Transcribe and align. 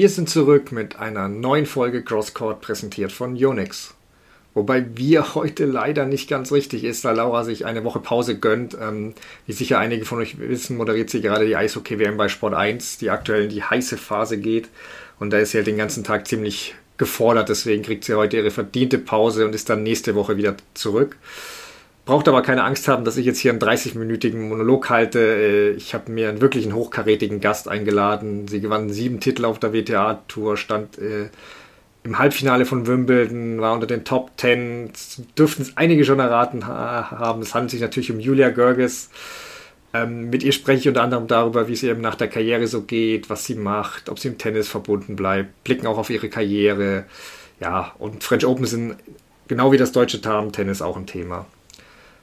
Wir 0.00 0.08
sind 0.08 0.30
zurück 0.30 0.72
mit 0.72 0.96
einer 0.96 1.28
neuen 1.28 1.66
Folge 1.66 2.02
Crosscourt 2.02 2.62
präsentiert 2.62 3.12
von 3.12 3.32
Unix. 3.32 3.92
Wobei 4.54 4.86
wir 4.96 5.34
heute 5.34 5.66
leider 5.66 6.06
nicht 6.06 6.26
ganz 6.26 6.52
richtig 6.52 6.84
ist, 6.84 7.04
da 7.04 7.12
Laura 7.12 7.44
sich 7.44 7.66
eine 7.66 7.84
Woche 7.84 8.00
Pause 8.00 8.38
gönnt. 8.38 8.74
Ähm, 8.80 9.12
wie 9.46 9.52
sicher 9.52 9.78
einige 9.78 10.06
von 10.06 10.18
euch 10.18 10.38
wissen, 10.38 10.78
moderiert 10.78 11.10
sie 11.10 11.20
gerade 11.20 11.44
die 11.44 11.54
Eishockey-WM 11.54 12.16
bei 12.16 12.30
Sport 12.30 12.54
1, 12.54 12.96
die 12.96 13.10
aktuell 13.10 13.42
in 13.42 13.50
die 13.50 13.62
heiße 13.62 13.98
Phase 13.98 14.38
geht. 14.38 14.70
Und 15.18 15.34
da 15.34 15.38
ist 15.38 15.50
sie 15.50 15.58
halt 15.58 15.66
den 15.66 15.76
ganzen 15.76 16.02
Tag 16.02 16.26
ziemlich 16.26 16.74
gefordert, 16.96 17.50
deswegen 17.50 17.82
kriegt 17.82 18.04
sie 18.04 18.14
heute 18.14 18.38
ihre 18.38 18.50
verdiente 18.50 18.96
Pause 18.96 19.44
und 19.44 19.54
ist 19.54 19.68
dann 19.68 19.82
nächste 19.82 20.14
Woche 20.14 20.38
wieder 20.38 20.56
zurück. 20.72 21.18
Braucht 22.04 22.28
aber 22.28 22.42
keine 22.42 22.64
Angst 22.64 22.88
haben, 22.88 23.04
dass 23.04 23.16
ich 23.16 23.26
jetzt 23.26 23.38
hier 23.38 23.52
einen 23.52 23.60
30-minütigen 23.60 24.48
Monolog 24.48 24.90
halte. 24.90 25.18
Äh, 25.18 25.70
ich 25.72 25.94
habe 25.94 26.10
mir 26.10 26.28
einen 26.28 26.40
wirklichen 26.40 26.74
hochkarätigen 26.74 27.40
Gast 27.40 27.68
eingeladen. 27.68 28.48
Sie 28.48 28.60
gewann 28.60 28.90
sieben 28.90 29.20
Titel 29.20 29.44
auf 29.44 29.58
der 29.58 29.72
WTA-Tour, 29.72 30.56
stand 30.56 30.98
äh, 30.98 31.28
im 32.02 32.18
Halbfinale 32.18 32.64
von 32.64 32.86
Wimbledon, 32.86 33.60
war 33.60 33.74
unter 33.74 33.86
den 33.86 34.04
Top 34.04 34.36
Ten. 34.36 34.90
Dürften 35.36 35.62
es 35.62 35.76
einige 35.76 36.04
schon 36.04 36.18
erraten 36.18 36.66
haben. 36.66 37.42
Es 37.42 37.54
handelt 37.54 37.70
sich 37.70 37.80
natürlich 37.80 38.10
um 38.10 38.18
Julia 38.18 38.50
Görges. 38.50 39.10
Ähm, 39.92 40.30
mit 40.30 40.42
ihr 40.42 40.52
spreche 40.52 40.80
ich 40.80 40.88
unter 40.88 41.02
anderem 41.02 41.26
darüber, 41.26 41.68
wie 41.68 41.72
es 41.72 41.82
ihr 41.82 41.94
nach 41.94 42.14
der 42.14 42.28
Karriere 42.28 42.66
so 42.66 42.82
geht, 42.82 43.28
was 43.28 43.44
sie 43.44 43.56
macht, 43.56 44.08
ob 44.08 44.18
sie 44.18 44.28
im 44.28 44.38
Tennis 44.38 44.68
verbunden 44.68 45.16
bleibt, 45.16 45.64
blicken 45.64 45.86
auch 45.86 45.98
auf 45.98 46.10
ihre 46.10 46.28
Karriere. 46.28 47.04
Ja, 47.58 47.92
und 47.98 48.22
French 48.22 48.46
Open 48.46 48.66
sind 48.66 48.96
genau 49.48 49.72
wie 49.72 49.78
das 49.78 49.92
deutsche 49.92 50.18
Damen-Tennis 50.18 50.80
auch 50.80 50.96
ein 50.96 51.06
Thema. 51.06 51.46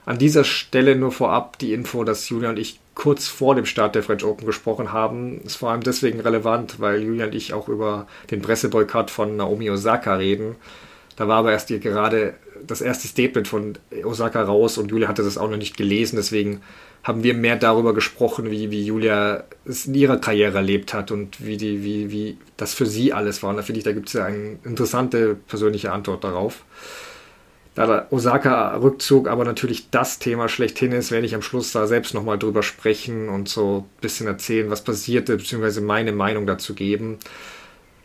An 0.08 0.18
dieser 0.18 0.46
Stelle 0.46 0.96
nur 0.96 1.12
vorab 1.12 1.60
die 1.60 1.74
Info, 1.74 2.06
dass 2.06 2.30
Julia 2.30 2.52
und 2.52 2.58
ich 2.58 2.80
kurz 2.96 3.28
vor 3.28 3.56
dem 3.56 3.66
Start 3.66 3.94
der 3.94 4.04
French 4.04 4.24
Open 4.24 4.46
gesprochen 4.46 4.94
haben. 4.94 5.42
Ist 5.42 5.58
vor 5.58 5.70
allem 5.70 5.84
deswegen 5.84 6.22
relevant, 6.22 6.80
weil 6.80 7.04
Julia 7.04 7.26
und 7.26 7.36
ich 7.36 7.54
auch 7.54 7.68
über 7.68 8.08
den 8.32 8.42
Presseboykott 8.42 9.12
von 9.12 9.36
Naomi 9.36 9.70
Osaka 9.70 10.16
reden. 10.16 10.56
Da 11.18 11.28
war 11.28 11.40
aber 11.40 11.52
erst 11.52 11.70
ihr 11.72 11.80
gerade 11.80 12.36
das 12.66 12.80
erste 12.80 13.06
Statement 13.06 13.50
von 13.50 13.74
Osaka 14.06 14.42
raus 14.44 14.78
und 14.78 14.92
Julia 14.92 15.10
hatte 15.10 15.24
das 15.24 15.38
auch 15.38 15.50
noch 15.50 15.58
nicht 15.58 15.76
gelesen. 15.76 16.16
Deswegen 16.16 16.62
haben 17.04 17.24
wir 17.24 17.34
mehr 17.34 17.58
darüber 17.58 17.94
gesprochen, 17.94 18.50
wie, 18.50 18.72
wie 18.72 18.86
Julia 18.86 19.44
es 19.66 19.88
in 19.88 19.94
ihrer 19.94 20.20
Karriere 20.20 20.56
erlebt 20.56 20.94
hat 20.94 21.12
und 21.12 21.46
wie, 21.46 21.58
die, 21.58 21.84
wie, 21.84 22.12
wie 22.12 22.38
das 22.56 22.74
für 22.74 22.86
sie 22.86 23.12
alles 23.12 23.44
war. 23.44 23.50
Und 23.50 23.58
da 23.58 23.62
finde 23.62 23.80
ich, 23.80 23.84
da 23.84 23.92
gibt 23.92 24.08
es 24.08 24.14
ja 24.14 24.24
eine 24.24 24.58
interessante 24.64 25.36
persönliche 25.36 25.92
Antwort 25.92 26.24
darauf. 26.24 26.64
Da 27.78 27.86
der 27.86 28.08
Osaka-Rückzug 28.12 29.28
aber 29.28 29.46
natürlich 29.46 29.92
das 29.92 30.18
Thema 30.18 30.50
schlechthin 30.50 30.94
ist, 30.94 31.12
werde 31.12 31.28
ich 31.28 31.36
am 31.36 31.44
Schluss 31.44 31.74
da 31.74 31.86
selbst 31.86 32.16
nochmal 32.16 32.40
drüber 32.40 32.64
sprechen 32.64 33.30
und 33.30 33.50
so 33.50 33.86
ein 33.86 34.02
bisschen 34.02 34.26
erzählen, 34.26 34.72
was 34.72 34.84
passierte, 34.84 35.38
beziehungsweise 35.38 35.82
meine 35.82 36.12
Meinung 36.12 36.48
dazu 36.48 36.74
geben. 36.74 37.20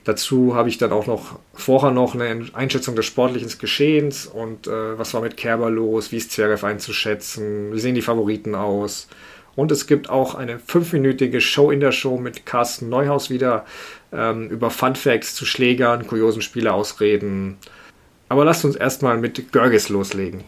Dazu 0.05 0.55
habe 0.55 0.69
ich 0.69 0.77
dann 0.77 0.93
auch 0.93 1.07
noch 1.07 1.39
vorher 1.55 1.91
noch 1.91 2.15
eine 2.15 2.49
Einschätzung 2.53 2.97
des 2.97 3.07
sportlichen 3.07 3.51
Geschehens 3.59 4.27
und 4.27 4.67
äh, 4.67 4.99
was 4.99 5.15
war 5.15 5.23
mit 5.23 5.39
Kerber 5.39 5.71
los, 5.71 6.13
wie 6.13 6.19
ist 6.19 6.33
Zverev 6.33 6.67
einzuschätzen, 6.67 7.73
wie 7.73 7.81
sehen 7.81 7.95
die 7.95 8.03
Favoriten 8.03 8.55
aus. 8.55 9.09
Und 9.57 9.73
es 9.73 9.87
gibt 9.87 10.11
auch 10.11 10.35
eine 10.35 10.59
fünfminütige 10.59 11.41
Show 11.41 11.71
in 11.71 11.81
der 11.81 11.93
Show 11.93 12.19
mit 12.19 12.45
Carsten 12.45 12.91
Neuhaus 12.91 13.31
wieder 13.31 13.65
ähm, 14.13 14.51
über 14.51 14.69
Fun 14.69 14.97
Facts 14.97 15.35
zu 15.35 15.47
Schlägern, 15.47 16.07
kuriosen 16.07 16.43
Spieleausreden, 16.43 17.57
aber 18.33 18.47
lasst 18.47 18.65
uns 18.65 18.77
erstmal 18.77 19.19
mit 19.19 19.53
Görges 19.53 19.91
loslegen. 19.91 20.43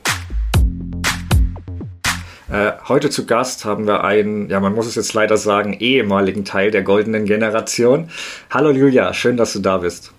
Äh, 2.51 2.73
heute 2.89 3.11
zu 3.11 3.27
Gast 3.27 3.67
haben 3.67 3.87
wir 3.87 4.05
einen, 4.05 4.49
ja, 4.49 4.59
man 4.59 4.75
muss 4.75 4.87
es 4.87 4.95
jetzt 4.95 5.13
leider 5.13 5.37
sagen, 5.37 5.75
ehemaligen 5.75 6.47
Teil 6.47 6.71
der 6.71 6.81
goldenen 6.81 7.27
Generation. 7.27 8.09
Hallo 8.49 8.71
Julia, 8.71 9.13
schön, 9.13 9.37
dass 9.37 9.53
du 9.53 9.59
da 9.59 9.77
bist. 9.77 10.13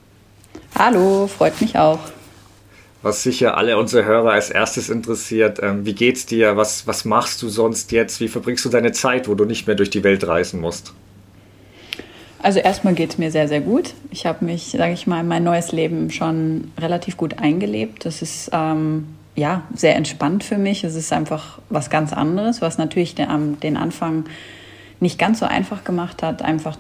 Hallo, 0.77 1.25
freut 1.25 1.59
mich 1.59 1.75
auch. 1.75 1.97
Was 3.01 3.23
sicher 3.23 3.57
alle 3.57 3.79
unsere 3.79 4.06
Hörer 4.06 4.34
als 4.34 4.51
erstes 4.51 4.90
interessiert, 4.91 5.57
ähm, 5.63 5.88
wie 5.88 5.95
geht's 5.95 6.28
dir? 6.28 6.57
Was, 6.57 6.85
was 6.85 7.03
machst 7.03 7.41
du 7.41 7.50
sonst 7.50 7.91
jetzt? 7.91 8.19
Wie 8.19 8.28
verbringst 8.28 8.63
du 8.66 8.69
deine 8.69 8.91
Zeit, 8.91 9.28
wo 9.28 9.34
du 9.34 9.45
nicht 9.45 9.66
mehr 9.66 9.75
durch 9.75 9.90
die 9.90 10.03
Welt 10.03 10.28
reisen 10.28 10.61
musst? 10.61 10.94
Also 12.45 12.59
erstmal 12.59 12.94
geht 12.94 13.09
es 13.09 13.17
mir 13.17 13.31
sehr, 13.31 13.47
sehr 13.47 13.59
gut. 13.59 13.95
Ich 14.11 14.28
habe 14.28 14.45
mich, 14.45 14.75
sage 14.78 14.94
ich 14.94 15.07
mal, 15.07 15.22
in 15.22 15.28
mein 15.28 15.44
neues 15.44 15.72
Leben 15.72 16.11
schon 16.11 16.72
relativ 16.79 17.17
gut 17.17 17.39
eingelebt. 17.39 18.06
Das 18.06 18.22
ist 18.22 18.51
ähm, 18.53 19.16
ja 19.35 19.63
sehr 19.73 19.95
entspannt 19.95 20.44
für 20.44 20.59
mich. 20.59 20.84
Es 20.84 20.94
ist 20.94 21.11
einfach 21.11 21.57
was 21.69 21.89
ganz 21.89 22.13
anderes, 22.13 22.61
was 22.61 22.78
natürlich 22.78 23.16
den, 23.16 23.59
den 23.61 23.78
Anfang 23.78 24.25
nicht 25.00 25.17
ganz 25.17 25.39
so 25.39 25.47
einfach 25.47 25.84
gemacht 25.84 26.22
hat. 26.22 26.44
Einfach 26.44 26.78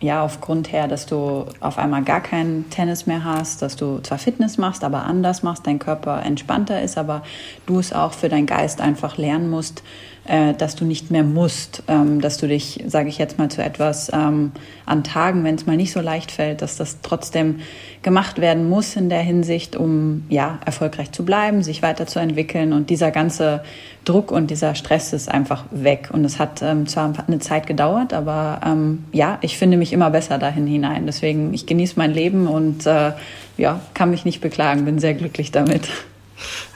ja, 0.00 0.22
aufgrund 0.22 0.70
her, 0.70 0.86
dass 0.86 1.06
du 1.06 1.46
auf 1.58 1.78
einmal 1.78 2.04
gar 2.04 2.20
keinen 2.20 2.70
Tennis 2.70 3.06
mehr 3.06 3.24
hast, 3.24 3.62
dass 3.62 3.74
du 3.74 3.98
zwar 3.98 4.18
Fitness 4.18 4.56
machst, 4.56 4.84
aber 4.84 5.04
anders 5.04 5.42
machst, 5.42 5.66
dein 5.66 5.80
Körper 5.80 6.22
entspannter 6.22 6.80
ist, 6.80 6.96
aber 6.96 7.24
du 7.66 7.80
es 7.80 7.92
auch 7.92 8.12
für 8.12 8.28
deinen 8.28 8.46
Geist 8.46 8.80
einfach 8.80 9.16
lernen 9.16 9.50
musst, 9.50 9.82
äh, 10.28 10.54
dass 10.54 10.76
du 10.76 10.84
nicht 10.84 11.10
mehr 11.10 11.24
musst, 11.24 11.82
ähm, 11.88 12.20
dass 12.20 12.36
du 12.36 12.46
dich, 12.46 12.84
sage 12.86 13.08
ich 13.08 13.18
jetzt 13.18 13.38
mal, 13.38 13.50
zu 13.50 13.62
etwas 13.62 14.10
ähm, 14.12 14.52
an 14.84 15.02
Tagen, 15.02 15.42
wenn 15.42 15.54
es 15.54 15.66
mal 15.66 15.76
nicht 15.76 15.92
so 15.92 16.00
leicht 16.00 16.30
fällt, 16.30 16.62
dass 16.62 16.76
das 16.76 16.98
trotzdem 17.02 17.60
gemacht 18.02 18.38
werden 18.38 18.68
muss 18.68 18.94
in 18.94 19.08
der 19.08 19.20
Hinsicht, 19.20 19.74
um 19.74 20.24
ja 20.28 20.58
erfolgreich 20.64 21.12
zu 21.12 21.24
bleiben, 21.24 21.62
sich 21.62 21.82
weiterzuentwickeln 21.82 22.72
und 22.72 22.90
dieser 22.90 23.10
ganze 23.10 23.62
Druck 24.04 24.30
und 24.30 24.50
dieser 24.50 24.74
Stress 24.74 25.12
ist 25.12 25.30
einfach 25.30 25.64
weg 25.70 26.10
und 26.12 26.24
es 26.24 26.38
hat 26.38 26.62
ähm, 26.62 26.86
zwar 26.86 27.12
eine 27.26 27.38
Zeit 27.38 27.66
gedauert, 27.66 28.12
aber 28.12 28.60
ähm, 28.64 29.04
ja, 29.12 29.38
ich 29.40 29.58
finde 29.58 29.76
mich 29.76 29.92
immer 29.92 30.10
besser 30.10 30.38
dahin 30.38 30.66
hinein. 30.66 31.06
Deswegen 31.06 31.52
ich 31.54 31.66
genieße 31.66 31.94
mein 31.96 32.12
Leben 32.12 32.46
und 32.46 32.86
äh, 32.86 33.12
ja, 33.56 33.80
kann 33.94 34.10
mich 34.10 34.24
nicht 34.24 34.40
beklagen, 34.40 34.84
bin 34.84 34.98
sehr 34.98 35.14
glücklich 35.14 35.50
damit. 35.50 35.88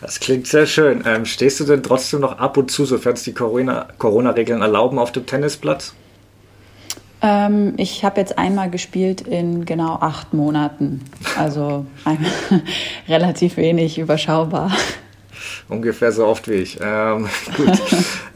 Das 0.00 0.20
klingt 0.20 0.46
sehr 0.46 0.66
schön. 0.66 1.04
Ähm, 1.06 1.24
stehst 1.24 1.60
du 1.60 1.64
denn 1.64 1.82
trotzdem 1.82 2.20
noch 2.20 2.38
ab 2.38 2.56
und 2.56 2.70
zu, 2.70 2.84
sofern 2.84 3.14
es 3.14 3.22
die 3.22 3.32
Corona-Regeln 3.32 3.98
Corona 3.98 4.34
erlauben, 4.34 4.98
auf 4.98 5.12
dem 5.12 5.26
Tennisplatz? 5.26 5.94
Ähm, 7.22 7.74
ich 7.76 8.04
habe 8.04 8.20
jetzt 8.20 8.36
einmal 8.36 8.68
gespielt 8.68 9.20
in 9.20 9.64
genau 9.64 9.98
acht 10.00 10.34
Monaten. 10.34 11.02
Also 11.38 11.86
relativ 13.08 13.56
wenig 13.56 13.98
überschaubar. 13.98 14.72
Ungefähr 15.68 16.10
so 16.10 16.26
oft 16.26 16.48
wie 16.48 16.54
ich. 16.54 16.78
Ähm, 16.82 17.28
gut. 17.56 17.80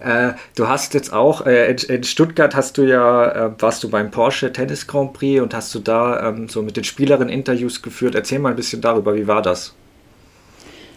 äh, 0.00 0.32
du 0.54 0.68
hast 0.68 0.94
jetzt 0.94 1.12
auch, 1.12 1.44
äh, 1.46 1.70
in, 1.72 1.78
in, 1.78 2.04
Stuttgart 2.04 2.54
hast 2.54 2.78
du 2.78 2.82
ja, 2.82 3.46
äh, 3.48 3.50
warst 3.58 3.82
du 3.82 3.90
beim 3.90 4.12
Porsche 4.12 4.52
Tennis 4.52 4.86
Grand 4.86 5.12
Prix 5.12 5.42
und 5.42 5.52
hast 5.52 5.74
du 5.74 5.80
da 5.80 6.28
ähm, 6.28 6.48
so 6.48 6.62
mit 6.62 6.76
den 6.76 6.84
Spielerinnen 6.84 7.28
Interviews 7.28 7.82
geführt. 7.82 8.14
Erzähl 8.14 8.38
mal 8.38 8.50
ein 8.50 8.56
bisschen 8.56 8.80
darüber, 8.80 9.16
wie 9.16 9.26
war 9.26 9.42
das? 9.42 9.74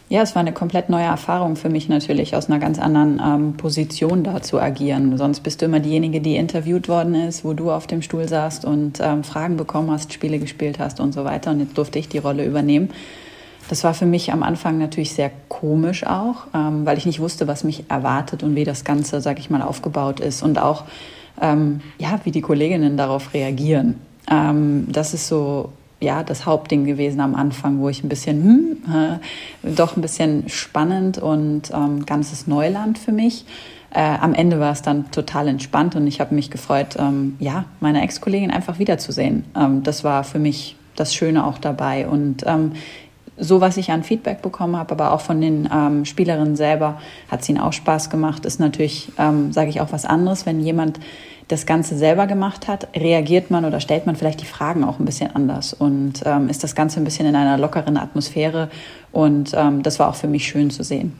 Ja, 0.09 0.23
es 0.23 0.33
war 0.33 0.39
eine 0.39 0.53
komplett 0.53 0.89
neue 0.89 1.03
Erfahrung 1.03 1.55
für 1.55 1.69
mich 1.69 1.87
natürlich, 1.87 2.35
aus 2.35 2.49
einer 2.49 2.57
ganz 2.57 2.79
anderen 2.79 3.21
ähm, 3.23 3.53
Position 3.53 4.23
da 4.23 4.41
zu 4.41 4.59
agieren. 4.59 5.15
Sonst 5.19 5.41
bist 5.41 5.61
du 5.61 5.65
immer 5.65 5.79
diejenige, 5.79 6.19
die 6.19 6.35
interviewt 6.35 6.89
worden 6.89 7.13
ist, 7.13 7.45
wo 7.45 7.53
du 7.53 7.69
auf 7.71 7.85
dem 7.85 8.01
Stuhl 8.01 8.27
saßt 8.27 8.65
und 8.65 8.99
ähm, 9.01 9.23
Fragen 9.23 9.55
bekommen 9.55 9.91
hast, 9.91 10.11
Spiele 10.11 10.39
gespielt 10.39 10.79
hast 10.79 10.99
und 10.99 11.13
so 11.13 11.25
weiter. 11.25 11.51
Und 11.51 11.59
jetzt 11.59 11.77
durfte 11.77 11.99
ich 11.99 12.09
die 12.09 12.17
Rolle 12.17 12.43
übernehmen. 12.43 12.89
Das 13.69 13.83
war 13.83 13.93
für 13.93 14.07
mich 14.07 14.33
am 14.33 14.41
Anfang 14.41 14.79
natürlich 14.79 15.13
sehr 15.13 15.29
komisch 15.47 16.03
auch, 16.03 16.47
ähm, 16.55 16.87
weil 16.87 16.97
ich 16.97 17.05
nicht 17.05 17.19
wusste, 17.19 17.47
was 17.47 17.63
mich 17.63 17.83
erwartet 17.87 18.41
und 18.41 18.55
wie 18.55 18.63
das 18.63 18.83
Ganze, 18.83 19.21
sag 19.21 19.37
ich 19.37 19.51
mal, 19.51 19.61
aufgebaut 19.61 20.21
ist 20.21 20.41
und 20.41 20.57
auch, 20.57 20.85
ähm, 21.39 21.81
ja, 21.99 22.19
wie 22.23 22.31
die 22.31 22.41
Kolleginnen 22.41 22.97
darauf 22.97 23.35
reagieren. 23.35 24.01
Ähm, 24.27 24.87
das 24.89 25.13
ist 25.13 25.27
so 25.27 25.69
ja 25.99 26.23
das 26.23 26.45
Hauptding 26.45 26.85
gewesen 26.85 27.19
am 27.19 27.35
Anfang, 27.35 27.79
wo 27.79 27.89
ich 27.89 28.03
ein 28.03 28.09
bisschen, 28.09 28.43
hm, 28.43 28.93
äh, 28.93 29.75
doch 29.75 29.97
ein 29.97 30.01
bisschen 30.01 30.49
spannend 30.49 31.17
und 31.17 31.71
ähm, 31.73 32.05
ganzes 32.05 32.47
Neuland 32.47 32.97
für 32.97 33.11
mich. 33.11 33.45
Äh, 33.91 34.01
am 34.01 34.33
Ende 34.33 34.59
war 34.59 34.71
es 34.71 34.81
dann 34.81 35.09
total 35.11 35.47
entspannt 35.47 35.95
und 35.95 36.05
ich 36.05 36.21
habe 36.21 36.35
mich 36.35 36.51
gefreut, 36.51 36.95
ähm, 36.99 37.35
ja, 37.39 37.65
meine 37.79 38.01
Ex-Kollegin 38.03 38.51
einfach 38.51 38.79
wiederzusehen. 38.79 39.45
Ähm, 39.55 39.83
das 39.83 40.03
war 40.03 40.23
für 40.23 40.39
mich 40.39 40.75
das 40.95 41.15
Schöne 41.15 41.45
auch 41.45 41.57
dabei. 41.57 42.07
Und 42.07 42.43
ähm, 42.45 42.73
so, 43.39 43.61
was 43.61 43.77
ich 43.77 43.91
an 43.91 44.03
Feedback 44.03 44.41
bekommen 44.41 44.77
habe, 44.77 44.91
aber 44.91 45.11
auch 45.11 45.21
von 45.21 45.41
den 45.41 45.69
ähm, 45.73 46.05
Spielerinnen 46.05 46.55
selber, 46.55 46.99
hat 47.29 47.41
es 47.41 47.49
ihnen 47.49 47.59
auch 47.59 47.73
Spaß 47.73 48.09
gemacht. 48.09 48.45
Ist 48.45 48.59
natürlich, 48.59 49.11
ähm, 49.17 49.51
sage 49.53 49.69
ich 49.69 49.81
auch 49.81 49.91
was 49.91 50.05
anderes, 50.05 50.45
wenn 50.45 50.59
jemand 50.59 50.99
das 51.49 51.65
Ganze 51.65 51.97
selber 51.97 52.27
gemacht 52.27 52.67
hat, 52.67 52.87
reagiert 52.95 53.49
man 53.49 53.65
oder 53.65 53.79
stellt 53.79 54.05
man 54.05 54.15
vielleicht 54.15 54.41
die 54.41 54.45
Fragen 54.45 54.83
auch 54.83 54.99
ein 54.99 55.05
bisschen 55.05 55.35
anders 55.35 55.73
und 55.73 56.21
ähm, 56.25 56.47
ist 56.47 56.63
das 56.63 56.75
Ganze 56.75 56.99
ein 56.99 57.03
bisschen 57.03 57.25
in 57.25 57.35
einer 57.35 57.57
lockeren 57.57 57.97
Atmosphäre. 57.97 58.69
Und 59.11 59.51
ähm, 59.55 59.81
das 59.81 59.97
war 59.97 60.09
auch 60.09 60.15
für 60.15 60.27
mich 60.27 60.47
schön 60.47 60.69
zu 60.69 60.83
sehen. 60.83 61.13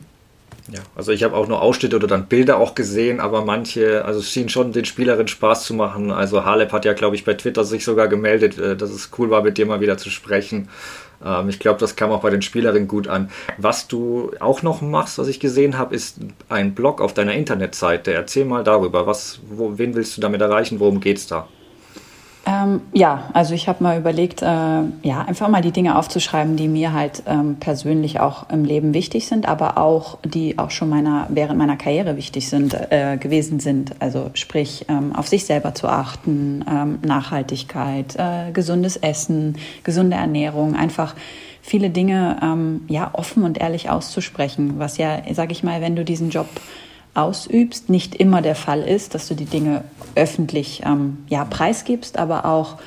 Ja, 0.72 0.82
also 0.96 1.12
ich 1.12 1.24
habe 1.24 1.36
auch 1.36 1.48
nur 1.48 1.64
Ausschnitte 1.64 1.96
oder 1.96 2.06
dann 2.06 2.28
Bilder 2.28 2.58
auch 2.58 2.76
gesehen, 2.76 3.20
aber 3.20 3.44
manche, 3.44 4.06
also 4.06 4.20
es 4.20 4.30
schien 4.30 4.50
schon 4.50 4.72
den 4.72 4.86
Spielerinnen 4.86 5.28
Spaß 5.28 5.64
zu 5.64 5.74
machen. 5.74 6.12
Also 6.12 6.46
Halep 6.46 6.72
hat 6.72 6.86
ja, 6.86 6.94
glaube 6.94 7.16
ich, 7.16 7.26
bei 7.26 7.34
Twitter 7.34 7.64
sich 7.64 7.84
sogar 7.84 8.08
gemeldet, 8.08 8.60
äh, 8.60 8.76
dass 8.76 8.92
es 8.92 9.10
cool 9.18 9.32
war, 9.32 9.42
mit 9.42 9.58
dir 9.58 9.66
mal 9.66 9.82
wieder 9.82 9.98
zu 9.98 10.12
sprechen. 10.12 10.70
Ähm, 11.24 11.50
ich 11.50 11.60
glaube, 11.60 11.80
das 11.80 11.96
kam 11.96 12.12
auch 12.12 12.22
bei 12.22 12.30
den 12.30 12.42
Spielerinnen 12.42 12.88
gut 12.88 13.08
an. 13.08 13.30
Was 13.58 13.88
du 13.88 14.32
auch 14.40 14.62
noch 14.62 14.82
machst, 14.82 15.18
was 15.18 15.28
ich 15.28 15.40
gesehen 15.40 15.78
habe, 15.78 15.96
ist 15.96 16.18
ein 16.50 16.76
Blog 16.76 17.02
auf 17.02 17.14
deiner 17.14 17.34
Internetseite. 17.34 18.14
Erzähl 18.14 18.46
mal 18.46 18.64
darüber. 18.64 19.08
Was, 19.08 19.40
wo, 19.50 19.78
wen 19.78 19.96
willst 19.96 20.18
du 20.18 20.22
damit 20.22 20.42
erreichen? 20.42 20.80
Worum 20.80 21.00
geht 21.00 21.18
es 21.18 21.28
da? 21.28 21.48
Ähm, 22.46 22.82
ja, 22.94 23.30
also 23.34 23.54
ich 23.54 23.68
habe 23.68 23.84
mal 23.84 24.00
überlegt, 24.00 24.42
äh, 24.42 24.46
ja, 24.46 25.22
einfach 25.28 25.50
mal 25.50 25.62
die 25.62 25.72
Dinge 25.72 25.98
aufzuschreiben, 25.98 26.56
die 26.56 26.68
mir 26.68 26.94
halt 26.94 27.24
ähm, 27.28 27.58
persönlich 27.60 28.20
auch 28.20 28.50
im 28.50 28.64
Leben 28.64 28.94
wichtig 28.94 29.28
sind, 29.28 29.48
aber 29.48 29.78
auch 29.78 30.18
die 30.24 30.58
auch 30.58 30.72
schon 30.72 30.90
meiner 30.90 31.28
während 31.30 31.60
meiner 31.60 31.76
Karriere 31.76 32.18
wichtig 32.18 32.50
sind 32.50 32.74
äh, 32.74 33.18
gewesen 33.18 33.60
sind. 33.60 33.92
Also 34.00 34.32
sprich, 34.34 34.86
ähm, 34.90 35.16
auf 35.16 35.28
sich 35.28 35.46
selber 35.46 35.76
zu 35.76 35.88
achten, 35.88 36.64
ähm, 36.70 37.00
Nachhaltigkeit, 37.06 38.16
äh, 38.16 38.52
gesundes 38.52 38.98
Essen, 38.98 39.58
gesunde 39.84 40.16
Ernährung, 40.16 40.76
einfach 40.76 41.16
viele 41.62 41.90
Dinge 41.90 42.38
ähm, 42.42 42.82
ja 42.88 43.10
offen 43.14 43.44
und 43.44 43.60
ehrlich 43.60 43.90
auszusprechen, 43.90 44.80
was 44.80 44.98
ja, 44.98 45.22
sage 45.34 45.52
ich 45.52 45.64
mal, 45.64 45.82
wenn 45.82 45.96
du 45.96 46.06
diesen 46.06 46.30
Job 46.30 46.48
ausübst, 47.20 47.90
nicht 47.90 48.16
immer 48.16 48.42
der 48.42 48.56
Fall 48.56 48.82
ist, 48.82 49.16
dass 49.16 49.28
du 49.28 49.36
die 49.36 49.46
Dinge 49.46 49.84
öffentlich 50.16 50.82
ähm, 50.86 51.20
ja, 51.28 51.46
preisgibst, 51.46 52.18
aber 52.18 52.46
auch 52.46 52.78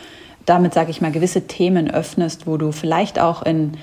damit, 0.46 0.75
sage 0.75 0.90
ich 0.90 1.00
mal, 1.00 1.12
gewisse 1.12 1.46
Themen 1.46 1.90
öffnest, 1.90 2.46
wo 2.46 2.56
du 2.56 2.73
vielleicht 2.73 3.19
auch 3.19 3.43
in, 3.43 3.76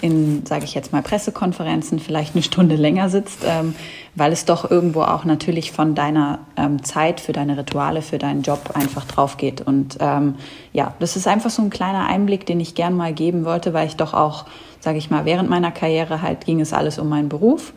in 0.00 0.46
sage 0.46 0.64
ich 0.64 0.74
jetzt 0.74 0.92
mal, 0.92 1.02
Pressekonferenzen 1.02 1.98
vielleicht 1.98 2.34
eine 2.34 2.42
Stunde 2.42 2.76
länger 2.76 3.08
sitzt, 3.08 3.40
ähm, 3.44 3.74
weil 4.14 4.32
es 4.32 4.44
doch 4.44 4.70
irgendwo 4.70 5.02
auch 5.02 5.24
natürlich 5.24 5.72
von 5.72 5.94
deiner 5.94 6.40
ähm, 6.56 6.82
Zeit 6.82 7.20
für 7.20 7.32
deine 7.32 7.58
Rituale, 7.58 8.02
für 8.02 8.18
deinen 8.18 8.42
Job 8.42 8.70
einfach 8.74 9.04
drauf 9.04 9.36
geht. 9.36 9.60
Und 9.60 9.98
ähm, 10.00 10.36
ja, 10.72 10.94
das 11.00 11.16
ist 11.16 11.28
einfach 11.28 11.50
so 11.50 11.62
ein 11.62 11.70
kleiner 11.70 12.06
Einblick, 12.06 12.46
den 12.46 12.60
ich 12.60 12.74
gern 12.74 12.94
mal 12.94 13.12
geben 13.12 13.44
wollte, 13.44 13.74
weil 13.74 13.86
ich 13.86 13.96
doch 13.96 14.14
auch, 14.14 14.46
sage 14.80 14.98
ich 14.98 15.10
mal, 15.10 15.24
während 15.24 15.50
meiner 15.50 15.70
Karriere 15.70 16.22
halt 16.22 16.44
ging 16.46 16.60
es 16.60 16.72
alles 16.72 16.98
um 16.98 17.08
meinen 17.08 17.28
Beruf. 17.28 17.72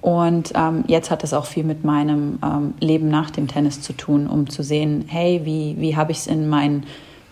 Und 0.00 0.52
ähm, 0.54 0.84
jetzt 0.86 1.10
hat 1.10 1.24
es 1.24 1.34
auch 1.34 1.44
viel 1.44 1.64
mit 1.64 1.84
meinem 1.84 2.38
ähm, 2.42 2.74
Leben 2.80 3.08
nach 3.08 3.30
dem 3.30 3.48
Tennis 3.48 3.82
zu 3.82 3.92
tun, 3.92 4.26
um 4.26 4.48
zu 4.48 4.62
sehen, 4.62 5.04
hey, 5.06 5.42
wie, 5.44 5.76
wie 5.78 5.96
habe 5.96 6.12
ich 6.12 6.18
es 6.18 6.26
in 6.26 6.48
mein 6.48 6.84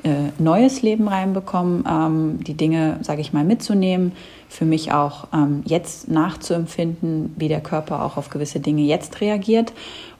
äh, 0.05 0.31
neues 0.38 0.82
Leben 0.82 1.09
reinbekommen, 1.09 1.85
ähm, 1.88 2.44
die 2.44 2.55
Dinge, 2.55 2.99
sage 3.03 3.20
ich 3.20 3.32
mal, 3.32 3.44
mitzunehmen, 3.44 4.12
für 4.49 4.65
mich 4.65 4.93
auch 4.93 5.29
ähm, 5.32 5.62
jetzt 5.65 6.09
nachzuempfinden, 6.09 7.35
wie 7.37 7.49
der 7.49 7.61
Körper 7.61 8.05
auch 8.05 8.17
auf 8.17 8.29
gewisse 8.31 8.61
Dinge 8.61 8.82
jetzt 8.82 9.20
reagiert. 9.20 9.73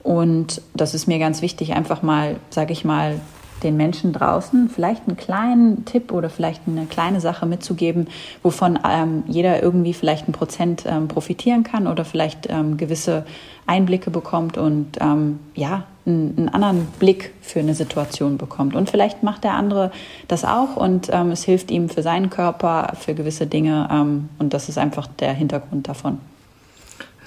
Und 0.03 0.61
das 0.73 0.93
ist 0.93 1.07
mir 1.07 1.19
ganz 1.19 1.41
wichtig, 1.41 1.73
einfach 1.73 2.01
mal, 2.01 2.37
sage 2.49 2.73
ich 2.73 2.83
mal, 2.83 3.21
den 3.63 3.77
Menschen 3.77 4.13
draußen 4.13 4.69
vielleicht 4.69 5.07
einen 5.07 5.17
kleinen 5.17 5.85
Tipp 5.85 6.11
oder 6.11 6.29
vielleicht 6.29 6.61
eine 6.67 6.85
kleine 6.85 7.21
Sache 7.21 7.45
mitzugeben, 7.45 8.07
wovon 8.43 8.79
ähm, 8.87 9.23
jeder 9.27 9.61
irgendwie 9.61 9.93
vielleicht 9.93 10.27
ein 10.27 10.31
Prozent 10.31 10.83
ähm, 10.85 11.07
profitieren 11.07 11.63
kann 11.63 11.87
oder 11.87 12.05
vielleicht 12.05 12.49
ähm, 12.49 12.77
gewisse 12.77 13.25
Einblicke 13.67 14.09
bekommt 14.09 14.57
und 14.57 14.97
ähm, 14.99 15.39
ja, 15.55 15.83
einen, 16.05 16.35
einen, 16.37 16.49
anderen 16.49 16.87
Blick 16.99 17.33
für 17.41 17.59
eine 17.59 17.75
Situation 17.75 18.37
bekommt. 18.37 18.75
Und 18.75 18.89
vielleicht 18.89 19.21
macht 19.21 19.43
der 19.43 19.53
andere 19.53 19.91
das 20.27 20.43
auch 20.43 20.75
und 20.75 21.09
ähm, 21.11 21.31
es 21.31 21.43
hilft 21.43 21.69
ihm 21.69 21.89
für 21.89 22.01
seinen 22.01 22.29
Körper, 22.29 22.93
für 22.99 23.13
gewisse 23.13 23.45
Dinge 23.45 23.87
ähm, 23.91 24.29
und 24.39 24.53
das 24.53 24.69
ist 24.69 24.77
einfach 24.77 25.07
der 25.07 25.33
Hintergrund 25.33 25.87
davon. 25.87 26.19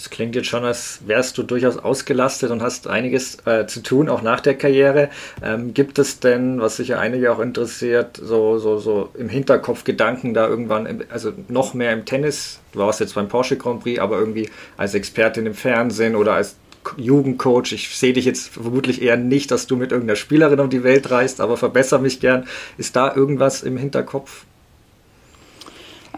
Es 0.02 0.10
klingt 0.10 0.34
jetzt 0.34 0.49
schon, 0.49 0.64
als 0.64 0.99
wärst 1.06 1.38
du 1.38 1.44
durchaus 1.44 1.76
ausgelastet 1.76 2.50
und 2.50 2.60
hast 2.60 2.88
einiges 2.88 3.38
äh, 3.46 3.69
zu 3.69 3.84
tun, 3.84 4.08
auch 4.08 4.20
nach 4.20 4.40
der 4.40 4.54
Karriere. 4.54 5.10
Ähm, 5.40 5.75
gibt 5.75 5.96
es 6.00 6.19
denn, 6.19 6.60
was 6.60 6.76
sicher 6.76 6.99
einige 6.99 7.31
auch 7.31 7.38
interessiert, 7.38 8.16
so, 8.20 8.58
so, 8.58 8.78
so 8.78 9.10
im 9.14 9.28
Hinterkopf 9.28 9.84
Gedanken 9.84 10.34
da 10.34 10.49
irgendwann, 10.49 10.87
im, 10.87 11.04
also 11.08 11.32
noch 11.46 11.75
mehr 11.75 11.93
im 11.93 12.04
Tennis? 12.04 12.58
Du 12.72 12.81
warst 12.81 12.99
jetzt 12.99 13.14
beim 13.14 13.28
Porsche 13.28 13.56
Grand 13.56 13.84
Prix, 13.84 14.00
aber 14.00 14.19
irgendwie 14.19 14.50
als 14.76 14.94
Expertin 14.94 15.46
im 15.46 15.54
Fernsehen 15.54 16.16
oder 16.16 16.32
als 16.32 16.56
Jugendcoach. 16.96 17.70
Ich 17.70 17.96
sehe 17.96 18.12
dich 18.12 18.25
jetzt 18.25 18.49
vermutlich 18.49 19.02
eher 19.02 19.16
nicht, 19.16 19.52
dass 19.52 19.69
du 19.69 19.76
mit 19.76 19.93
irgendeiner 19.93 20.16
Spielerin 20.16 20.58
um 20.58 20.69
die 20.69 20.82
Welt 20.82 21.12
reist, 21.12 21.40
aber 21.40 21.56
verbessere 21.56 22.00
mich 22.00 22.19
gern. 22.19 22.49
Ist 22.76 22.96
da 22.96 23.14
irgendwas 23.14 23.62
im 23.62 23.76
Hinterkopf? 23.76 24.46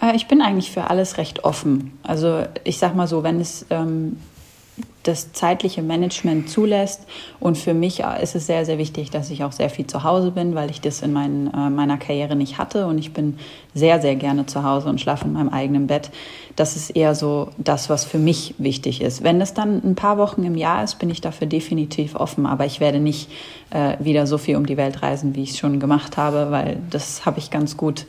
Äh, 0.04 0.16
ich 0.16 0.26
bin 0.26 0.42
eigentlich 0.42 0.70
für 0.70 0.90
alles 0.90 1.18
recht 1.18 1.44
offen. 1.44 1.98
Also 2.02 2.44
ich 2.64 2.78
sag 2.78 2.94
mal 2.94 3.06
so, 3.06 3.22
wenn 3.22 3.40
es 3.40 3.66
ähm, 3.70 4.18
das 5.04 5.32
zeitliche 5.32 5.82
Management 5.82 6.48
zulässt. 6.48 7.06
Und 7.38 7.58
für 7.58 7.74
mich 7.74 8.02
ist 8.22 8.34
es 8.34 8.46
sehr, 8.46 8.64
sehr 8.64 8.78
wichtig, 8.78 9.10
dass 9.10 9.30
ich 9.30 9.44
auch 9.44 9.52
sehr 9.52 9.70
viel 9.70 9.86
zu 9.86 10.02
Hause 10.02 10.30
bin, 10.30 10.54
weil 10.54 10.70
ich 10.70 10.80
das 10.80 11.02
in 11.02 11.12
mein, 11.12 11.52
äh, 11.52 11.70
meiner 11.70 11.98
Karriere 11.98 12.34
nicht 12.36 12.58
hatte. 12.58 12.86
Und 12.86 12.98
ich 12.98 13.12
bin 13.12 13.38
sehr, 13.74 14.00
sehr 14.00 14.16
gerne 14.16 14.46
zu 14.46 14.64
Hause 14.64 14.88
und 14.88 15.00
schlafe 15.00 15.26
in 15.26 15.34
meinem 15.34 15.50
eigenen 15.50 15.86
Bett. 15.86 16.10
Das 16.56 16.74
ist 16.74 16.90
eher 16.90 17.14
so 17.14 17.50
das, 17.58 17.90
was 17.90 18.04
für 18.04 18.18
mich 18.18 18.54
wichtig 18.58 19.02
ist. 19.02 19.22
Wenn 19.22 19.40
es 19.40 19.52
dann 19.54 19.82
ein 19.84 19.94
paar 19.94 20.18
Wochen 20.18 20.42
im 20.42 20.56
Jahr 20.56 20.82
ist, 20.82 20.98
bin 20.98 21.10
ich 21.10 21.20
dafür 21.20 21.46
definitiv 21.46 22.16
offen. 22.16 22.46
Aber 22.46 22.64
ich 22.64 22.80
werde 22.80 22.98
nicht 22.98 23.30
äh, 23.70 23.96
wieder 24.00 24.26
so 24.26 24.38
viel 24.38 24.56
um 24.56 24.66
die 24.66 24.78
Welt 24.78 25.02
reisen, 25.02 25.36
wie 25.36 25.42
ich 25.42 25.50
es 25.50 25.58
schon 25.58 25.78
gemacht 25.78 26.16
habe, 26.16 26.50
weil 26.50 26.78
das 26.90 27.26
habe 27.26 27.38
ich 27.38 27.50
ganz 27.50 27.76
gut 27.76 28.06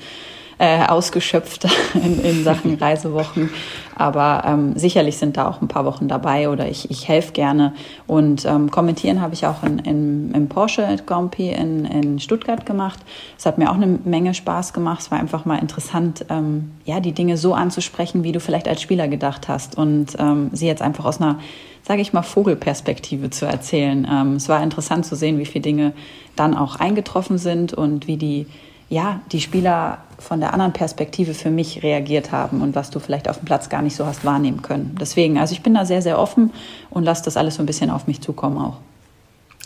äh, 0.57 0.85
ausgeschöpft 0.85 1.65
in, 1.93 2.19
in 2.23 2.43
Sachen 2.43 2.75
Reisewochen. 2.75 3.49
Aber 3.95 4.43
ähm, 4.45 4.77
sicherlich 4.77 5.17
sind 5.17 5.37
da 5.37 5.47
auch 5.47 5.61
ein 5.61 5.67
paar 5.67 5.85
Wochen 5.85 6.07
dabei 6.07 6.49
oder 6.49 6.67
ich, 6.67 6.91
ich 6.91 7.07
helfe 7.07 7.31
gerne. 7.31 7.73
Und 8.07 8.45
ähm, 8.45 8.69
kommentieren 8.69 9.21
habe 9.21 9.33
ich 9.33 9.45
auch 9.45 9.63
in, 9.63 9.79
in, 9.79 10.31
im 10.33 10.49
Porsche 10.49 10.97
Grand 11.05 11.31
Prix 11.31 11.57
in, 11.57 11.85
in 11.85 12.19
Stuttgart 12.19 12.65
gemacht. 12.65 12.99
Es 13.37 13.45
hat 13.45 13.57
mir 13.57 13.69
auch 13.69 13.75
eine 13.75 13.87
Menge 13.87 14.33
Spaß 14.33 14.73
gemacht. 14.73 15.01
Es 15.01 15.11
war 15.11 15.19
einfach 15.19 15.45
mal 15.45 15.59
interessant, 15.59 16.25
ähm, 16.29 16.71
ja, 16.83 16.99
die 16.99 17.13
Dinge 17.13 17.37
so 17.37 17.53
anzusprechen, 17.53 18.23
wie 18.23 18.31
du 18.31 18.39
vielleicht 18.39 18.67
als 18.67 18.81
Spieler 18.81 19.07
gedacht 19.07 19.47
hast. 19.47 19.77
Und 19.77 20.15
ähm, 20.19 20.49
sie 20.51 20.67
jetzt 20.67 20.81
einfach 20.81 21.05
aus 21.05 21.21
einer 21.21 21.39
sage 21.87 22.01
ich 22.01 22.13
mal, 22.13 22.23
Vogelperspektive 22.23 23.29
zu 23.29 23.45
erzählen. 23.45 24.07
Ähm, 24.11 24.37
es 24.37 24.49
war 24.49 24.63
interessant 24.63 25.05
zu 25.05 25.15
sehen, 25.15 25.37
wie 25.37 25.45
viele 25.45 25.61
Dinge 25.61 25.93
dann 26.35 26.55
auch 26.57 26.77
eingetroffen 26.77 27.37
sind 27.37 27.75
und 27.75 28.07
wie 28.07 28.17
die 28.17 28.47
ja, 28.89 29.21
die 29.31 29.41
Spieler 29.41 29.99
von 30.19 30.39
der 30.39 30.53
anderen 30.53 30.73
Perspektive 30.73 31.33
für 31.33 31.49
mich 31.49 31.83
reagiert 31.83 32.31
haben 32.31 32.61
und 32.61 32.75
was 32.75 32.89
du 32.89 32.99
vielleicht 32.99 33.27
auf 33.27 33.37
dem 33.39 33.45
Platz 33.45 33.69
gar 33.69 33.81
nicht 33.81 33.95
so 33.95 34.05
hast 34.05 34.23
wahrnehmen 34.23 34.61
können. 34.61 34.95
Deswegen, 34.99 35.37
also 35.37 35.53
ich 35.53 35.63
bin 35.63 35.73
da 35.73 35.85
sehr, 35.85 36.01
sehr 36.01 36.19
offen 36.19 36.53
und 36.89 37.03
lasse 37.03 37.23
das 37.25 37.37
alles 37.37 37.55
so 37.55 37.63
ein 37.63 37.65
bisschen 37.65 37.89
auf 37.89 38.07
mich 38.07 38.21
zukommen 38.21 38.57
auch. 38.57 38.77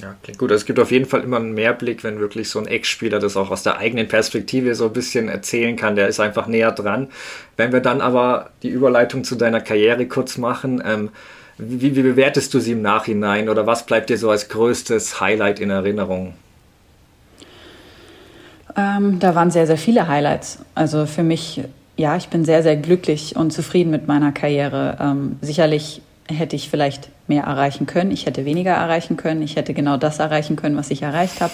Ja, 0.01 0.15
klingt 0.23 0.39
gut. 0.39 0.49
Also 0.49 0.61
es 0.61 0.65
gibt 0.65 0.79
auf 0.79 0.91
jeden 0.91 1.05
Fall 1.05 1.21
immer 1.21 1.37
einen 1.37 1.53
Mehrblick, 1.53 2.05
wenn 2.05 2.19
wirklich 2.19 2.49
so 2.49 2.59
ein 2.59 2.67
Ex-Spieler 2.67 3.19
das 3.19 3.35
auch 3.35 3.51
aus 3.51 3.63
der 3.63 3.77
eigenen 3.79 4.07
Perspektive 4.07 4.73
so 4.73 4.85
ein 4.85 4.93
bisschen 4.93 5.27
erzählen 5.27 5.75
kann. 5.75 5.97
Der 5.97 6.07
ist 6.07 6.21
einfach 6.21 6.47
näher 6.47 6.71
dran. 6.71 7.09
Wenn 7.57 7.73
wir 7.73 7.81
dann 7.81 7.99
aber 7.99 8.51
die 8.63 8.69
Überleitung 8.69 9.25
zu 9.25 9.35
deiner 9.35 9.59
Karriere 9.59 10.07
kurz 10.07 10.37
machen, 10.37 10.81
ähm, 10.85 11.09
wie, 11.57 11.97
wie 11.97 12.01
bewertest 12.01 12.53
du 12.53 12.61
sie 12.61 12.71
im 12.71 12.81
Nachhinein 12.81 13.49
oder 13.49 13.67
was 13.67 13.85
bleibt 13.85 14.09
dir 14.09 14.17
so 14.17 14.29
als 14.29 14.47
größtes 14.47 15.19
Highlight 15.19 15.59
in 15.59 15.69
Erinnerung? 15.69 16.33
Ähm, 18.77 19.19
da 19.19 19.35
waren 19.35 19.51
sehr, 19.51 19.67
sehr 19.67 19.77
viele 19.77 20.07
Highlights. 20.07 20.59
Also 20.75 21.05
für 21.05 21.23
mich, 21.23 21.61
ja, 21.97 22.15
ich 22.15 22.29
bin 22.29 22.45
sehr, 22.45 22.63
sehr 22.63 22.77
glücklich 22.77 23.35
und 23.35 23.51
zufrieden 23.51 23.91
mit 23.91 24.07
meiner 24.07 24.31
Karriere. 24.31 24.97
Ähm, 24.99 25.37
sicherlich 25.41 26.01
hätte 26.27 26.55
ich 26.55 26.69
vielleicht 26.69 27.09
mehr 27.27 27.43
erreichen 27.43 27.85
können. 27.85 28.11
Ich 28.11 28.25
hätte 28.25 28.45
weniger 28.45 28.71
erreichen 28.71 29.17
können. 29.17 29.41
Ich 29.41 29.55
hätte 29.55 29.73
genau 29.73 29.97
das 29.97 30.19
erreichen 30.19 30.55
können, 30.55 30.77
was 30.77 30.91
ich 30.91 31.01
erreicht 31.01 31.41
habe. 31.41 31.53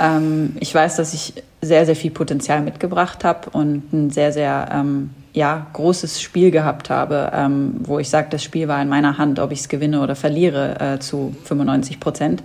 Ähm, 0.00 0.56
ich 0.60 0.74
weiß, 0.74 0.96
dass 0.96 1.14
ich 1.14 1.34
sehr, 1.60 1.86
sehr 1.86 1.96
viel 1.96 2.10
Potenzial 2.10 2.62
mitgebracht 2.62 3.24
habe 3.24 3.50
und 3.50 3.92
ein 3.92 4.10
sehr, 4.10 4.32
sehr 4.32 4.68
ähm, 4.72 5.10
ja, 5.32 5.66
großes 5.72 6.20
Spiel 6.20 6.50
gehabt 6.50 6.90
habe, 6.90 7.30
ähm, 7.34 7.74
wo 7.80 7.98
ich 7.98 8.08
sage, 8.08 8.28
das 8.30 8.42
Spiel 8.42 8.68
war 8.68 8.80
in 8.80 8.88
meiner 8.88 9.18
Hand, 9.18 9.38
ob 9.38 9.52
ich 9.52 9.60
es 9.60 9.68
gewinne 9.68 10.00
oder 10.00 10.16
verliere, 10.16 10.94
äh, 10.94 10.98
zu 10.98 11.34
95 11.44 12.00
Prozent. 12.00 12.42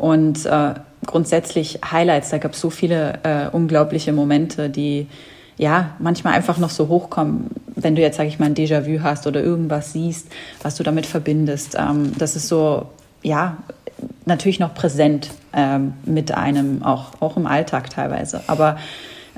Und 0.00 0.46
äh, 0.46 0.72
grundsätzlich 1.04 1.80
Highlights, 1.92 2.30
da 2.30 2.38
gab 2.38 2.54
es 2.54 2.60
so 2.60 2.70
viele 2.70 3.18
äh, 3.22 3.48
unglaubliche 3.52 4.14
Momente, 4.14 4.70
die 4.70 5.08
ja 5.58 5.90
manchmal 5.98 6.32
einfach 6.32 6.56
noch 6.56 6.70
so 6.70 6.88
hochkommen, 6.88 7.50
wenn 7.76 7.96
du 7.96 8.00
jetzt, 8.00 8.16
sage 8.16 8.30
ich 8.30 8.38
mal, 8.38 8.46
ein 8.46 8.54
Déjà-vu 8.54 9.02
hast 9.02 9.26
oder 9.26 9.42
irgendwas 9.42 9.92
siehst, 9.92 10.28
was 10.62 10.76
du 10.76 10.84
damit 10.84 11.04
verbindest. 11.04 11.76
Ähm, 11.78 12.12
das 12.16 12.34
ist 12.34 12.48
so, 12.48 12.86
ja, 13.22 13.58
natürlich 14.24 14.58
noch 14.58 14.72
präsent 14.72 15.32
ähm, 15.52 15.92
mit 16.06 16.32
einem, 16.32 16.82
auch, 16.82 17.20
auch 17.20 17.36
im 17.36 17.46
Alltag 17.46 17.90
teilweise. 17.90 18.40
Aber 18.46 18.78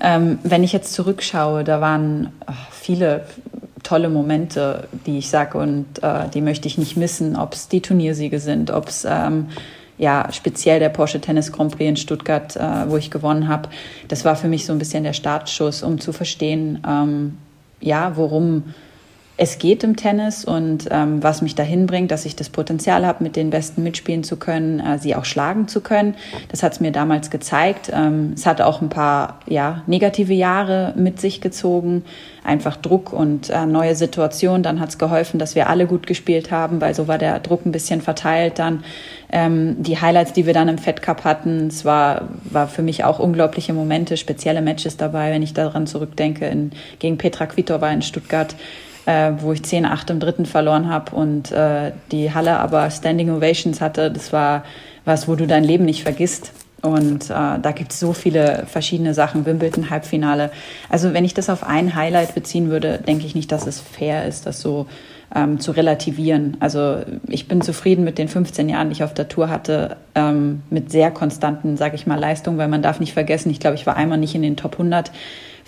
ähm, 0.00 0.38
wenn 0.45 0.62
ich 0.62 0.73
jetzt 0.73 0.92
zurückschaue, 0.92 1.64
da 1.64 1.81
waren 1.81 2.31
ach, 2.47 2.71
viele 2.71 3.25
tolle 3.83 4.11
Momente, 4.11 4.87
die 5.07 5.19
ich 5.19 5.28
sage 5.28 5.59
und 5.59 6.04
äh, 6.04 6.28
die 6.33 6.40
möchte 6.40 6.69
ich 6.69 6.78
nicht 6.78 6.97
missen, 6.97 7.35
ob 7.35 7.54
es 7.54 7.66
die 7.66 7.81
Turniersiege 7.81 8.38
sind, 8.38 8.71
ob 8.71 8.87
es 8.87 9.04
ähm, 9.04 9.49
ja, 10.02 10.26
speziell 10.32 10.80
der 10.80 10.88
Porsche 10.88 11.21
Tennis 11.21 11.52
Grand 11.52 11.76
Prix 11.76 11.88
in 11.88 11.97
Stuttgart, 11.97 12.56
äh, 12.56 12.90
wo 12.90 12.97
ich 12.97 13.12
gewonnen 13.12 13.47
habe, 13.47 13.68
das 14.09 14.25
war 14.25 14.35
für 14.35 14.49
mich 14.49 14.66
so 14.66 14.73
ein 14.73 14.80
bisschen 14.80 15.04
der 15.04 15.12
Startschuss, 15.12 15.85
um 15.85 16.00
zu 16.00 16.12
verstehen, 16.12 16.82
ähm, 16.85 17.38
ja, 17.80 18.16
worum 18.16 18.64
es 19.39 19.59
geht 19.59 19.83
im 19.83 19.97
Tennis 19.97 20.45
und 20.45 20.89
ähm, 20.91 21.23
was 21.23 21.41
mich 21.41 21.55
dahin 21.55 21.87
bringt, 21.87 22.11
dass 22.11 22.27
ich 22.27 22.37
das 22.37 22.51
Potenzial 22.51 23.07
habe, 23.07 23.25
mit 23.25 23.35
den 23.35 23.49
Besten 23.49 23.83
mitspielen 23.83 24.25
zu 24.25 24.37
können, 24.37 24.79
äh, 24.79 24.99
sie 24.99 25.17
auch 25.17 25.25
schlagen 25.25 25.69
zu 25.69 25.81
können. 25.81 26.15
Das 26.51 26.62
hat 26.62 26.75
es 26.75 26.81
mir 26.81 26.93
damals 26.93 27.31
gezeigt. 27.31 27.91
Ähm, 27.93 28.33
es 28.35 28.45
hat 28.45 28.61
auch 28.61 28.83
ein 28.83 28.91
paar 28.91 29.39
ja, 29.47 29.83
negative 29.87 30.35
Jahre 30.35 30.93
mit 30.97 31.19
sich 31.19 31.41
gezogen, 31.41 32.05
einfach 32.45 32.77
Druck 32.77 33.12
und 33.15 33.49
äh, 33.49 33.65
neue 33.65 33.97
Situationen. 33.97 34.62
Dann 34.62 34.81
hat 34.81 34.91
es 34.91 34.99
geholfen, 34.99 35.39
dass 35.39 35.55
wir 35.55 35.71
alle 35.71 35.87
gut 35.87 36.07
gespielt 36.07 36.51
haben, 36.51 36.83
weil 36.83 36.95
so 36.95 37.09
war 37.09 37.17
der 37.17 37.41
Druck 37.41 37.65
ein 37.65 37.73
bisschen 37.73 38.03
verteilt. 38.03 38.59
Dann 38.59 38.85
ähm, 39.33 39.83
die 39.83 39.99
Highlights, 39.99 40.35
die 40.35 40.45
wir 40.45 40.53
dann 40.53 40.69
im 40.69 40.77
Fed 40.77 41.01
Cup 41.01 41.25
hatten, 41.25 41.69
es 41.69 41.87
war, 41.87 42.29
war 42.45 42.69
für 42.69 42.83
mich 42.83 43.05
auch 43.05 43.19
unglaubliche 43.19 43.73
Momente, 43.73 44.19
spezielle 44.19 44.61
Matches 44.61 44.99
dabei, 44.99 45.31
wenn 45.31 45.43
ich 45.43 45.55
daran 45.55 45.87
zurückdenke, 45.87 46.47
in, 46.47 46.73
gegen 46.99 47.17
Petra 47.17 47.47
Kvitova 47.47 47.91
in 47.91 48.03
Stuttgart 48.03 48.55
äh, 49.06 49.32
wo 49.38 49.52
ich 49.52 49.61
10-8 49.61 50.11
im 50.11 50.21
dritten 50.21 50.47
verloren 50.47 50.88
habe 50.88 51.14
und 51.14 51.52
äh, 51.52 51.92
die 52.11 52.32
Halle 52.32 52.59
aber 52.59 52.90
Standing 52.90 53.30
Ovations 53.30 53.80
hatte. 53.80 54.11
Das 54.11 54.32
war 54.32 54.64
was, 55.04 55.28
wo 55.28 55.35
du 55.35 55.47
dein 55.47 55.64
Leben 55.64 55.85
nicht 55.85 56.02
vergisst. 56.02 56.52
Und 56.82 57.30
äh, 57.30 57.59
da 57.61 57.73
gibt 57.73 57.92
es 57.92 58.00
so 58.00 58.12
viele 58.12 58.64
verschiedene 58.66 59.14
Sachen, 59.14 59.47
Wimbledon 59.47 59.90
Halbfinale. 59.90 60.50
Also 60.88 61.14
wenn 61.14 61.25
ich 61.25 61.32
das 61.32 61.49
auf 61.49 61.62
ein 61.62 61.94
Highlight 61.94 62.35
beziehen 62.35 62.71
würde, 62.71 62.99
denke 62.99 63.25
ich 63.25 63.37
nicht, 63.37 63.52
dass 63.52 63.68
es 63.68 63.80
fair 63.80 64.26
ist, 64.26 64.47
das 64.47 64.61
so 64.61 64.87
ähm, 65.35 65.61
zu 65.61 65.71
relativieren. 65.71 66.56
Also 66.59 66.99
ich 67.28 67.47
bin 67.47 67.62
zufrieden 67.62 68.04
mit 68.04 68.18
den 68.18 68.28
15 68.28 68.68
Jahren, 68.68 68.88
die 68.88 68.94
ich 68.94 69.04
auf 69.04 69.14
der 69.14 69.28
Tour 69.28 69.49
hatte, 69.49 69.97
ähm, 70.16 70.62
mit 70.71 70.90
sehr 70.90 71.12
konstanten, 71.12 71.76
sage 71.76 71.94
ich 71.94 72.06
mal, 72.06 72.18
Leistungen, 72.18 72.59
weil 72.59 72.68
man 72.68 72.82
darf 72.82 72.99
nicht 72.99 73.12
vergessen, 73.12 73.50
ich 73.50 73.61
glaube, 73.61 73.76
ich 73.76 73.87
war 73.87 73.97
einmal 73.97 74.18
nicht 74.18 74.35
in 74.35 74.42
den 74.42 74.56
Top 74.56 74.73
100 74.73 75.12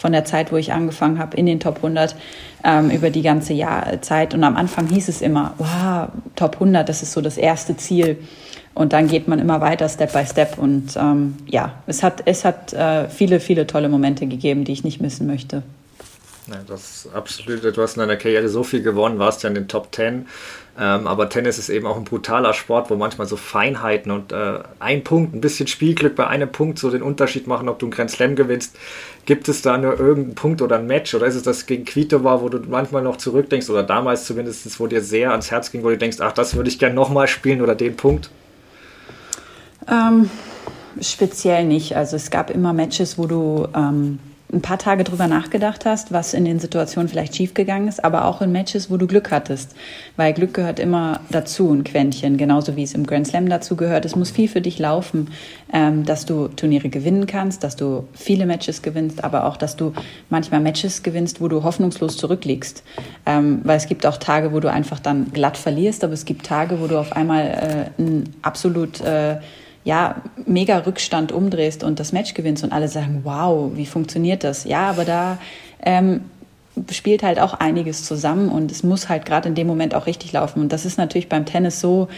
von 0.05 0.13
der 0.13 0.27
Zeit, 0.27 0.53
wo 0.53 0.59
ich 0.59 0.71
angefangen 0.71 1.19
habe, 1.19 1.35
in 1.35 1.47
den 1.47 1.61
Top 1.61 1.77
100 1.77 2.15
ähm, 2.63 2.91
über 2.91 3.09
die 3.09 3.23
ganze 3.23 3.55
Jahr 3.55 4.03
Zeit. 4.03 4.35
Und 4.35 4.45
am 4.45 4.55
Anfang 4.55 4.87
hieß 4.87 5.09
es 5.09 5.23
immer, 5.23 5.55
wow, 5.57 6.09
Top 6.37 6.57
100, 6.57 6.87
das 6.87 7.03
ist 7.03 7.13
so 7.13 7.23
das 7.23 7.39
erste 7.39 7.75
Ziel. 7.79 8.19
Und 8.75 8.93
dann 8.93 9.09
geht 9.09 9.29
man 9.29 9.39
immer 9.39 9.63
weiter, 9.63 9.89
Step 9.89 10.13
by 10.13 10.27
Step. 10.27 10.59
Und 10.59 10.95
ähm, 10.99 11.37
ja, 11.47 11.73
es 11.87 12.03
hat, 12.03 12.21
es 12.27 12.45
hat 12.45 12.75
äh, 12.75 13.09
viele, 13.09 13.41
viele 13.41 13.67
tolle 13.67 13.89
Momente 13.89 14.27
gegeben, 14.27 14.65
die 14.65 14.73
ich 14.73 14.85
nicht 14.85 15.01
missen 15.01 15.27
möchte. 15.27 15.63
Ja, 16.47 16.57
das 16.67 17.07
ist 17.07 17.15
absolut. 17.15 17.65
Du 17.65 17.83
hast 17.83 17.97
in 17.97 18.01
deiner 18.01 18.17
Karriere 18.17 18.49
so 18.49 18.65
viel 18.65 18.83
gewonnen, 18.83 19.19
warst 19.19 19.43
ja 19.43 19.49
in 19.49 19.55
den 19.55 19.67
Top 19.67 19.95
10. 19.95 20.27
Ähm, 20.77 21.07
aber 21.07 21.29
Tennis 21.29 21.59
ist 21.59 21.69
eben 21.69 21.87
auch 21.87 21.97
ein 21.97 22.05
brutaler 22.05 22.53
Sport, 22.53 22.91
wo 22.91 22.97
manchmal 22.97 23.27
so 23.27 23.37
Feinheiten 23.37 24.11
und 24.11 24.33
äh, 24.33 24.59
ein 24.81 25.05
Punkt, 25.05 25.33
ein 25.33 25.41
bisschen 25.41 25.69
Spielglück 25.69 26.17
bei 26.17 26.27
einem 26.27 26.51
Punkt 26.51 26.79
so 26.79 26.91
den 26.91 27.01
Unterschied 27.01 27.47
machen, 27.47 27.69
ob 27.69 27.79
du 27.79 27.87
einen 27.87 27.93
Grand 27.93 28.11
Slam 28.11 28.35
gewinnst. 28.35 28.77
Gibt 29.25 29.49
es 29.49 29.63
da 29.63 29.79
nur 29.79 29.99
irgendeinen 29.99 30.35
Punkt 30.35 30.61
oder 30.61 30.77
ein 30.77 30.87
Match 30.87 31.15
oder 31.15 31.27
ist 31.27 31.37
es 31.37 31.45
das 31.45 31.67
gegen 31.67 31.85
Quito 31.85 32.25
war, 32.25 32.43
wo 32.43 32.49
du 32.49 32.59
manchmal 32.69 33.03
noch 33.03 33.17
zurückdenkst 33.17 33.71
oder 33.71 33.85
damals 33.85 34.27
zumindest, 34.27 34.79
wo 34.81 34.87
dir 34.87 35.01
sehr 35.01 35.31
ans 35.31 35.51
Herz 35.51 35.71
ging, 35.71 35.85
wo 35.85 35.91
du 35.91 35.97
denkst, 35.97 36.19
ach, 36.21 36.33
das 36.33 36.57
würde 36.57 36.69
ich 36.69 36.79
gerne 36.79 36.95
nochmal 36.95 37.29
spielen 37.29 37.63
oder 37.63 37.77
den 37.77 37.97
Punkt? 37.97 38.31
Ähm, 39.89 40.29
speziell 41.01 41.65
nicht. 41.65 41.97
Also 41.97 42.17
es 42.17 42.31
gab 42.31 42.51
immer 42.51 42.73
Matches, 42.73 43.17
wo 43.17 43.27
du 43.27 43.69
ähm 43.75 44.19
ein 44.55 44.63
paar 44.63 44.79
Tage 44.79 45.05
drüber 45.05 45.27
nachgedacht 45.27 45.85
hast, 45.85 46.13
was 46.13 46.33
in 46.33 46.45
den 46.45 46.61
Situationen 46.61 47.09
vielleicht 47.09 47.35
schiefgegangen 47.37 47.89
ist, 47.89 48.05
aber 48.05 48.25
auch 48.25 48.41
in 48.41 48.53
Matches, 48.53 48.91
wo 48.91 48.97
du 48.97 49.07
Glück 49.07 49.31
hattest. 49.31 49.75
Weil 50.17 50.33
Glück 50.33 50.55
gehört 50.55 50.79
immer 50.79 51.21
dazu, 51.31 51.73
ein 51.73 51.85
Quäntchen, 51.85 52.37
genauso 52.37 52.77
wie 52.77 52.85
es 52.85 52.95
im 52.95 53.07
Grand 53.07 53.27
Slam 53.27 53.49
dazu 53.49 53.77
gehört. 53.77 54.05
Es 54.05 54.17
muss 54.17 54.31
viel 54.31 54.49
für 54.49 54.61
dich 54.61 54.79
laufen, 54.79 55.31
ähm, 55.73 56.05
dass 56.05 56.25
du 56.25 56.49
Turniere 56.49 56.89
gewinnen 56.89 57.27
kannst, 57.27 57.65
dass 57.65 57.77
du 57.77 58.07
viele 58.15 58.47
Matches 58.47 58.83
gewinnst, 58.83 59.25
aber 59.25 59.47
auch, 59.47 59.57
dass 59.57 59.77
du 59.77 59.93
manchmal 60.31 60.61
Matches 60.61 61.03
gewinnst, 61.03 61.41
wo 61.41 61.49
du 61.49 61.65
hoffnungslos 61.65 62.17
zurückliegst. 62.17 62.85
Ähm, 63.27 63.61
weil 63.65 63.77
es 63.77 63.87
gibt 63.87 64.07
auch 64.07 64.19
Tage, 64.19 64.53
wo 64.53 64.61
du 64.61 64.71
einfach 64.71 65.01
dann 65.01 65.33
glatt 65.33 65.57
verlierst, 65.57 66.05
aber 66.05 66.13
es 66.13 66.25
gibt 66.25 66.47
Tage, 66.47 66.81
wo 66.81 66.87
du 66.87 66.99
auf 66.99 67.13
einmal 67.13 67.91
äh, 67.99 68.03
ein 68.03 68.35
absolut 68.43 69.01
äh, 69.01 69.39
ja, 69.85 70.17
mega 70.47 70.79
Rückstand 70.79 71.31
umdrehst 71.31 71.85
und 71.85 72.01
das 72.01 72.13
Match 72.13 72.35
gewinnst 72.35 72.65
und 72.65 72.73
alle 72.73 72.89
sagen, 72.89 73.21
wow, 73.25 73.71
wie 73.75 73.87
funktioniert 73.87 74.43
das? 74.43 74.65
Ja, 74.65 74.89
aber 74.89 75.05
da 75.05 75.39
ähm, 75.85 76.23
spielt 76.91 77.23
halt 77.23 77.39
auch 77.39 77.55
einiges 77.55 78.05
zusammen 78.05 78.49
und 78.49 78.73
es 78.73 78.83
muss 78.83 79.09
halt 79.09 79.27
gerade 79.27 79.49
in 79.49 79.55
dem 79.55 79.67
Moment 79.67 79.95
auch 79.95 80.07
richtig 80.07 80.33
laufen. 80.33 80.61
Und 80.61 80.73
das 80.73 80.85
ist 80.85 80.99
natürlich 80.99 81.29
beim 81.29 81.45
Tennis 81.45 81.81
so, 81.81 82.09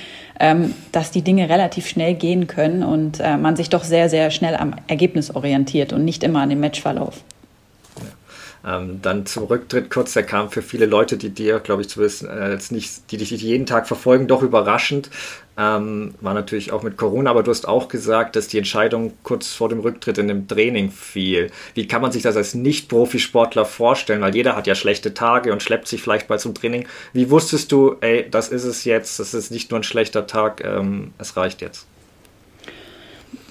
ähm, 0.41 0.75
dass 0.93 1.11
die 1.11 1.23
Dinge 1.23 1.49
relativ 1.49 1.89
schnell 1.89 2.15
gehen 2.15 2.47
können 2.47 2.83
und 2.83 3.21
äh, 3.21 3.37
man 3.37 3.57
sich 3.57 3.69
doch 3.69 3.85
sehr, 3.85 4.09
sehr 4.09 4.31
schnell 4.31 4.57
am 4.57 4.75
Ergebnis 4.87 5.35
orientiert 5.35 5.93
und 5.93 6.05
nicht 6.05 6.23
immer 6.23 6.41
an 6.41 6.51
dem 6.51 6.61
Matchverlauf. 6.61 7.23
Ähm, 8.67 9.01
dann 9.01 9.27
zum 9.27 9.45
Rücktritt 9.45 9.91
kurz, 9.91 10.15
der 10.15 10.25
kam 10.25 10.51
für 10.51 10.61
viele 10.61 10.87
Leute, 10.87 11.17
die 11.17 11.31
dir, 11.31 11.61
glaube 11.61 11.83
ich, 11.83 11.89
zu 11.89 12.01
wissen, 12.01 12.29
äh, 12.29 12.59
nicht, 12.71 13.13
die 13.13 13.17
dich 13.17 13.31
jeden 13.31 13.65
Tag 13.65 13.87
verfolgen, 13.87 14.27
doch 14.27 14.43
überraschend. 14.43 15.09
Ähm, 15.57 16.15
war 16.21 16.35
natürlich 16.35 16.73
auch 16.73 16.83
mit 16.83 16.97
Corona, 16.97 17.31
aber 17.31 17.45
du 17.45 17.51
hast 17.53 17.69
auch 17.69 17.87
gesagt, 17.89 18.35
dass 18.35 18.49
die 18.49 18.59
Entscheidung 18.59 19.13
kurz 19.23 19.53
vor 19.55 19.69
dem 19.69 19.81
Rücktritt 19.81 20.19
in 20.19 20.27
dem 20.27 20.49
Training 20.49 20.91
fiel. 20.91 21.51
Wie 21.75 21.87
kann 21.87 22.03
man 22.03 22.11
sich 22.11 22.23
das 22.23 22.37
als 22.37 22.55
Nicht-Profisportler 22.55 23.65
vorstellen? 23.65 24.21
Weil 24.21 24.35
jeder 24.35 24.57
hat 24.57 24.67
ja 24.67 24.75
schlechte 24.75 25.15
Tage 25.15 25.53
und 25.53 25.63
schleppt 25.63 25.87
sich 25.87 26.03
vielleicht 26.03 26.29
mal 26.29 26.41
zum 26.41 26.55
Training. 26.55 26.89
Wie 27.13 27.31
wusstest 27.31 27.71
du, 27.71 27.97
ey, 28.01 28.27
das 28.29 28.49
ist 28.49 28.65
es 28.65 28.85
jetzt, 28.85 29.21
das 29.21 29.33
ist 29.33 29.51
nicht 29.53 29.71
nur 29.71 29.81
ein 29.81 29.85
schlechter 29.85 30.27
Tag, 30.27 30.63
ähm, 30.65 31.13
es 31.19 31.37
reicht 31.37 31.63
jetzt? 31.63 31.87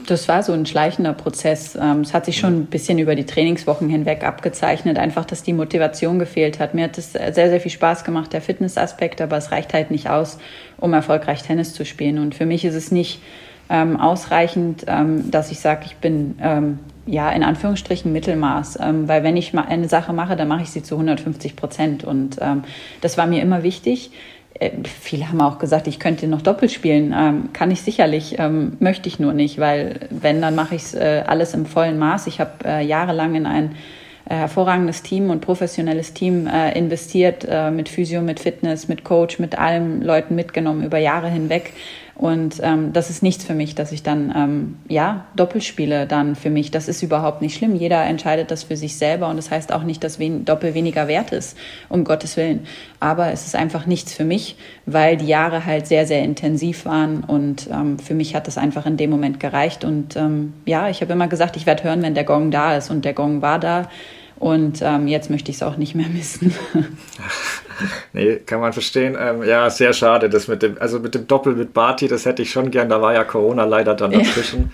Das 0.08 0.28
war 0.28 0.44
so 0.44 0.54
ein 0.54 0.66
schleichender 0.66 1.14
Prozess. 1.14 1.76
Ähm, 1.76 2.02
es 2.02 2.14
hat 2.14 2.26
sich 2.26 2.38
schon 2.38 2.62
ein 2.62 2.66
bisschen 2.66 3.00
über 3.00 3.16
die 3.16 3.26
Trainingswochen 3.26 3.90
hinweg 3.90 4.24
abgezeichnet, 4.24 4.98
einfach, 4.98 5.26
dass 5.26 5.44
die 5.44 5.54
Motivation 5.54 6.20
gefehlt 6.20 6.60
hat. 6.60 6.74
Mir 6.74 6.86
hat 6.86 6.98
es 6.98 7.14
sehr, 7.14 7.34
sehr 7.34 7.60
viel 7.60 7.72
Spaß 7.72 8.04
gemacht, 8.04 8.34
der 8.34 8.42
Fitnessaspekt, 8.42 9.22
aber 9.22 9.38
es 9.38 9.52
reicht 9.52 9.74
halt 9.74 9.92
nicht 9.92 10.10
aus, 10.10 10.38
um 10.78 10.94
erfolgreich 10.94 11.44
Tennis 11.44 11.74
zu 11.74 11.86
spielen. 11.86 12.20
Und 12.20 12.36
für 12.36 12.46
mich 12.46 12.66
ist 12.66 12.76
es 12.76 12.92
nicht 12.92 13.22
ähm, 13.70 14.00
ausreichend, 14.00 14.86
ähm, 14.88 15.32
dass 15.32 15.52
ich 15.52 15.60
sage, 15.60 15.86
ich 15.86 15.96
bin 15.98 16.38
ähm, 16.42 16.80
ja 17.06 17.30
in 17.32 17.44
Anführungsstrichen 17.44 18.12
Mittelmaß, 18.12 18.80
ähm, 18.82 19.08
weil 19.08 19.24
wenn 19.24 19.38
ich 19.38 19.58
eine 19.58 19.88
Sache 19.88 20.14
mache, 20.14 20.36
dann 20.36 20.48
mache 20.48 20.64
ich 20.64 20.70
sie 20.70 20.84
zu 20.84 20.96
150 20.96 21.56
Prozent. 21.56 22.04
Und 22.04 22.38
ähm, 22.42 22.64
das 23.02 23.18
war 23.18 23.28
mir 23.28 23.42
immer 23.42 23.64
wichtig. 23.64 24.12
Äh, 24.60 24.72
viele 24.84 25.30
haben 25.30 25.42
auch 25.42 25.60
gesagt, 25.60 25.88
ich 25.88 26.00
könnte 26.00 26.28
noch 26.28 26.42
doppelt 26.42 26.72
spielen. 26.72 27.14
Ähm, 27.18 27.50
kann 27.54 27.72
ich 27.72 27.82
sicherlich, 27.82 28.40
ähm, 28.40 28.78
möchte 28.80 29.08
ich 29.08 29.20
nur 29.20 29.34
nicht, 29.34 29.60
weil 29.60 30.08
wenn, 30.10 30.42
dann 30.42 30.56
mache 30.56 30.76
ich 30.76 30.84
es 30.84 30.94
äh, 30.94 31.24
alles 31.26 31.54
im 31.54 31.66
vollen 31.66 31.98
Maß. 31.98 32.28
Ich 32.28 32.40
habe 32.40 32.52
äh, 32.66 32.86
jahrelang 32.86 33.36
in 33.36 33.46
ein 33.46 33.76
äh, 34.28 34.36
hervorragendes 34.36 35.04
Team 35.04 35.30
und 35.30 35.42
professionelles 35.42 36.14
Team 36.14 36.48
äh, 36.48 36.78
investiert, 36.78 37.46
äh, 37.48 37.70
mit 37.70 37.90
Physio, 37.90 38.22
mit 38.22 38.40
Fitness, 38.40 38.88
mit 38.88 39.04
Coach, 39.04 39.40
mit 39.40 39.58
allen 39.58 40.02
Leuten 40.02 40.36
mitgenommen 40.36 40.84
über 40.84 40.98
Jahre 40.98 41.30
hinweg. 41.30 41.74
Und 42.16 42.62
ähm, 42.64 42.94
das 42.94 43.10
ist 43.10 43.24
nichts 43.24 43.44
für 43.44 43.54
mich, 43.54 43.76
dass 43.76 43.92
ich 43.92 44.02
dann 44.02 44.34
ähm, 44.34 44.78
ja 44.88 45.26
doppelt 45.36 45.66
spiele 45.66 46.08
dann 46.08 46.36
für 46.36 46.50
mich. 46.50 46.72
Das 46.72 46.88
ist 46.88 47.04
überhaupt 47.04 47.42
nicht 47.42 47.58
schlimm. 47.58 47.76
Jeder 47.76 48.02
entscheidet 48.06 48.52
das 48.52 48.64
für 48.64 48.78
sich 48.78 48.98
selber 48.98 49.28
und 49.28 49.36
das 49.36 49.52
heißt 49.52 49.74
auch 49.74 49.84
nicht, 49.84 50.02
dass 50.02 50.18
wen 50.18 50.46
Doppel 50.46 50.74
weniger 50.74 51.10
wert 51.10 51.34
ist, 51.34 51.58
um 51.90 52.06
Gottes 52.06 52.38
Willen. 52.38 52.66
Aber 53.02 53.34
es 53.34 53.46
ist 53.46 53.56
einfach 53.56 53.86
nichts 53.86 54.14
für 54.14 54.24
mich, 54.24 54.56
weil 54.86 55.18
die 55.18 55.28
Jahre 55.28 55.66
halt 55.66 55.88
sehr, 55.88 56.08
sehr 56.08 56.24
intensiv 56.24 56.86
waren 56.86 57.22
und 57.22 57.70
ähm, 57.70 58.00
für 58.00 58.14
mich 58.14 58.34
hat 58.34 58.48
das 58.48 58.58
einfach 58.58 58.86
in 58.86 58.96
dem 58.96 59.10
Moment 59.10 59.42
gereicht. 59.42 59.84
Und 59.84 60.16
ähm, 60.16 60.54
ja, 60.66 60.88
ich 60.88 61.02
habe 61.02 61.12
immer 61.12 61.28
gesagt, 61.28 61.58
ich 61.58 61.66
werde 61.66 61.84
hören, 61.84 62.02
wenn 62.02 62.16
der 62.16 62.24
Gong 62.24 62.50
da 62.50 62.78
ist 62.78 62.90
und 62.90 63.04
der 63.04 63.14
Gong 63.14 63.42
war 63.42 63.60
da. 63.60 63.90
Und 64.38 64.80
ähm, 64.82 65.08
jetzt 65.08 65.30
möchte 65.30 65.50
ich 65.50 65.58
es 65.58 65.64
auch 65.64 65.78
nicht 65.78 65.96
mehr 65.96 66.10
missen. 66.10 66.54
nee, 68.14 68.36
kann 68.38 68.60
man 68.60 68.74
verstehen. 68.74 69.16
Ähm, 69.20 69.44
ja, 69.44 69.70
sehr 69.70 69.94
schade. 69.94 70.30
Das 70.30 70.48
mit 70.48 70.62
dem, 70.62 70.78
also 70.80 71.00
mit 71.00 71.16
dem 71.16 71.26
Doppel 71.28 71.56
mit 71.56 71.74
Barty, 71.74 72.08
das 72.08 72.26
hätte 72.26 72.42
ich 72.42 72.52
schon 72.52 72.70
gern. 72.70 72.90
Da 72.90 73.02
war 73.02 73.14
ja 73.14 73.24
Corona 73.24 73.64
leider 73.64 73.96
dann 73.96 74.12
dazwischen. 74.12 74.72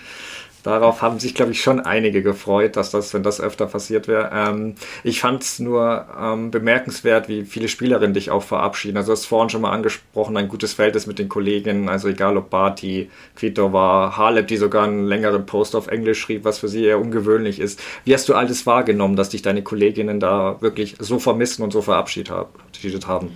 Darauf 0.64 1.02
haben 1.02 1.20
sich, 1.20 1.34
glaube 1.34 1.52
ich, 1.52 1.62
schon 1.62 1.80
einige 1.80 2.22
gefreut, 2.22 2.76
dass 2.76 2.92
das, 2.92 3.14
wenn 3.14 3.24
das 3.24 3.42
öfter 3.42 3.66
passiert 3.66 4.08
wäre. 4.08 4.30
Ähm, 4.34 4.76
ich 5.04 5.22
fand 5.22 5.42
es 5.42 5.60
nur 5.60 6.06
ähm, 6.20 6.52
bemerkenswert, 6.52 7.28
wie 7.28 7.44
viele 7.46 7.68
Spielerinnen 7.68 8.14
dich 8.14 8.30
auch 8.30 8.44
verabschieden. 8.44 8.98
Also, 8.98 9.12
du 9.12 9.18
hast 9.18 9.26
vorhin 9.26 9.50
schon 9.50 9.62
mal 9.62 9.72
angesprochen, 9.72 10.38
ein 10.38 10.48
gutes 10.48 10.74
Verhältnis 10.74 11.08
mit 11.08 11.20
den 11.20 11.30
Kolleginnen, 11.30 11.90
also 11.90 12.08
egal 12.08 12.38
ob 12.38 12.50
Barty, 12.50 13.10
Kvitova, 13.36 14.16
Halep, 14.18 14.48
die 14.48 14.58
sogar 14.58 14.84
einen 14.84 15.06
längeren 15.06 15.46
Post 15.46 15.76
auf 15.76 15.88
Englisch 15.88 16.20
schrieb, 16.20 16.46
was 16.46 16.60
für 16.60 16.68
sie 16.68 16.86
eher 16.86 17.00
ungewöhnlich 17.00 17.60
ist. 17.60 17.80
Wie 18.06 18.14
hast 18.14 18.30
du 18.30 18.36
alles 18.36 18.66
wahrgenommen, 18.66 19.16
dass 19.16 19.30
dich 19.30 19.42
deine 19.42 19.64
Kolleginnen 19.64 20.20
da 20.20 20.62
wirklich 20.62 20.96
so 21.00 21.18
vermissen 21.18 21.64
und 21.64 21.72
so 21.72 21.82
verabschiedet 21.82 22.30
haben? 23.08 23.30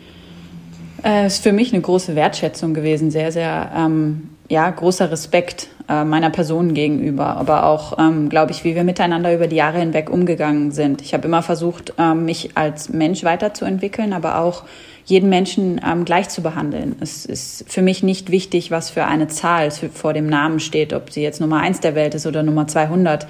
Es 1.00 1.12
äh, 1.12 1.27
ist 1.27 1.44
für 1.44 1.53
mich 1.53 1.74
eine 1.74 1.82
große 1.82 2.15
Wertschätzung 2.15 2.74
gewesen, 2.74 3.12
sehr, 3.12 3.32
sehr 3.32 3.72
ähm, 3.75 4.29
ja, 4.47 4.69
großer 4.69 5.11
Respekt 5.11 5.67
äh, 5.89 6.03
meiner 6.03 6.29
Person 6.29 6.73
gegenüber, 6.73 7.37
aber 7.37 7.65
auch, 7.65 7.97
ähm, 7.99 8.29
glaube 8.29 8.51
ich, 8.51 8.63
wie 8.63 8.75
wir 8.75 8.83
miteinander 8.83 9.33
über 9.33 9.47
die 9.47 9.55
Jahre 9.55 9.79
hinweg 9.79 10.09
umgegangen 10.09 10.71
sind. 10.71 11.01
Ich 11.01 11.13
habe 11.13 11.27
immer 11.27 11.41
versucht, 11.41 11.93
ähm, 11.97 12.25
mich 12.25 12.51
als 12.55 12.89
Mensch 12.89 13.23
weiterzuentwickeln, 13.23 14.13
aber 14.13 14.39
auch 14.39 14.63
jeden 15.05 15.29
Menschen 15.29 15.79
ähm, 15.85 16.03
gleich 16.03 16.29
zu 16.29 16.41
behandeln. 16.41 16.95
Es 16.99 17.25
ist 17.25 17.65
für 17.67 17.83
mich 17.83 18.01
nicht 18.01 18.31
wichtig, 18.31 18.71
was 18.71 18.89
für 18.89 19.05
eine 19.05 19.27
Zahl 19.27 19.69
vor 19.71 20.13
dem 20.13 20.25
Namen 20.25 20.59
steht, 20.59 20.93
ob 20.93 21.11
sie 21.11 21.21
jetzt 21.21 21.39
Nummer 21.39 21.59
eins 21.59 21.79
der 21.79 21.93
Welt 21.93 22.15
ist 22.15 22.25
oder 22.25 22.41
Nummer 22.41 22.67
200. 22.67 23.27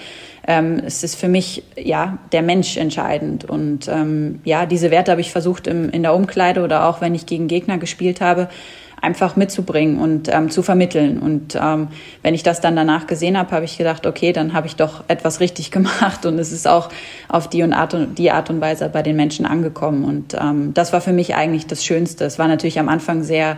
Ähm, 0.48 0.82
es 0.86 1.04
ist 1.04 1.16
für 1.16 1.28
mich 1.28 1.64
ja 1.76 2.18
der 2.32 2.44
Mensch 2.44 2.78
entscheidend 2.78 3.44
und 3.44 3.90
ähm, 3.90 4.40
ja 4.46 4.66
diese 4.66 4.92
Werte 4.92 5.12
habe 5.12 5.22
ich 5.22 5.32
versucht 5.32 5.68
im, 5.68 5.90
in 5.90 6.04
der 6.04 6.14
Umkleide 6.14 6.64
oder 6.64 6.88
auch 6.88 7.02
wenn 7.02 7.16
ich 7.16 7.26
gegen 7.26 7.48
Gegner 7.48 7.78
gespielt 7.78 8.22
habe 8.22 8.48
einfach 9.02 9.36
mitzubringen 9.36 10.00
und 10.00 10.30
ähm, 10.34 10.50
zu 10.50 10.64
vermitteln. 10.64 11.20
Und 11.20 11.56
ähm, 11.62 11.90
wenn 12.22 12.34
ich 12.34 12.44
das 12.44 12.62
dann 12.62 12.76
danach 12.76 13.08
gesehen 13.08 13.38
habe, 13.38 13.52
habe 13.52 13.66
ich 13.66 13.78
gedacht, 13.78 14.06
okay, 14.06 14.34
dann 14.34 14.54
habe 14.54 14.68
ich 14.68 14.76
doch 14.76 15.04
etwas 15.08 15.40
richtig 15.40 15.72
gemacht 15.76 16.26
und 16.26 16.40
es 16.40 16.52
ist 16.52 16.68
auch 16.68 16.90
auf 17.28 17.50
die, 17.50 17.64
und 17.64 17.74
Art, 17.74 17.94
und, 17.94 18.18
die 18.18 18.32
Art 18.32 18.50
und 18.50 18.62
Weise 18.62 18.90
bei 18.90 19.02
den 19.02 19.16
Menschen 19.16 19.46
angekommen. 19.46 20.04
Und 20.04 20.34
ähm, 20.34 20.74
das 20.74 20.94
war 20.94 21.02
für 21.02 21.14
mich 21.14 21.36
eigentlich 21.36 21.68
das 21.68 21.84
Schönste. 21.86 22.26
Es 22.26 22.40
war 22.40 22.48
natürlich 22.48 22.80
am 22.80 22.90
Anfang 22.90 23.24
sehr 23.24 23.58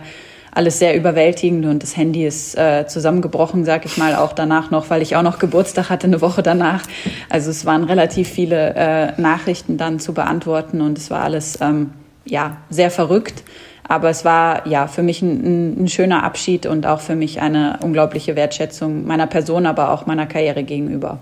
alles 0.50 0.78
sehr 0.78 0.96
überwältigend 0.96 1.66
und 1.66 1.82
das 1.82 1.96
Handy 1.96 2.26
ist 2.26 2.56
äh, 2.56 2.84
zusammengebrochen, 2.88 3.64
sag 3.64 3.84
ich 3.84 3.96
mal, 3.96 4.16
auch 4.16 4.32
danach 4.32 4.72
noch, 4.72 4.90
weil 4.90 5.02
ich 5.02 5.14
auch 5.14 5.22
noch 5.22 5.38
Geburtstag 5.38 5.88
hatte, 5.88 6.06
eine 6.06 6.20
Woche 6.20 6.42
danach. 6.42 6.82
Also 7.28 7.50
es 7.50 7.64
waren 7.64 7.84
relativ 7.84 8.28
viele 8.28 8.74
äh, 8.74 9.20
Nachrichten 9.20 9.76
dann 9.76 10.00
zu 10.00 10.14
beantworten 10.14 10.80
und 10.80 10.98
es 10.98 11.10
war 11.10 11.22
alles 11.22 11.60
ähm, 11.60 11.90
ja 12.24 12.56
sehr 12.70 12.90
verrückt. 12.90 13.44
Aber 13.88 14.10
es 14.10 14.24
war 14.24 14.66
ja 14.66 14.86
für 14.86 15.02
mich 15.02 15.22
ein, 15.22 15.84
ein, 15.84 15.88
schöner 15.88 16.22
Abschied 16.22 16.66
und 16.66 16.86
auch 16.86 17.00
für 17.00 17.16
mich 17.16 17.40
eine 17.40 17.78
unglaubliche 17.82 18.36
Wertschätzung 18.36 19.06
meiner 19.06 19.26
Person, 19.26 19.64
aber 19.64 19.90
auch 19.92 20.04
meiner 20.04 20.26
Karriere 20.26 20.62
gegenüber. 20.62 21.18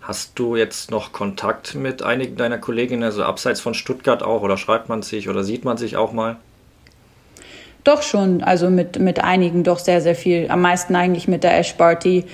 Hast 0.00 0.38
du 0.38 0.56
jetzt 0.56 0.90
noch 0.90 1.12
Kontakt 1.12 1.76
mit 1.76 2.02
einigen 2.02 2.36
deiner 2.36 2.58
Kolleginnen, 2.58 3.04
also 3.04 3.22
abseits 3.22 3.60
von 3.60 3.72
Stuttgart 3.74 4.22
auch, 4.22 4.42
oder 4.42 4.58
schreibt 4.58 4.88
man 4.88 5.02
sich 5.02 5.28
oder 5.28 5.44
sieht 5.44 5.64
man 5.64 5.76
sich 5.76 5.96
auch 5.96 6.12
mal? 6.12 6.36
Doch 7.84 8.02
schon, 8.02 8.42
also 8.42 8.70
mit, 8.70 8.98
mit 8.98 9.22
einigen 9.22 9.62
doch 9.62 9.78
sehr, 9.78 10.00
sehr 10.00 10.14
viel. 10.14 10.50
Am 10.50 10.62
meisten 10.62 10.96
eigentlich 10.96 11.28
mit 11.28 11.44
der 11.44 11.58
Ash 11.58 11.74
Barty, 11.74 12.24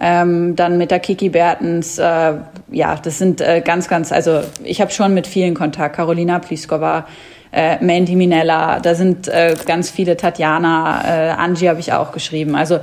ähm, 0.00 0.56
dann 0.56 0.76
mit 0.76 0.90
der 0.90 0.98
Kiki 0.98 1.28
Bertens. 1.28 1.98
Äh, 1.98 2.34
ja, 2.70 2.96
das 2.96 3.18
sind 3.18 3.40
äh, 3.40 3.62
ganz, 3.64 3.88
ganz, 3.88 4.12
also 4.12 4.40
ich 4.64 4.80
habe 4.80 4.90
schon 4.90 5.14
mit 5.14 5.26
vielen 5.26 5.54
Kontakt. 5.54 5.96
Carolina 5.96 6.38
Pliskova, 6.38 7.06
äh, 7.54 7.82
Mandy 7.84 8.16
Minella, 8.16 8.80
da 8.80 8.94
sind 8.94 9.28
äh, 9.28 9.54
ganz 9.64 9.90
viele, 9.90 10.16
Tatjana, 10.16 11.04
äh, 11.04 11.30
Angie 11.30 11.68
habe 11.68 11.80
ich 11.80 11.92
auch 11.92 12.12
geschrieben. 12.12 12.56
Also 12.56 12.80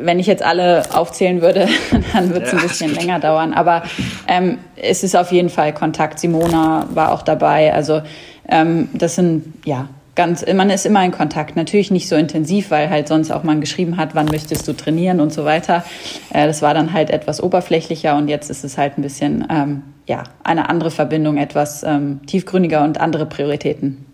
wenn 0.00 0.18
ich 0.18 0.26
jetzt 0.26 0.42
alle 0.42 0.82
aufzählen 0.92 1.40
würde, 1.42 1.68
dann 2.12 2.32
wird 2.32 2.44
es 2.44 2.52
ja. 2.52 2.58
ein 2.58 2.62
bisschen 2.62 2.94
länger 2.94 3.18
dauern. 3.20 3.52
Aber 3.52 3.82
ähm, 4.26 4.58
es 4.76 5.02
ist 5.02 5.16
auf 5.16 5.32
jeden 5.32 5.50
Fall 5.50 5.74
Kontakt. 5.74 6.18
Simona 6.18 6.86
war 6.90 7.12
auch 7.12 7.22
dabei. 7.22 7.72
Also 7.72 8.02
ähm, 8.48 8.88
das 8.94 9.16
sind 9.16 9.54
ja 9.64 9.88
ganz, 10.18 10.44
man 10.52 10.68
ist 10.68 10.84
immer 10.84 11.04
in 11.04 11.12
Kontakt. 11.12 11.54
Natürlich 11.54 11.92
nicht 11.92 12.08
so 12.08 12.16
intensiv, 12.16 12.72
weil 12.72 12.90
halt 12.90 13.06
sonst 13.06 13.30
auch 13.30 13.44
man 13.44 13.60
geschrieben 13.60 13.96
hat, 13.96 14.16
wann 14.16 14.26
möchtest 14.26 14.66
du 14.66 14.72
trainieren 14.72 15.20
und 15.20 15.32
so 15.32 15.44
weiter. 15.44 15.84
Äh, 16.34 16.48
das 16.48 16.60
war 16.60 16.74
dann 16.74 16.92
halt 16.92 17.10
etwas 17.10 17.40
oberflächlicher 17.40 18.16
und 18.16 18.26
jetzt 18.26 18.50
ist 18.50 18.64
es 18.64 18.76
halt 18.76 18.98
ein 18.98 19.02
bisschen 19.02 19.46
ähm, 19.48 19.82
ja, 20.06 20.24
eine 20.42 20.68
andere 20.68 20.90
Verbindung, 20.90 21.36
etwas 21.36 21.84
ähm, 21.84 22.20
tiefgründiger 22.26 22.82
und 22.82 23.00
andere 23.00 23.26
Prioritäten. 23.26 24.04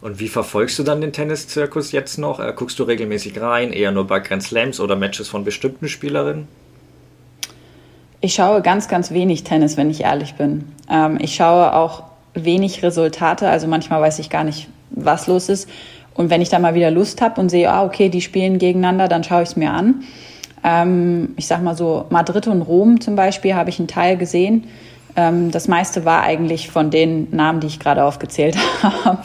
Und 0.00 0.18
wie 0.18 0.26
verfolgst 0.26 0.76
du 0.80 0.82
dann 0.82 1.00
den 1.00 1.12
Tenniszirkus 1.12 1.92
jetzt 1.92 2.18
noch? 2.18 2.40
Äh, 2.40 2.52
guckst 2.56 2.80
du 2.80 2.82
regelmäßig 2.82 3.40
rein, 3.40 3.72
eher 3.72 3.92
nur 3.92 4.08
bei 4.08 4.18
Grand 4.18 4.42
Slams 4.42 4.80
oder 4.80 4.96
Matches 4.96 5.28
von 5.28 5.44
bestimmten 5.44 5.88
Spielerinnen? 5.88 6.48
Ich 8.20 8.34
schaue 8.34 8.62
ganz, 8.62 8.88
ganz 8.88 9.12
wenig 9.12 9.44
Tennis, 9.44 9.76
wenn 9.76 9.90
ich 9.90 10.00
ehrlich 10.00 10.34
bin. 10.34 10.72
Ähm, 10.90 11.18
ich 11.20 11.36
schaue 11.36 11.72
auch 11.72 12.02
wenig 12.34 12.82
Resultate, 12.82 13.48
also 13.48 13.68
manchmal 13.68 14.00
weiß 14.00 14.18
ich 14.18 14.28
gar 14.28 14.42
nicht, 14.42 14.68
was 14.90 15.26
los 15.26 15.48
ist. 15.48 15.68
Und 16.14 16.30
wenn 16.30 16.42
ich 16.42 16.48
da 16.48 16.58
mal 16.58 16.74
wieder 16.74 16.90
Lust 16.90 17.22
habe 17.22 17.40
und 17.40 17.48
sehe, 17.48 17.70
ah, 17.70 17.84
okay, 17.84 18.08
die 18.08 18.20
spielen 18.20 18.58
gegeneinander, 18.58 19.08
dann 19.08 19.24
schaue 19.24 19.42
ich 19.42 19.50
es 19.50 19.56
mir 19.56 19.70
an. 19.70 20.02
Ähm, 20.62 21.30
ich 21.36 21.46
sag 21.46 21.62
mal 21.62 21.76
so, 21.76 22.06
Madrid 22.10 22.46
und 22.46 22.62
Rom 22.62 23.00
zum 23.00 23.16
Beispiel 23.16 23.54
habe 23.54 23.70
ich 23.70 23.78
einen 23.78 23.88
Teil 23.88 24.16
gesehen. 24.16 24.64
Ähm, 25.16 25.50
das 25.50 25.68
meiste 25.68 26.04
war 26.04 26.22
eigentlich 26.22 26.70
von 26.70 26.90
den 26.90 27.28
Namen, 27.34 27.60
die 27.60 27.66
ich 27.66 27.80
gerade 27.80 28.04
aufgezählt 28.04 28.56
habe, 28.82 29.18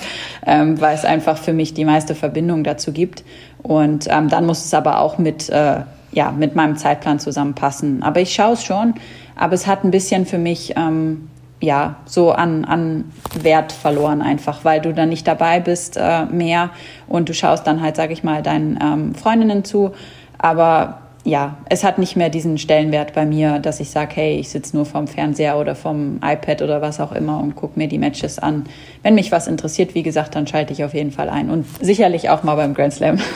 ähm, 0.46 0.80
weil 0.80 0.96
es 0.96 1.06
einfach 1.06 1.38
für 1.38 1.54
mich 1.54 1.74
die 1.74 1.86
meiste 1.86 2.16
Verbindung 2.16 2.64
dazu 2.64 2.92
gibt. 2.92 3.24
Und 3.62 4.08
ähm, 4.10 4.30
dann 4.30 4.46
muss 4.46 4.64
es 4.64 4.74
aber 4.74 5.02
auch 5.02 5.18
mit, 5.18 5.50
äh, 5.50 5.82
ja, 6.12 6.32
mit 6.32 6.56
meinem 6.56 6.78
Zeitplan 6.78 7.20
zusammenpassen. 7.20 8.04
Aber 8.04 8.22
ich 8.22 8.34
schaue 8.34 8.54
es 8.54 8.64
schon, 8.64 8.94
aber 9.36 9.54
es 9.54 9.68
hat 9.68 9.84
ein 9.84 9.92
bisschen 9.92 10.26
für 10.26 10.38
mich 10.38 10.76
ähm, 10.78 11.30
ja, 11.62 11.96
so 12.06 12.32
an, 12.32 12.66
an 12.66 13.12
Wert 13.40 13.72
verloren 13.72 14.22
einfach, 14.22 14.66
weil 14.66 14.82
du 14.82 14.94
dann 14.94 15.10
nicht 15.10 15.28
dabei 15.28 15.60
bist 15.60 15.98
äh, 15.98 16.26
mehr 16.26 16.70
und 17.08 17.30
du 17.30 17.34
schaust 17.34 17.66
dann 17.66 17.82
halt, 17.82 17.96
sag 17.96 18.12
ich 18.12 18.24
mal, 18.24 18.44
deinen 18.44 18.78
ähm, 18.82 19.16
Freundinnen 19.16 19.64
zu. 19.64 19.92
Aber 20.38 21.00
ja, 21.26 21.58
es 21.70 21.84
hat 21.84 21.98
nicht 21.98 22.16
mehr 22.16 22.30
diesen 22.30 22.60
Stellenwert 22.60 23.14
bei 23.14 23.26
mir, 23.26 23.58
dass 23.58 23.80
ich 23.80 23.90
sage, 23.90 24.12
hey, 24.16 24.38
ich 24.38 24.50
sitze 24.50 24.76
nur 24.76 24.86
vorm 24.86 25.08
Fernseher 25.08 25.58
oder 25.58 25.74
vom 25.74 26.20
iPad 26.24 26.62
oder 26.62 26.82
was 26.82 27.00
auch 27.00 27.12
immer 27.12 27.40
und 27.40 27.56
gucke 27.56 27.80
mir 27.80 27.88
die 27.88 27.98
Matches 27.98 28.38
an. 28.38 28.66
Wenn 29.02 29.16
mich 29.16 29.32
was 29.32 29.48
interessiert, 29.48 29.96
wie 29.96 30.04
gesagt, 30.04 30.36
dann 30.36 30.46
schalte 30.46 30.72
ich 30.72 30.84
auf 30.84 30.94
jeden 30.94 31.12
Fall 31.12 31.30
ein 31.30 31.50
und 31.50 31.66
sicherlich 31.84 32.30
auch 32.30 32.44
mal 32.44 32.56
beim 32.56 32.74
Grand 32.74 32.94
Slam. 32.94 33.18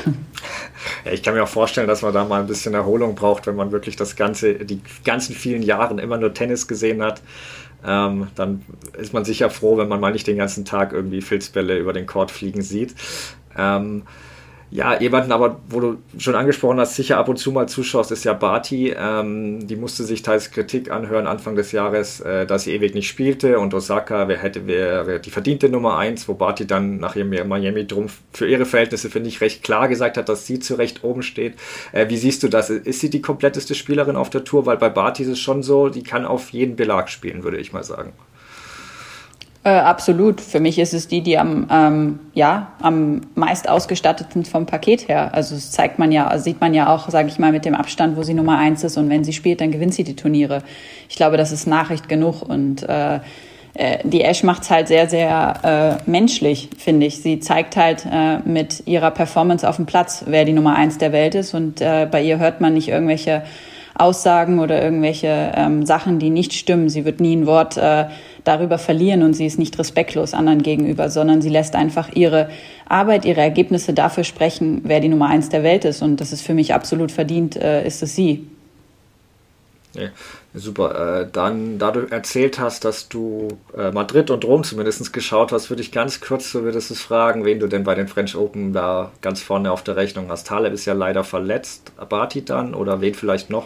Ja, 1.04 1.12
ich 1.12 1.24
kann 1.24 1.34
mir 1.34 1.44
auch 1.44 1.50
vorstellen, 1.50 1.88
dass 1.88 2.02
man 2.02 2.14
da 2.14 2.24
mal 2.24 2.40
ein 2.40 2.48
bisschen 2.48 2.74
Erholung 2.74 3.14
braucht, 3.14 3.48
wenn 3.48 3.56
man 3.56 3.74
wirklich 3.74 3.98
das 3.98 4.16
ganze, 4.16 4.54
die 4.54 4.82
ganzen 5.04 5.36
vielen 5.36 5.62
Jahren 5.62 6.00
immer 6.00 6.18
nur 6.18 6.34
Tennis 6.34 6.70
gesehen 6.70 7.02
hat. 7.04 7.22
Ähm, 7.86 8.28
dann 8.36 8.64
ist 8.98 9.14
man 9.14 9.26
sicher 9.26 9.50
froh, 9.50 9.78
wenn 9.78 9.88
man 9.88 10.00
mal 10.00 10.12
nicht 10.12 10.28
den 10.28 10.38
ganzen 10.38 10.66
Tag 10.66 10.92
irgendwie 10.92 11.22
Filzbälle 11.22 11.78
über 11.78 11.94
den 11.94 12.06
Court 12.06 12.32
fliegen 12.32 12.62
sieht. 12.62 12.96
Ähm, 13.58 14.04
ja, 14.72 15.00
jemanden 15.00 15.32
aber, 15.32 15.60
wo 15.70 15.80
du 15.80 15.98
schon 16.20 16.36
angesprochen 16.36 16.80
hast, 16.80 16.96
sicher 16.96 17.18
ab 17.18 17.28
und 17.28 17.38
zu 17.38 17.52
mal 17.52 17.68
zuschaust, 17.68 18.12
ist 18.12 18.24
ja 18.24 18.34
Barty. 18.34 18.94
Ähm, 18.96 19.68
die 19.68 19.76
musste 19.76 20.04
sich 20.04 20.22
teils 20.22 20.52
Kritik 20.52 20.92
anhören 20.92 21.26
Anfang 21.26 21.56
des 21.56 21.72
Jahres, 21.72 22.22
äh, 22.22 22.46
dass 22.46 22.64
sie 22.64 22.74
ewig 22.74 22.94
nicht 22.94 23.08
spielte 23.08 23.58
und 23.60 23.74
Osaka 23.74 24.28
wer 24.28 24.38
hätte, 24.38 24.68
wäre 24.68 25.20
die 25.20 25.32
verdiente 25.32 25.70
Nummer 25.70 25.98
eins, 25.98 26.28
wo 26.28 26.36
Barty 26.36 26.68
dann 26.68 26.98
nach 26.98 27.16
ihrem 27.16 27.48
Miami 27.48 27.88
drum 27.88 28.08
für 28.32 28.48
ihre 28.48 28.66
Verhältnisse, 28.66 29.10
finde 29.10 29.30
ich, 29.30 29.42
recht 29.42 29.64
klar 29.64 29.88
gesagt 29.88 30.18
hat, 30.18 30.30
dass 30.30 30.46
sie 30.46 30.60
zu 30.60 30.76
Recht 30.76 31.04
oben 31.04 31.24
steht. 31.24 31.56
Äh, 31.92 32.10
wie 32.10 32.18
siehst 32.18 32.44
du 32.44 32.48
das? 32.48 32.70
Ist 32.70 33.00
sie 33.00 33.10
die 33.10 33.22
kompletteste 33.22 33.74
Spielerin 33.74 34.16
auf 34.16 34.30
der 34.30 34.44
Tour? 34.44 34.68
Weil 34.68 34.78
bei 34.78 34.90
Barty 34.90 35.24
ist 35.24 35.30
es 35.30 35.40
schon 35.40 35.64
so, 35.64 35.90
die 35.90 36.04
kann 36.04 36.26
auf 36.26 36.52
jeden 36.52 36.76
Belag 36.76 37.10
spielen, 37.10 37.44
würde 37.44 37.58
ich 37.58 37.74
mal 37.74 37.84
sagen. 37.84 38.14
Äh, 39.70 39.82
absolut. 39.82 40.42
Für 40.42 40.60
mich 40.60 40.80
ist 40.80 40.96
es 40.96 41.08
die, 41.08 41.22
die 41.22 41.38
am, 41.38 41.68
ähm, 41.72 42.20
ja, 42.34 42.72
am 42.82 43.22
meist 43.36 43.70
ausgestatteten 43.70 44.44
vom 44.44 44.66
Paket 44.66 45.08
her. 45.08 45.32
Also 45.36 45.54
das 45.54 45.70
zeigt 45.70 46.00
man 46.00 46.12
ja, 46.12 46.36
sieht 46.40 46.60
man 46.60 46.74
ja 46.74 46.92
auch, 46.92 47.08
sage 47.10 47.28
ich 47.28 47.38
mal, 47.38 47.52
mit 47.52 47.66
dem 47.66 47.76
Abstand, 47.76 48.18
wo 48.18 48.24
sie 48.24 48.34
Nummer 48.34 48.58
eins 48.58 48.84
ist. 48.84 48.98
Und 48.98 49.12
wenn 49.12 49.24
sie 49.24 49.34
spielt, 49.34 49.62
dann 49.62 49.70
gewinnt 49.70 49.94
sie 49.94 50.04
die 50.04 50.16
Turniere. 50.16 50.64
Ich 51.08 51.18
glaube, 51.18 51.38
das 51.38 51.52
ist 51.52 51.68
Nachricht 51.68 52.10
genug. 52.10 52.42
Und 52.42 52.82
äh, 52.82 53.20
äh 53.76 54.00
die 54.04 54.24
Ash 54.24 54.42
macht 54.42 54.64
es 54.64 54.72
halt 54.72 54.88
sehr, 54.88 55.08
sehr 55.08 56.00
äh, 56.08 56.10
menschlich, 56.10 56.70
finde 56.76 57.06
ich. 57.06 57.22
Sie 57.22 57.40
zeigt 57.40 57.76
halt 57.76 58.08
äh, 58.12 58.40
mit 58.40 58.88
ihrer 58.88 59.12
Performance 59.12 59.70
auf 59.70 59.76
dem 59.76 59.86
Platz, 59.86 60.24
wer 60.26 60.46
die 60.46 60.54
Nummer 60.54 60.78
eins 60.78 60.98
der 60.98 61.12
Welt 61.12 61.36
ist. 61.36 61.54
Und 61.54 61.80
äh, 61.80 62.08
bei 62.10 62.24
ihr 62.24 62.40
hört 62.40 62.60
man 62.60 62.74
nicht 62.74 62.88
irgendwelche 62.88 63.44
Aussagen 63.94 64.60
oder 64.60 64.82
irgendwelche 64.82 65.52
ähm, 65.56 65.86
Sachen, 65.86 66.18
die 66.18 66.32
nicht 66.32 66.54
stimmen. 66.54 66.90
Sie 66.90 67.06
wird 67.06 67.20
nie 67.20 67.36
ein 67.36 67.46
Wort 67.46 67.78
äh, 67.78 68.06
darüber 68.50 68.78
verlieren 68.80 69.24
und 69.24 69.34
sie 69.34 69.46
ist 69.46 69.60
nicht 69.60 69.78
respektlos 69.78 70.34
anderen 70.34 70.64
gegenüber, 70.64 71.10
sondern 71.10 71.42
sie 71.42 71.50
lässt 71.50 71.76
einfach 71.76 72.10
ihre 72.16 72.50
Arbeit, 72.88 73.24
ihre 73.24 73.42
Ergebnisse 73.42 73.94
dafür 73.94 74.24
sprechen, 74.24 74.82
wer 74.84 75.00
die 75.00 75.08
Nummer 75.08 75.28
eins 75.28 75.50
der 75.50 75.64
Welt 75.64 75.86
ist. 75.86 76.02
Und 76.02 76.20
das 76.20 76.34
ist 76.34 76.42
für 76.42 76.56
mich 76.56 76.74
absolut 76.74 77.12
verdient, 77.12 77.56
äh, 77.56 77.86
ist 77.86 78.02
es 78.02 78.16
sie. 78.16 78.48
Ja, 79.94 80.10
super. 80.54 81.22
Äh, 81.22 81.28
dann, 81.32 81.80
da 81.80 81.92
du 81.92 82.02
erzählt 82.12 82.60
hast, 82.60 82.86
dass 82.86 83.10
du 83.10 83.48
äh, 83.78 83.92
Madrid 83.92 84.30
und 84.30 84.46
Rom 84.46 84.64
zumindest 84.64 85.14
geschaut 85.14 85.52
hast, 85.52 85.70
würde 85.70 85.82
ich 85.82 85.92
ganz 85.92 86.22
kurz, 86.22 86.52
so 86.52 86.64
würdest 86.64 86.92
es 86.92 87.02
fragen, 87.02 87.46
wen 87.46 87.60
du 87.60 87.68
denn 87.68 87.84
bei 87.84 87.96
den 87.96 88.08
French 88.08 88.36
Open 88.36 88.74
da 88.74 89.12
ganz 89.22 89.42
vorne 89.42 89.72
auf 89.72 89.84
der 89.84 89.96
Rechnung 89.96 90.30
hast. 90.30 90.48
Taleb 90.48 90.74
ist 90.74 90.86
ja 90.86 90.94
leider 90.94 91.24
verletzt, 91.24 91.92
Abati 91.98 92.44
dann 92.44 92.76
oder 92.76 93.02
wen 93.02 93.14
vielleicht 93.14 93.50
noch? 93.50 93.66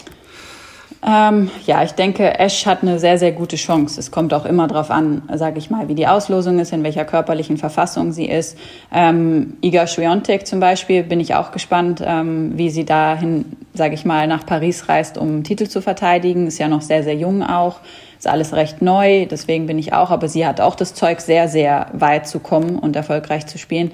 Ähm, 1.05 1.51
ja, 1.65 1.83
ich 1.83 1.91
denke, 1.91 2.39
Ash 2.39 2.65
hat 2.65 2.81
eine 2.81 2.97
sehr, 2.97 3.17
sehr 3.17 3.33
gute 3.33 3.57
Chance. 3.57 3.99
Es 3.99 4.09
kommt 4.09 4.33
auch 4.33 4.45
immer 4.45 4.67
darauf 4.67 4.89
an, 4.89 5.23
sage 5.33 5.59
ich 5.59 5.69
mal, 5.69 5.89
wie 5.89 5.95
die 5.95 6.07
Auslosung 6.07 6.59
ist, 6.59 6.71
in 6.71 6.83
welcher 6.83 7.03
körperlichen 7.03 7.57
Verfassung 7.57 8.13
sie 8.13 8.25
ist. 8.25 8.57
Ähm, 8.93 9.57
Iga 9.61 9.85
Swiatek 9.85 10.47
zum 10.47 10.61
Beispiel 10.61 11.03
bin 11.03 11.19
ich 11.19 11.35
auch 11.35 11.51
gespannt, 11.51 12.01
ähm, 12.05 12.53
wie 12.55 12.69
sie 12.69 12.85
dahin, 12.85 13.45
sage 13.73 13.95
ich 13.95 14.05
mal, 14.05 14.27
nach 14.27 14.45
Paris 14.45 14.87
reist, 14.87 15.17
um 15.17 15.43
Titel 15.43 15.67
zu 15.67 15.81
verteidigen. 15.81 16.47
Ist 16.47 16.59
ja 16.59 16.69
noch 16.69 16.81
sehr, 16.81 17.03
sehr 17.03 17.15
jung 17.15 17.43
auch. 17.43 17.81
Ist 18.17 18.27
alles 18.27 18.53
recht 18.53 18.81
neu, 18.81 19.25
deswegen 19.25 19.65
bin 19.65 19.77
ich 19.77 19.91
auch. 19.91 20.09
Aber 20.09 20.29
sie 20.29 20.47
hat 20.47 20.61
auch 20.61 20.75
das 20.75 20.93
Zeug, 20.93 21.19
sehr, 21.19 21.49
sehr 21.49 21.87
weit 21.91 22.29
zu 22.29 22.39
kommen 22.39 22.79
und 22.79 22.95
erfolgreich 22.95 23.45
zu 23.47 23.57
spielen. 23.57 23.91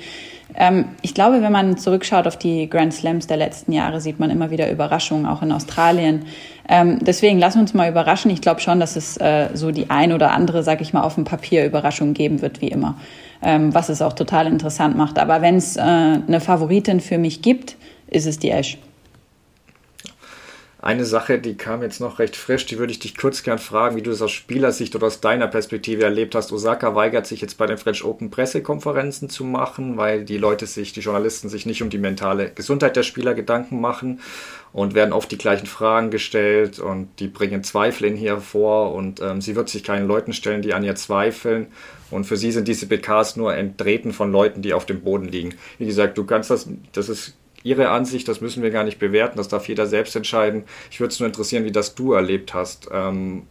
Ähm, 0.55 0.85
ich 1.01 1.13
glaube, 1.13 1.41
wenn 1.41 1.51
man 1.51 1.77
zurückschaut 1.77 2.27
auf 2.27 2.38
die 2.38 2.69
Grand 2.69 2.93
Slams 2.93 3.27
der 3.27 3.38
letzten 3.38 3.71
Jahre, 3.71 4.01
sieht 4.01 4.19
man 4.19 4.29
immer 4.29 4.51
wieder 4.51 4.71
Überraschungen, 4.71 5.25
auch 5.25 5.41
in 5.41 5.51
Australien. 5.51 6.25
Ähm, 6.67 6.99
deswegen 7.01 7.39
lass 7.39 7.55
uns 7.55 7.73
mal 7.73 7.89
überraschen. 7.89 8.31
Ich 8.31 8.41
glaube 8.41 8.59
schon, 8.59 8.79
dass 8.79 8.95
es 8.95 9.17
äh, 9.17 9.49
so 9.53 9.71
die 9.71 9.89
ein 9.89 10.12
oder 10.12 10.31
andere, 10.31 10.63
sag 10.63 10.81
ich 10.81 10.93
mal, 10.93 11.03
auf 11.03 11.15
dem 11.15 11.23
Papier 11.23 11.65
Überraschung 11.65 12.13
geben 12.13 12.41
wird, 12.41 12.62
wie 12.62 12.67
immer. 12.67 12.95
Ähm, 13.41 13.73
was 13.73 13.89
es 13.89 14.01
auch 14.01 14.13
total 14.13 14.47
interessant 14.47 14.97
macht. 14.97 15.17
Aber 15.17 15.41
wenn 15.41 15.55
es 15.55 15.77
äh, 15.77 15.81
eine 15.81 16.41
Favoritin 16.41 16.99
für 16.99 17.17
mich 17.17 17.41
gibt, 17.41 17.77
ist 18.07 18.25
es 18.25 18.39
die 18.39 18.49
Ash. 18.49 18.77
Eine 20.82 21.04
Sache, 21.04 21.39
die 21.39 21.58
kam 21.58 21.82
jetzt 21.82 22.00
noch 22.00 22.20
recht 22.20 22.38
frisch, 22.38 22.65
die 22.65 22.78
würde 22.78 22.94
ich 22.94 23.00
dich 23.00 23.18
kurz 23.18 23.44
gern 23.44 23.60
fragen, 23.60 23.98
wie 23.98 24.02
du 24.02 24.12
das 24.12 24.22
aus 24.22 24.32
Spielersicht 24.32 24.96
oder 24.96 25.08
aus 25.08 25.20
deiner 25.20 25.48
Perspektive 25.48 26.04
erlebt 26.04 26.36
hast. 26.36 26.54
Osaka 26.54 26.96
weigert 26.96 27.28
sich 27.28 27.42
jetzt 27.42 27.58
bei 27.58 27.65
den 27.65 27.78
French 27.78 28.06
Open 28.06 28.30
Pressekonferenzen 28.30 29.30
zu 29.30 29.44
machen, 29.44 29.98
weil 29.98 30.24
die 30.24 30.38
Leute 30.38 30.68
sich, 30.68 30.94
die 30.94 31.02
Journalisten 31.02 31.50
sich 31.50 31.65
nicht 31.65 31.84
um 31.84 31.89
die 31.89 31.98
mentale 31.98 32.52
Gesundheit 32.52 32.96
der 32.96 33.04
Spieler 33.04 33.34
Gedanken 33.34 33.82
machen 33.82 34.22
und 34.72 34.94
werden 34.94 35.12
oft 35.12 35.30
die 35.30 35.38
gleichen 35.38 35.68
Fragen 35.68 36.12
gestellt 36.12 36.80
und 36.80 37.10
die 37.20 37.28
bringen 37.28 37.62
Zweifel 37.65 38.06
in 38.06 38.15
ihr 38.15 38.38
vor 38.38 38.94
und 38.94 39.20
ähm, 39.22 39.42
sie 39.42 39.58
wird 39.58 39.68
sich 39.68 39.84
keinen 39.84 40.08
Leuten 40.08 40.32
stellen, 40.32 40.62
die 40.62 40.74
an 40.74 40.86
ihr 40.86 40.96
zweifeln. 40.96 41.68
Und 42.10 42.24
für 42.24 42.38
sie 42.38 42.54
sind 42.54 42.70
diese 42.70 42.88
PKs 42.88 43.36
nur 43.36 43.54
Enttreten 43.54 44.13
von 44.13 44.32
Leuten, 44.32 44.62
die 44.62 44.74
auf 44.74 44.86
dem 44.86 45.02
Boden 45.02 45.28
liegen. 45.28 45.56
Wie 45.78 45.86
gesagt, 45.86 46.18
du 46.18 46.24
kannst 46.24 46.50
das, 46.50 46.70
das 46.94 47.10
ist 47.10 47.36
Ihre 47.63 47.89
Ansicht, 47.89 48.28
das 48.28 48.41
müssen 48.41 48.63
wir 48.63 48.72
gar 48.72 48.84
nicht 48.84 49.00
bewerten, 49.00 49.38
das 49.38 49.48
darf 49.48 49.67
jeder 49.67 49.86
selbst 49.86 50.15
entscheiden. 50.15 50.63
Ich 50.91 51.00
würde 51.00 51.12
es 51.12 51.19
nur 51.19 51.28
interessieren, 51.28 51.65
wie 51.65 51.72
das 51.72 51.95
du 51.95 52.13
erlebt 52.13 52.54
hast. 52.54 52.89
Ähm, 52.91 53.43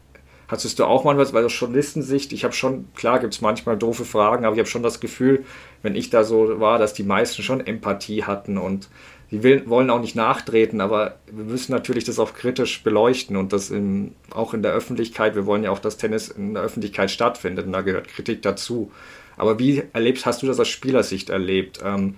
hattest 0.49 0.79
du 0.79 0.85
auch 0.85 1.05
mal 1.05 1.19
was, 1.19 1.33
weil 1.33 1.45
aus 1.45 1.59
Journalistensicht, 1.59 2.33
ich 2.33 2.45
habe 2.45 2.55
schon, 2.55 2.89
klar 2.95 3.21
gibt 3.21 3.35
es 3.35 3.41
manchmal 3.41 3.77
doofe 3.77 4.05
Fragen, 4.05 4.45
aber 4.45 4.55
ich 4.55 4.61
habe 4.61 4.69
schon 4.69 4.83
das 4.83 5.01
Gefühl, 5.01 5.45
wenn 5.83 5.95
ich 5.95 6.11
da 6.11 6.25
so 6.25 6.59
war, 6.59 6.79
dass 6.79 6.95
die 6.95 7.03
meisten 7.03 7.43
schon 7.43 7.65
Empathie 7.67 8.25
hatten 8.25 8.57
und 8.59 8.89
die 9.31 9.43
will, 9.43 9.69
wollen 9.69 9.91
auch 9.91 10.01
nicht 10.01 10.17
nachtreten, 10.17 10.81
aber 10.81 11.17
wir 11.31 11.45
müssen 11.45 11.73
natürlich 11.73 12.05
das 12.05 12.19
auch 12.19 12.33
kritisch 12.33 12.83
beleuchten 12.83 13.37
und 13.37 13.53
das 13.53 13.71
in, 13.71 14.15
auch 14.31 14.55
in 14.55 14.63
der 14.63 14.73
Öffentlichkeit. 14.73 15.35
Wir 15.35 15.45
wollen 15.45 15.65
ja 15.65 15.71
auch, 15.71 15.81
dass 15.81 15.99
Tennis 15.99 16.29
in 16.29 16.55
der 16.55 16.63
Öffentlichkeit 16.63 17.11
stattfindet 17.11 17.67
und 17.67 17.73
da 17.73 17.83
gehört 17.83 18.09
Kritik 18.09 18.41
dazu. 18.41 18.91
Aber 19.37 19.59
wie 19.59 19.83
erlebst, 19.93 20.25
hast 20.25 20.43
du 20.43 20.47
das 20.47 20.59
aus 20.59 20.69
Spielersicht 20.69 21.29
erlebt? 21.29 21.81
Ähm, 21.85 22.15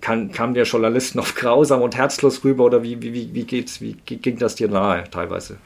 kann, 0.00 0.32
kamen 0.32 0.54
der 0.54 0.64
Journalisten 0.64 1.18
oft 1.18 1.36
grausam 1.36 1.82
und 1.82 1.96
herzlos 1.96 2.44
rüber 2.44 2.64
oder 2.64 2.82
wie, 2.82 3.00
wie, 3.02 3.34
wie, 3.34 3.44
geht's, 3.44 3.80
wie 3.80 3.94
ging 3.94 4.38
das 4.38 4.54
dir 4.54 4.68
nahe 4.68 5.04
teilweise? 5.10 5.56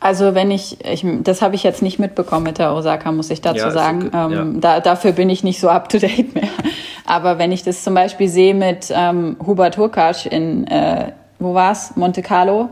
Also 0.00 0.34
wenn 0.34 0.50
ich, 0.50 0.84
ich 0.84 1.04
das 1.22 1.40
habe 1.40 1.54
ich 1.54 1.62
jetzt 1.62 1.80
nicht 1.80 1.98
mitbekommen 1.98 2.44
mit 2.44 2.58
der 2.58 2.74
Osaka, 2.74 3.10
muss 3.10 3.30
ich 3.30 3.40
dazu 3.40 3.58
ja, 3.58 3.70
sagen. 3.70 4.08
Okay, 4.08 4.34
ähm, 4.34 4.54
ja. 4.54 4.60
da, 4.60 4.80
dafür 4.80 5.12
bin 5.12 5.30
ich 5.30 5.42
nicht 5.44 5.60
so 5.60 5.70
up 5.70 5.88
to 5.88 5.98
date 5.98 6.34
mehr. 6.34 6.48
Aber 7.06 7.38
wenn 7.38 7.52
ich 7.52 7.62
das 7.62 7.82
zum 7.84 7.94
Beispiel 7.94 8.28
sehe 8.28 8.54
mit 8.54 8.92
ähm, 8.94 9.36
Hubert 9.46 9.78
Hurkacz 9.78 10.26
in, 10.26 10.66
äh, 10.66 11.12
wo 11.38 11.54
war's, 11.54 11.96
Monte 11.96 12.20
Carlo, 12.20 12.68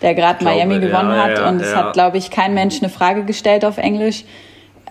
der 0.00 0.14
gerade 0.14 0.42
Miami 0.42 0.80
gewonnen 0.80 1.10
ja, 1.10 1.24
hat 1.24 1.52
und 1.52 1.60
es 1.60 1.74
hat, 1.74 1.92
glaube 1.92 2.16
ich, 2.16 2.30
kein 2.30 2.54
Mensch 2.54 2.78
eine 2.80 2.88
Frage 2.88 3.24
gestellt 3.24 3.64
auf 3.64 3.76
Englisch 3.76 4.24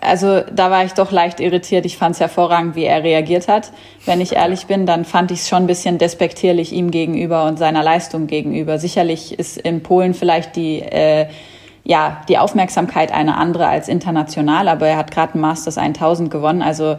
also 0.00 0.40
da 0.52 0.70
war 0.70 0.84
ich 0.84 0.92
doch 0.92 1.12
leicht 1.12 1.40
irritiert. 1.40 1.84
Ich 1.84 1.98
fand 1.98 2.14
es 2.14 2.20
hervorragend, 2.20 2.74
wie 2.74 2.84
er 2.84 3.02
reagiert 3.02 3.48
hat. 3.48 3.72
Wenn 4.06 4.20
ich 4.20 4.32
ehrlich 4.32 4.66
bin, 4.66 4.86
dann 4.86 5.04
fand 5.04 5.30
ich 5.30 5.40
es 5.40 5.48
schon 5.48 5.64
ein 5.64 5.66
bisschen 5.66 5.98
despektierlich 5.98 6.72
ihm 6.72 6.90
gegenüber 6.90 7.44
und 7.44 7.58
seiner 7.58 7.82
Leistung 7.82 8.26
gegenüber. 8.26 8.78
Sicherlich 8.78 9.38
ist 9.38 9.58
in 9.58 9.82
Polen 9.82 10.14
vielleicht 10.14 10.56
die 10.56 10.80
äh, 10.80 11.26
ja 11.84 12.22
die 12.28 12.38
Aufmerksamkeit 12.38 13.12
eine 13.12 13.36
andere 13.36 13.66
als 13.66 13.88
international, 13.88 14.68
aber 14.68 14.86
er 14.88 14.96
hat 14.96 15.10
gerade 15.10 15.38
ein 15.38 15.40
Masters 15.40 15.78
1000 15.78 16.30
gewonnen, 16.30 16.62
also 16.62 16.96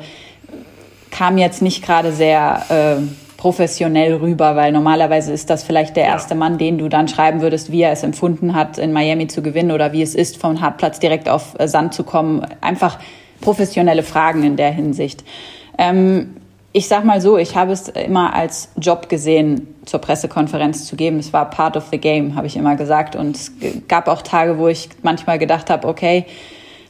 kam 1.11 1.37
jetzt 1.37 1.61
nicht 1.61 1.83
gerade 1.83 2.11
sehr 2.11 2.63
äh, 2.69 3.01
professionell 3.41 4.13
rüber, 4.17 4.55
weil 4.55 4.71
normalerweise 4.71 5.33
ist 5.33 5.49
das 5.49 5.63
vielleicht 5.63 5.95
der 5.95 6.03
erste. 6.03 6.35
Mann, 6.35 6.59
den 6.59 6.77
du 6.77 6.89
dann 6.89 7.07
schreiben 7.07 7.41
würdest, 7.41 7.71
wie 7.71 7.81
er 7.81 7.91
es 7.91 8.03
empfunden 8.03 8.53
hat, 8.53 8.77
in 8.77 8.93
Miami 8.93 9.25
zu 9.25 9.41
gewinnen 9.41 9.71
oder 9.71 9.93
wie 9.93 10.03
es 10.03 10.13
ist, 10.13 10.37
vom 10.37 10.61
Hartplatz 10.61 10.99
direkt 10.99 11.27
auf 11.27 11.55
äh, 11.57 11.67
Sand 11.67 11.95
zu 11.95 12.03
kommen. 12.03 12.45
Einfach 12.61 12.99
professionelle 13.41 14.03
Fragen 14.03 14.43
in 14.43 14.57
der 14.57 14.69
Hinsicht. 14.69 15.23
Ähm, 15.79 16.35
ich 16.71 16.87
sag 16.87 17.03
mal 17.03 17.19
so, 17.19 17.39
ich 17.39 17.55
habe 17.55 17.71
es 17.71 17.89
immer 17.89 18.35
als 18.35 18.69
Job 18.79 19.09
gesehen, 19.09 19.73
zur 19.85 20.01
Pressekonferenz 20.01 20.85
zu 20.85 20.95
geben. 20.95 21.17
Es 21.17 21.33
war 21.33 21.49
part 21.49 21.75
of 21.75 21.85
the 21.89 21.97
game, 21.97 22.35
habe 22.35 22.45
ich 22.45 22.55
immer 22.55 22.75
gesagt. 22.75 23.15
Und 23.15 23.35
es 23.35 23.53
gab 23.87 24.07
auch 24.07 24.21
Tage, 24.21 24.59
wo 24.59 24.67
ich 24.67 24.87
manchmal 25.01 25.39
gedacht 25.39 25.71
habe, 25.71 25.87
okay, 25.87 26.27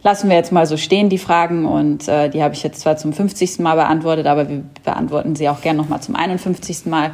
lassen 0.03 0.29
wir 0.29 0.35
jetzt 0.35 0.51
mal 0.51 0.65
so 0.65 0.77
stehen, 0.77 1.09
die 1.09 1.17
Fragen. 1.17 1.65
Und 1.65 2.07
äh, 2.07 2.29
die 2.29 2.43
habe 2.43 2.53
ich 2.53 2.63
jetzt 2.63 2.81
zwar 2.81 2.97
zum 2.97 3.13
50. 3.13 3.59
Mal 3.59 3.75
beantwortet, 3.75 4.27
aber 4.27 4.49
wir 4.49 4.63
beantworten 4.83 5.35
sie 5.35 5.49
auch 5.49 5.61
gern 5.61 5.77
nochmal 5.77 6.01
zum 6.01 6.15
51. 6.15 6.85
Mal. 6.85 7.11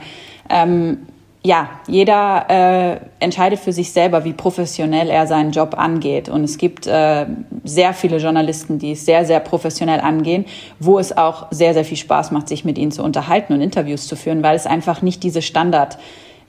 Ähm, 0.49 0.99
ja, 1.43 1.69
jeder 1.87 2.45
äh, 2.49 3.23
entscheidet 3.23 3.59
für 3.59 3.71
sich 3.71 3.93
selber, 3.93 4.25
wie 4.25 4.33
professionell 4.33 5.09
er 5.09 5.27
seinen 5.27 5.51
Job 5.51 5.75
angeht. 5.77 6.27
Und 6.27 6.43
es 6.43 6.57
gibt 6.57 6.87
äh, 6.87 7.25
sehr 7.63 7.93
viele 7.93 8.17
Journalisten, 8.17 8.79
die 8.79 8.91
es 8.91 9.05
sehr, 9.05 9.23
sehr 9.23 9.39
professionell 9.39 10.01
angehen, 10.01 10.45
wo 10.79 10.99
es 10.99 11.15
auch 11.15 11.47
sehr, 11.51 11.73
sehr 11.73 11.85
viel 11.85 11.95
Spaß 11.97 12.31
macht, 12.31 12.49
sich 12.49 12.65
mit 12.65 12.77
ihnen 12.77 12.91
zu 12.91 13.01
unterhalten 13.03 13.53
und 13.53 13.61
Interviews 13.61 14.07
zu 14.07 14.15
führen, 14.15 14.43
weil 14.43 14.55
es 14.55 14.65
einfach 14.65 15.01
nicht 15.01 15.23
diese 15.23 15.41
Standard, 15.41 15.97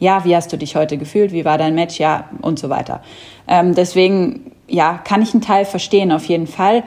ja, 0.01 0.25
wie 0.25 0.35
hast 0.35 0.53
du 0.53 0.57
dich 0.57 0.75
heute 0.75 0.97
gefühlt, 0.97 1.33
wie 1.33 1.45
war 1.45 1.59
dein 1.59 1.75
Match, 1.77 2.01
ja, 2.01 2.29
und 2.43 2.59
so 2.59 2.69
weiter. 2.69 3.01
Ähm, 3.47 3.75
deswegen 3.75 4.53
ja, 4.69 4.99
kann 4.99 5.23
ich 5.23 5.33
einen 5.35 5.43
Teil 5.43 5.65
verstehen, 5.65 6.13
auf 6.13 6.25
jeden 6.27 6.47
Fall. 6.47 6.85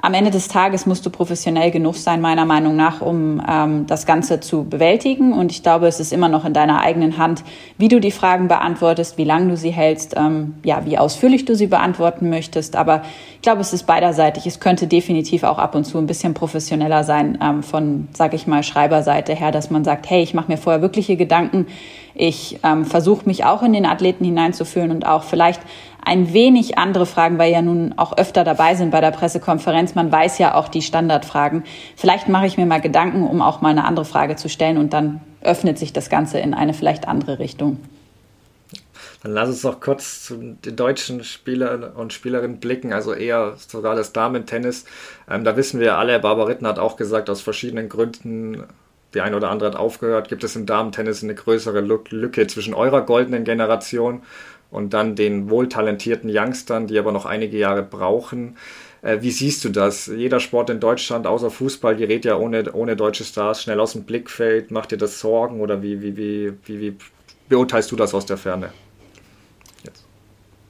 Am 0.00 0.14
Ende 0.14 0.30
des 0.30 0.46
Tages 0.46 0.86
musst 0.86 1.04
du 1.06 1.10
professionell 1.10 1.72
genug 1.72 1.96
sein, 1.96 2.20
meiner 2.20 2.44
Meinung 2.44 2.76
nach, 2.76 3.00
um 3.00 3.42
ähm, 3.48 3.88
das 3.88 4.06
Ganze 4.06 4.38
zu 4.38 4.62
bewältigen. 4.62 5.32
Und 5.32 5.50
ich 5.50 5.64
glaube, 5.64 5.88
es 5.88 5.98
ist 5.98 6.12
immer 6.12 6.28
noch 6.28 6.44
in 6.44 6.52
deiner 6.52 6.80
eigenen 6.80 7.18
Hand, 7.18 7.42
wie 7.78 7.88
du 7.88 7.98
die 7.98 8.12
Fragen 8.12 8.46
beantwortest, 8.46 9.18
wie 9.18 9.24
lange 9.24 9.48
du 9.48 9.56
sie 9.56 9.70
hältst, 9.70 10.14
ähm, 10.16 10.54
ja, 10.62 10.86
wie 10.86 10.98
ausführlich 10.98 11.46
du 11.46 11.56
sie 11.56 11.66
beantworten 11.66 12.30
möchtest. 12.30 12.76
Aber 12.76 13.02
ich 13.34 13.42
glaube, 13.42 13.60
es 13.60 13.72
ist 13.72 13.88
beiderseitig. 13.88 14.46
Es 14.46 14.60
könnte 14.60 14.86
definitiv 14.86 15.42
auch 15.42 15.58
ab 15.58 15.74
und 15.74 15.82
zu 15.82 15.98
ein 15.98 16.06
bisschen 16.06 16.32
professioneller 16.32 17.02
sein 17.02 17.36
ähm, 17.42 17.64
von, 17.64 18.06
sag 18.12 18.34
ich 18.34 18.46
mal, 18.46 18.62
Schreiberseite 18.62 19.34
her, 19.34 19.50
dass 19.50 19.68
man 19.68 19.82
sagt, 19.82 20.08
hey, 20.08 20.22
ich 20.22 20.32
mache 20.32 20.52
mir 20.52 20.58
vorher 20.58 20.80
wirkliche 20.80 21.16
Gedanken. 21.16 21.66
Ich 22.14 22.60
ähm, 22.62 22.84
versuche 22.84 23.26
mich 23.26 23.44
auch 23.44 23.64
in 23.64 23.72
den 23.72 23.84
Athleten 23.84 24.24
hineinzufühlen 24.24 24.92
und 24.92 25.06
auch 25.06 25.24
vielleicht 25.24 25.60
ein 26.08 26.32
wenig 26.32 26.78
andere 26.78 27.04
Fragen, 27.04 27.38
weil 27.38 27.52
ja 27.52 27.60
nun 27.60 27.92
auch 27.98 28.16
öfter 28.16 28.42
dabei 28.42 28.74
sind 28.74 28.90
bei 28.90 29.02
der 29.02 29.10
Pressekonferenz. 29.10 29.94
Man 29.94 30.10
weiß 30.10 30.38
ja 30.38 30.54
auch 30.54 30.68
die 30.68 30.80
Standardfragen. 30.80 31.64
Vielleicht 31.96 32.28
mache 32.28 32.46
ich 32.46 32.56
mir 32.56 32.64
mal 32.64 32.80
Gedanken, 32.80 33.26
um 33.26 33.42
auch 33.42 33.60
mal 33.60 33.68
eine 33.68 33.84
andere 33.84 34.06
Frage 34.06 34.34
zu 34.36 34.48
stellen 34.48 34.78
und 34.78 34.94
dann 34.94 35.20
öffnet 35.42 35.78
sich 35.78 35.92
das 35.92 36.08
Ganze 36.08 36.38
in 36.38 36.54
eine 36.54 36.72
vielleicht 36.72 37.06
andere 37.06 37.38
Richtung. 37.38 37.78
Dann 39.22 39.32
lass 39.32 39.50
uns 39.50 39.64
noch 39.64 39.80
kurz 39.80 40.24
zu 40.24 40.36
den 40.36 40.76
deutschen 40.76 41.24
Spielern 41.24 41.84
und 41.84 42.14
Spielerinnen 42.14 42.58
blicken, 42.58 42.94
also 42.94 43.12
eher 43.12 43.54
sogar 43.58 43.94
das 43.94 44.14
Damen-Tennis. 44.14 44.86
Ähm, 45.28 45.44
da 45.44 45.56
wissen 45.58 45.78
wir 45.78 45.98
alle, 45.98 46.18
Barbara 46.20 46.46
Ritten 46.46 46.66
hat 46.66 46.78
auch 46.78 46.96
gesagt, 46.96 47.28
aus 47.28 47.42
verschiedenen 47.42 47.90
Gründen, 47.90 48.64
die 49.12 49.20
eine 49.20 49.36
oder 49.36 49.50
andere 49.50 49.70
hat 49.70 49.76
aufgehört, 49.76 50.28
gibt 50.28 50.42
es 50.42 50.56
im 50.56 50.64
Damen-Tennis 50.64 51.22
eine 51.22 51.34
größere 51.34 51.80
Lücke 51.80 52.46
zwischen 52.46 52.72
eurer 52.72 53.02
goldenen 53.02 53.44
Generation 53.44 54.22
und 54.70 54.94
dann 54.94 55.14
den 55.14 55.50
wohltalentierten 55.50 56.30
Youngstern, 56.32 56.86
die 56.86 56.98
aber 56.98 57.12
noch 57.12 57.26
einige 57.26 57.58
Jahre 57.58 57.82
brauchen. 57.82 58.56
Äh, 59.02 59.18
wie 59.20 59.30
siehst 59.30 59.64
du 59.64 59.68
das? 59.68 60.06
Jeder 60.06 60.40
Sport 60.40 60.70
in 60.70 60.80
Deutschland, 60.80 61.26
außer 61.26 61.50
Fußball, 61.50 61.96
gerät 61.96 62.24
ja 62.24 62.36
ohne, 62.36 62.72
ohne 62.72 62.96
deutsche 62.96 63.24
Stars 63.24 63.62
schnell 63.62 63.80
aus 63.80 63.92
dem 63.92 64.04
Blickfeld. 64.04 64.70
Macht 64.70 64.90
dir 64.90 64.98
das 64.98 65.20
Sorgen 65.20 65.60
oder 65.60 65.82
wie, 65.82 66.02
wie, 66.02 66.16
wie, 66.16 66.52
wie, 66.64 66.80
wie 66.80 66.96
beurteilst 67.48 67.90
du 67.92 67.96
das 67.96 68.12
aus 68.12 68.26
der 68.26 68.36
Ferne? 68.36 68.70
Jetzt. 69.84 70.04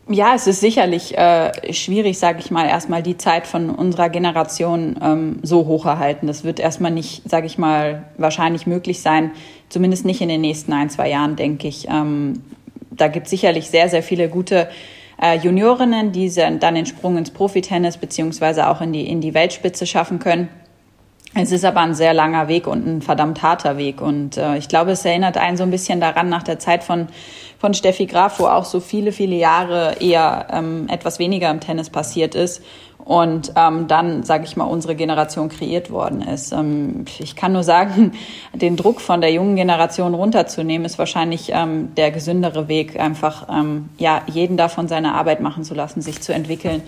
Ja, 0.08 0.34
es 0.34 0.46
ist 0.46 0.60
sicherlich 0.60 1.16
äh, 1.16 1.72
schwierig, 1.72 2.18
sage 2.18 2.40
ich 2.40 2.50
mal, 2.50 2.68
erstmal 2.68 3.02
die 3.02 3.16
Zeit 3.16 3.46
von 3.46 3.70
unserer 3.70 4.10
Generation 4.10 4.98
ähm, 5.02 5.38
so 5.42 5.66
hochzuhalten. 5.66 6.28
Das 6.28 6.44
wird 6.44 6.60
erstmal 6.60 6.90
nicht, 6.90 7.28
sage 7.28 7.46
ich 7.46 7.56
mal, 7.56 8.04
wahrscheinlich 8.18 8.66
möglich 8.66 9.00
sein, 9.00 9.32
zumindest 9.70 10.04
nicht 10.04 10.20
in 10.20 10.28
den 10.28 10.42
nächsten 10.42 10.72
ein, 10.72 10.90
zwei 10.90 11.08
Jahren, 11.08 11.34
denke 11.34 11.66
ich. 11.66 11.88
Ähm, 11.88 12.42
da 12.98 13.08
gibt 13.08 13.26
es 13.26 13.30
sicherlich 13.30 13.70
sehr, 13.70 13.88
sehr 13.88 14.02
viele 14.02 14.28
gute 14.28 14.68
äh, 15.20 15.36
Juniorinnen, 15.38 16.12
die 16.12 16.30
dann 16.30 16.74
den 16.74 16.86
Sprung 16.86 17.16
ins 17.16 17.30
Profitennis 17.30 17.96
beziehungsweise 17.96 18.68
auch 18.68 18.80
in 18.80 18.92
die, 18.92 19.08
in 19.08 19.20
die 19.20 19.34
Weltspitze 19.34 19.86
schaffen 19.86 20.18
können. 20.18 20.48
Es 21.34 21.52
ist 21.52 21.64
aber 21.64 21.80
ein 21.80 21.94
sehr 21.94 22.14
langer 22.14 22.48
Weg 22.48 22.66
und 22.66 22.86
ein 22.86 23.02
verdammt 23.02 23.42
harter 23.42 23.76
Weg. 23.76 24.00
Und 24.00 24.36
äh, 24.36 24.56
ich 24.56 24.68
glaube, 24.68 24.92
es 24.92 25.04
erinnert 25.04 25.36
einen 25.36 25.56
so 25.56 25.62
ein 25.62 25.70
bisschen 25.70 26.00
daran 26.00 26.28
nach 26.28 26.42
der 26.42 26.58
Zeit 26.58 26.82
von, 26.82 27.08
von 27.58 27.74
Steffi 27.74 28.06
Graf, 28.06 28.40
wo 28.40 28.46
auch 28.46 28.64
so 28.64 28.80
viele, 28.80 29.12
viele 29.12 29.36
Jahre 29.36 29.96
eher 30.00 30.46
ähm, 30.50 30.88
etwas 30.88 31.18
weniger 31.18 31.50
im 31.50 31.60
Tennis 31.60 31.90
passiert 31.90 32.34
ist 32.34 32.62
und 33.08 33.52
ähm, 33.56 33.88
dann, 33.88 34.22
sage 34.22 34.44
ich 34.44 34.58
mal, 34.58 34.66
unsere 34.66 34.94
Generation 34.94 35.48
kreiert 35.48 35.90
worden 35.90 36.20
ist. 36.20 36.52
Ähm, 36.52 37.06
ich 37.18 37.36
kann 37.36 37.54
nur 37.54 37.62
sagen, 37.62 38.12
den 38.52 38.76
Druck 38.76 39.00
von 39.00 39.22
der 39.22 39.32
jungen 39.32 39.56
Generation 39.56 40.12
runterzunehmen, 40.12 40.84
ist 40.84 40.98
wahrscheinlich 40.98 41.50
ähm, 41.54 41.94
der 41.94 42.10
gesündere 42.10 42.68
Weg, 42.68 43.00
einfach 43.00 43.48
ähm, 43.48 43.88
ja 43.96 44.20
jeden 44.26 44.58
davon 44.58 44.88
seine 44.88 45.14
Arbeit 45.14 45.40
machen 45.40 45.64
zu 45.64 45.74
lassen, 45.74 46.02
sich 46.02 46.20
zu 46.20 46.34
entwickeln, 46.34 46.82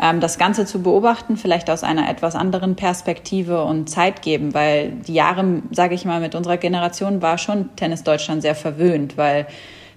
ähm, 0.00 0.20
das 0.20 0.38
Ganze 0.38 0.64
zu 0.64 0.80
beobachten, 0.80 1.36
vielleicht 1.36 1.68
aus 1.68 1.82
einer 1.82 2.08
etwas 2.08 2.36
anderen 2.36 2.76
Perspektive 2.76 3.64
und 3.64 3.90
Zeit 3.90 4.22
geben, 4.22 4.54
weil 4.54 4.90
die 4.90 5.14
Jahre, 5.14 5.60
sage 5.72 5.96
ich 5.96 6.04
mal, 6.04 6.20
mit 6.20 6.36
unserer 6.36 6.56
Generation 6.56 7.20
war 7.20 7.36
schon 7.36 7.74
Tennis 7.74 8.04
Deutschland 8.04 8.42
sehr 8.42 8.54
verwöhnt, 8.54 9.16
weil 9.16 9.48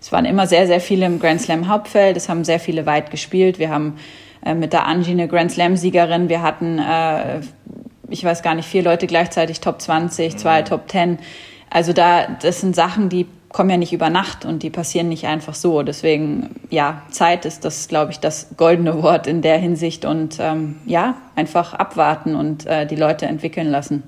es 0.02 0.12
waren 0.12 0.26
immer 0.26 0.48
sehr, 0.48 0.66
sehr 0.66 0.82
viele 0.82 1.06
im 1.06 1.20
Grand 1.20 1.40
Slam 1.40 1.68
Hauptfeld, 1.68 2.18
es 2.18 2.30
haben 2.30 2.44
sehr 2.44 2.60
viele 2.60 2.88
weit 2.88 3.12
gespielt, 3.12 3.60
wir 3.60 3.70
haben 3.70 3.98
äh, 4.48 4.56
mit 4.56 4.74
der 4.74 4.88
Angie 4.88 5.12
eine 5.12 5.28
Grand 5.28 5.52
Slam-Siegerin. 5.52 6.30
Wir 6.30 6.42
hatten, 6.42 6.80
äh, 6.80 7.42
ich 8.10 8.24
weiß 8.24 8.42
gar 8.42 8.56
nicht, 8.56 8.68
vier 8.68 8.84
Leute 8.84 9.08
gleichzeitig 9.08 9.60
Top 9.60 9.82
20, 9.82 10.38
zwei 10.38 10.62
mhm. 10.62 10.66
Top 10.66 10.90
10. 10.90 11.20
Also 11.70 11.94
da, 11.94 12.28
das 12.42 12.62
sind 12.62 12.76
Sachen, 12.76 13.10
die 13.10 13.28
kommen 13.50 13.70
ja 13.70 13.78
nicht 13.78 13.94
über 13.94 14.10
Nacht 14.10 14.46
und 14.46 14.64
die 14.64 14.70
passieren 14.70 15.10
nicht 15.10 15.26
einfach 15.26 15.54
so. 15.54 15.84
Deswegen, 15.84 16.56
ja, 16.70 17.02
Zeit 17.10 17.46
ist 17.46 17.66
das, 17.66 17.88
glaube 17.88 18.12
ich, 18.12 18.20
das 18.20 18.50
goldene 18.58 19.02
Wort 19.02 19.28
in 19.28 19.42
der 19.42 19.58
Hinsicht 19.58 20.06
und 20.06 20.38
ähm, 20.40 20.78
ja, 20.86 21.16
einfach 21.36 21.74
abwarten 21.74 22.36
und 22.36 22.66
äh, 22.66 22.86
die 22.86 22.96
Leute 22.96 23.26
entwickeln 23.26 23.68
lassen. 23.68 24.04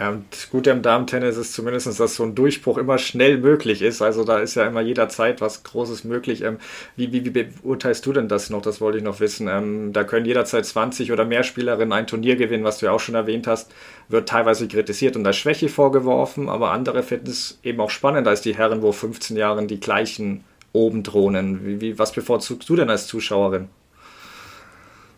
Ja, 0.00 0.10
und 0.10 0.24
das 0.32 0.50
Gute 0.50 0.72
am 0.72 0.82
Damen-Tennis 0.82 1.36
ist 1.36 1.52
zumindest, 1.52 1.86
dass 2.00 2.16
so 2.16 2.24
ein 2.24 2.34
Durchbruch 2.34 2.78
immer 2.78 2.98
schnell 2.98 3.38
möglich 3.38 3.80
ist. 3.80 4.02
Also 4.02 4.24
da 4.24 4.40
ist 4.40 4.56
ja 4.56 4.66
immer 4.66 4.80
jederzeit 4.80 5.40
was 5.40 5.62
Großes 5.62 6.02
möglich. 6.02 6.42
Ähm, 6.42 6.58
wie, 6.96 7.12
wie, 7.12 7.24
wie 7.24 7.44
beurteilst 7.44 8.04
du 8.04 8.12
denn 8.12 8.26
das 8.26 8.50
noch? 8.50 8.60
Das 8.60 8.80
wollte 8.80 8.98
ich 8.98 9.04
noch 9.04 9.20
wissen. 9.20 9.46
Ähm, 9.46 9.92
da 9.92 10.02
können 10.02 10.26
jederzeit 10.26 10.66
20 10.66 11.12
oder 11.12 11.24
mehr 11.24 11.44
Spielerinnen 11.44 11.92
ein 11.92 12.08
Turnier 12.08 12.34
gewinnen, 12.34 12.64
was 12.64 12.78
du 12.78 12.86
ja 12.86 12.92
auch 12.92 12.98
schon 12.98 13.14
erwähnt 13.14 13.46
hast. 13.46 13.72
Wird 14.08 14.28
teilweise 14.28 14.66
kritisiert 14.66 15.14
und 15.14 15.24
als 15.24 15.36
Schwäche 15.36 15.68
vorgeworfen, 15.68 16.48
aber 16.48 16.72
andere 16.72 17.04
finden 17.04 17.30
es 17.30 17.60
eben 17.62 17.80
auch 17.80 17.90
spannend 17.90 18.26
als 18.26 18.40
die 18.40 18.56
Herren, 18.56 18.82
wo 18.82 18.90
15 18.90 19.36
Jahren 19.36 19.68
die 19.68 19.78
gleichen 19.78 20.42
oben 20.72 21.04
drohnen. 21.04 21.64
Wie, 21.64 21.80
wie, 21.80 21.98
was 22.00 22.12
bevorzugst 22.12 22.68
du 22.68 22.74
denn 22.74 22.90
als 22.90 23.06
Zuschauerin? 23.06 23.68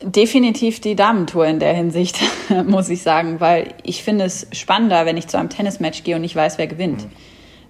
Definitiv 0.02 0.80
die 0.80 0.94
Damentour 0.94 1.46
in 1.46 1.58
der 1.58 1.72
Hinsicht, 1.72 2.20
muss 2.66 2.90
ich 2.90 3.02
sagen, 3.02 3.40
weil 3.40 3.68
ich 3.82 4.02
finde 4.02 4.24
es 4.24 4.46
spannender, 4.52 5.06
wenn 5.06 5.16
ich 5.16 5.26
zu 5.26 5.38
einem 5.38 5.48
Tennismatch 5.48 6.04
gehe 6.04 6.16
und 6.16 6.24
ich 6.24 6.36
weiß, 6.36 6.58
wer 6.58 6.66
gewinnt. 6.66 7.04
Mhm. 7.04 7.10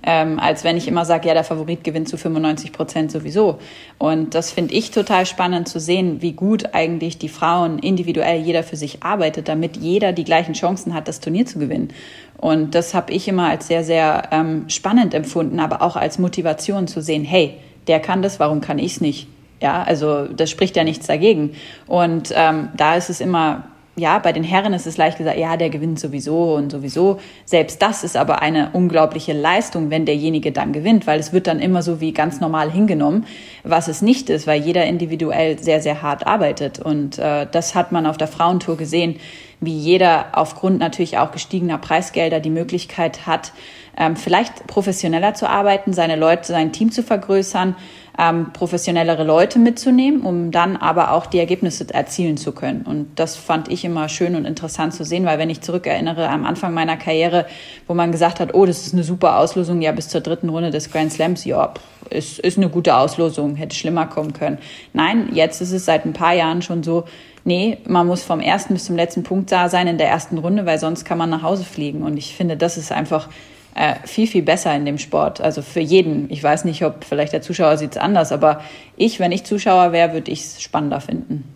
Ähm, 0.08 0.38
als 0.38 0.62
wenn 0.62 0.76
ich 0.76 0.86
immer 0.86 1.04
sage, 1.04 1.26
ja, 1.26 1.34
der 1.34 1.42
Favorit 1.42 1.82
gewinnt 1.82 2.08
zu 2.08 2.16
95 2.16 2.72
Prozent 2.72 3.10
sowieso. 3.10 3.58
Und 3.98 4.34
das 4.34 4.52
finde 4.52 4.74
ich 4.74 4.92
total 4.92 5.26
spannend 5.26 5.68
zu 5.68 5.80
sehen, 5.80 6.22
wie 6.22 6.32
gut 6.32 6.74
eigentlich 6.74 7.18
die 7.18 7.28
Frauen 7.28 7.78
individuell 7.80 8.40
jeder 8.40 8.62
für 8.62 8.76
sich 8.76 9.02
arbeitet, 9.02 9.48
damit 9.48 9.76
jeder 9.76 10.12
die 10.12 10.22
gleichen 10.24 10.54
Chancen 10.54 10.94
hat, 10.94 11.08
das 11.08 11.18
Turnier 11.18 11.46
zu 11.46 11.58
gewinnen. 11.58 11.88
Und 12.36 12.74
das 12.74 12.94
habe 12.94 13.12
ich 13.12 13.26
immer 13.26 13.48
als 13.48 13.66
sehr, 13.66 13.82
sehr 13.82 14.28
ähm, 14.30 14.68
spannend 14.68 15.14
empfunden, 15.14 15.58
aber 15.58 15.82
auch 15.82 15.96
als 15.96 16.18
Motivation 16.18 16.86
zu 16.86 17.02
sehen, 17.02 17.24
hey, 17.24 17.54
der 17.88 17.98
kann 17.98 18.22
das, 18.22 18.38
warum 18.38 18.60
kann 18.60 18.78
ich 18.78 18.92
es 18.92 19.00
nicht? 19.00 19.26
Ja, 19.66 19.82
also 19.82 20.26
das 20.28 20.48
spricht 20.48 20.76
ja 20.76 20.84
nichts 20.84 21.08
dagegen. 21.08 21.56
Und 21.88 22.32
ähm, 22.32 22.68
da 22.76 22.94
ist 22.94 23.10
es 23.10 23.20
immer, 23.20 23.64
ja, 23.96 24.20
bei 24.20 24.32
den 24.32 24.44
Herren 24.44 24.72
ist 24.74 24.86
es 24.86 24.96
leicht 24.96 25.18
gesagt, 25.18 25.38
ja, 25.38 25.56
der 25.56 25.70
gewinnt 25.70 25.98
sowieso 25.98 26.54
und 26.54 26.70
sowieso. 26.70 27.18
Selbst 27.44 27.82
das 27.82 28.04
ist 28.04 28.16
aber 28.16 28.42
eine 28.42 28.70
unglaubliche 28.74 29.32
Leistung, 29.32 29.90
wenn 29.90 30.06
derjenige 30.06 30.52
dann 30.52 30.72
gewinnt, 30.72 31.08
weil 31.08 31.18
es 31.18 31.32
wird 31.32 31.48
dann 31.48 31.58
immer 31.58 31.82
so 31.82 32.00
wie 32.00 32.12
ganz 32.12 32.38
normal 32.38 32.70
hingenommen, 32.70 33.26
was 33.64 33.88
es 33.88 34.02
nicht 34.02 34.30
ist, 34.30 34.46
weil 34.46 34.62
jeder 34.62 34.86
individuell 34.86 35.58
sehr, 35.58 35.80
sehr 35.80 36.00
hart 36.00 36.28
arbeitet. 36.28 36.78
Und 36.78 37.18
äh, 37.18 37.48
das 37.50 37.74
hat 37.74 37.90
man 37.90 38.06
auf 38.06 38.18
der 38.18 38.28
Frauentour 38.28 38.76
gesehen, 38.76 39.16
wie 39.58 39.76
jeder 39.76 40.26
aufgrund 40.34 40.78
natürlich 40.78 41.18
auch 41.18 41.32
gestiegener 41.32 41.78
Preisgelder 41.78 42.38
die 42.38 42.50
Möglichkeit 42.50 43.26
hat, 43.26 43.52
ähm, 43.96 44.14
vielleicht 44.16 44.66
professioneller 44.66 45.34
zu 45.34 45.48
arbeiten, 45.48 45.92
seine 45.92 46.16
Leute, 46.16 46.44
sein 46.44 46.72
Team 46.72 46.92
zu 46.92 47.02
vergrößern, 47.02 47.74
ähm, 48.18 48.52
professionellere 48.52 49.24
Leute 49.24 49.58
mitzunehmen, 49.58 50.22
um 50.22 50.50
dann 50.50 50.76
aber 50.76 51.12
auch 51.12 51.26
die 51.26 51.38
Ergebnisse 51.38 51.86
erzielen 51.92 52.36
zu 52.36 52.52
können. 52.52 52.82
Und 52.82 53.08
das 53.16 53.36
fand 53.36 53.68
ich 53.68 53.84
immer 53.84 54.08
schön 54.08 54.34
und 54.36 54.46
interessant 54.46 54.94
zu 54.94 55.04
sehen, 55.04 55.26
weil 55.26 55.38
wenn 55.38 55.50
ich 55.50 55.60
zurückerinnere 55.60 56.28
am 56.28 56.46
Anfang 56.46 56.72
meiner 56.72 56.96
Karriere, 56.96 57.46
wo 57.86 57.94
man 57.94 58.12
gesagt 58.12 58.40
hat, 58.40 58.54
oh, 58.54 58.64
das 58.64 58.86
ist 58.86 58.94
eine 58.94 59.04
super 59.04 59.38
Auslosung, 59.38 59.82
ja, 59.82 59.92
bis 59.92 60.08
zur 60.08 60.22
dritten 60.22 60.48
Runde 60.48 60.70
des 60.70 60.90
Grand 60.90 61.12
Slams, 61.12 61.44
ja, 61.44 61.74
ist, 62.08 62.38
ist 62.38 62.56
eine 62.56 62.70
gute 62.70 62.96
Auslosung, 62.96 63.56
hätte 63.56 63.76
schlimmer 63.76 64.06
kommen 64.06 64.32
können. 64.32 64.58
Nein, 64.92 65.30
jetzt 65.32 65.60
ist 65.60 65.72
es 65.72 65.84
seit 65.84 66.06
ein 66.06 66.12
paar 66.12 66.32
Jahren 66.32 66.62
schon 66.62 66.82
so, 66.82 67.04
nee, 67.44 67.78
man 67.86 68.06
muss 68.06 68.22
vom 68.22 68.40
ersten 68.40 68.74
bis 68.74 68.84
zum 68.84 68.96
letzten 68.96 69.24
Punkt 69.24 69.52
da 69.52 69.68
sein 69.68 69.86
in 69.88 69.98
der 69.98 70.08
ersten 70.08 70.38
Runde, 70.38 70.64
weil 70.64 70.78
sonst 70.78 71.04
kann 71.04 71.18
man 71.18 71.30
nach 71.30 71.42
Hause 71.42 71.64
fliegen. 71.64 72.02
Und 72.02 72.16
ich 72.16 72.34
finde, 72.34 72.56
das 72.56 72.78
ist 72.78 72.92
einfach 72.92 73.28
äh, 73.76 73.96
viel, 74.06 74.26
viel 74.26 74.42
besser 74.42 74.74
in 74.74 74.84
dem 74.84 74.98
Sport. 74.98 75.40
Also 75.40 75.62
für 75.62 75.80
jeden. 75.80 76.30
Ich 76.30 76.42
weiß 76.42 76.64
nicht, 76.64 76.84
ob 76.84 77.04
vielleicht 77.04 77.32
der 77.32 77.42
Zuschauer 77.42 77.76
sieht 77.76 77.92
es 77.92 77.96
anders, 77.98 78.32
aber 78.32 78.62
ich, 78.96 79.20
wenn 79.20 79.32
ich 79.32 79.44
Zuschauer 79.44 79.92
wäre, 79.92 80.14
würde 80.14 80.30
ich 80.30 80.40
es 80.40 80.62
spannender 80.62 81.00
finden. 81.00 81.55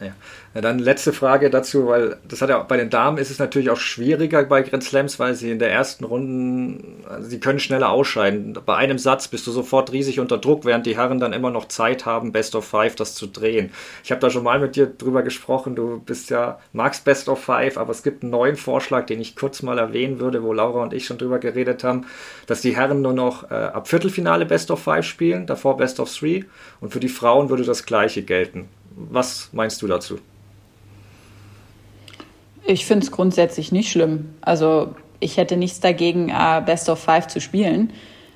Ja. 0.00 0.12
Ja, 0.54 0.60
dann 0.60 0.78
letzte 0.78 1.12
Frage 1.12 1.50
dazu, 1.50 1.86
weil 1.86 2.16
das 2.28 2.40
hat 2.40 2.48
ja 2.48 2.62
bei 2.62 2.76
den 2.76 2.90
Damen 2.90 3.18
ist 3.18 3.30
es 3.30 3.38
natürlich 3.38 3.70
auch 3.70 3.76
schwieriger 3.76 4.42
bei 4.44 4.62
Grand 4.62 4.84
Slams, 4.84 5.18
weil 5.18 5.34
sie 5.34 5.50
in 5.50 5.58
der 5.58 5.72
ersten 5.72 6.04
Runde, 6.04 6.84
also 7.08 7.28
sie 7.28 7.40
können 7.40 7.58
schneller 7.58 7.90
ausscheiden. 7.90 8.58
Bei 8.64 8.76
einem 8.76 8.98
Satz 8.98 9.28
bist 9.28 9.46
du 9.46 9.52
sofort 9.52 9.92
riesig 9.92 10.20
unter 10.20 10.38
Druck, 10.38 10.64
während 10.64 10.86
die 10.86 10.96
Herren 10.96 11.18
dann 11.18 11.32
immer 11.32 11.50
noch 11.50 11.66
Zeit 11.66 12.06
haben, 12.06 12.32
Best 12.32 12.54
of 12.54 12.64
Five 12.64 12.96
das 12.96 13.14
zu 13.14 13.26
drehen. 13.26 13.70
Ich 14.02 14.10
habe 14.10 14.20
da 14.20 14.30
schon 14.30 14.44
mal 14.44 14.60
mit 14.60 14.76
dir 14.76 14.86
drüber 14.86 15.22
gesprochen, 15.22 15.76
du 15.76 16.00
bist 16.00 16.30
ja, 16.30 16.58
magst 16.72 17.04
Best 17.04 17.28
of 17.28 17.42
Five, 17.42 17.76
aber 17.76 17.90
es 17.90 18.02
gibt 18.02 18.22
einen 18.22 18.30
neuen 18.30 18.56
Vorschlag, 18.56 19.06
den 19.06 19.20
ich 19.20 19.36
kurz 19.36 19.62
mal 19.62 19.78
erwähnen 19.78 20.20
würde, 20.20 20.42
wo 20.42 20.52
Laura 20.52 20.82
und 20.82 20.92
ich 20.92 21.06
schon 21.06 21.18
drüber 21.18 21.38
geredet 21.38 21.84
haben, 21.84 22.06
dass 22.46 22.60
die 22.60 22.76
Herren 22.76 23.02
nur 23.02 23.12
noch 23.12 23.50
äh, 23.50 23.54
ab 23.54 23.88
Viertelfinale 23.88 24.46
Best 24.46 24.70
of 24.70 24.80
Five 24.80 25.04
spielen, 25.04 25.46
davor 25.46 25.76
Best 25.76 26.00
of 26.00 26.12
Three 26.12 26.44
und 26.80 26.92
für 26.92 27.00
die 27.00 27.08
Frauen 27.08 27.48
würde 27.48 27.64
das 27.64 27.86
gleiche 27.86 28.22
gelten. 28.22 28.68
Was 28.96 29.50
meinst 29.52 29.82
du 29.82 29.86
dazu? 29.86 30.18
Ich 32.66 32.86
finde 32.86 33.04
es 33.04 33.12
grundsätzlich 33.12 33.72
nicht 33.72 33.90
schlimm. 33.90 34.34
Also 34.40 34.94
ich 35.20 35.36
hätte 35.36 35.56
nichts 35.56 35.80
dagegen, 35.80 36.30
uh, 36.30 36.60
Best 36.64 36.88
of 36.88 36.98
Five 36.98 37.26
zu 37.26 37.40
spielen. 37.40 37.92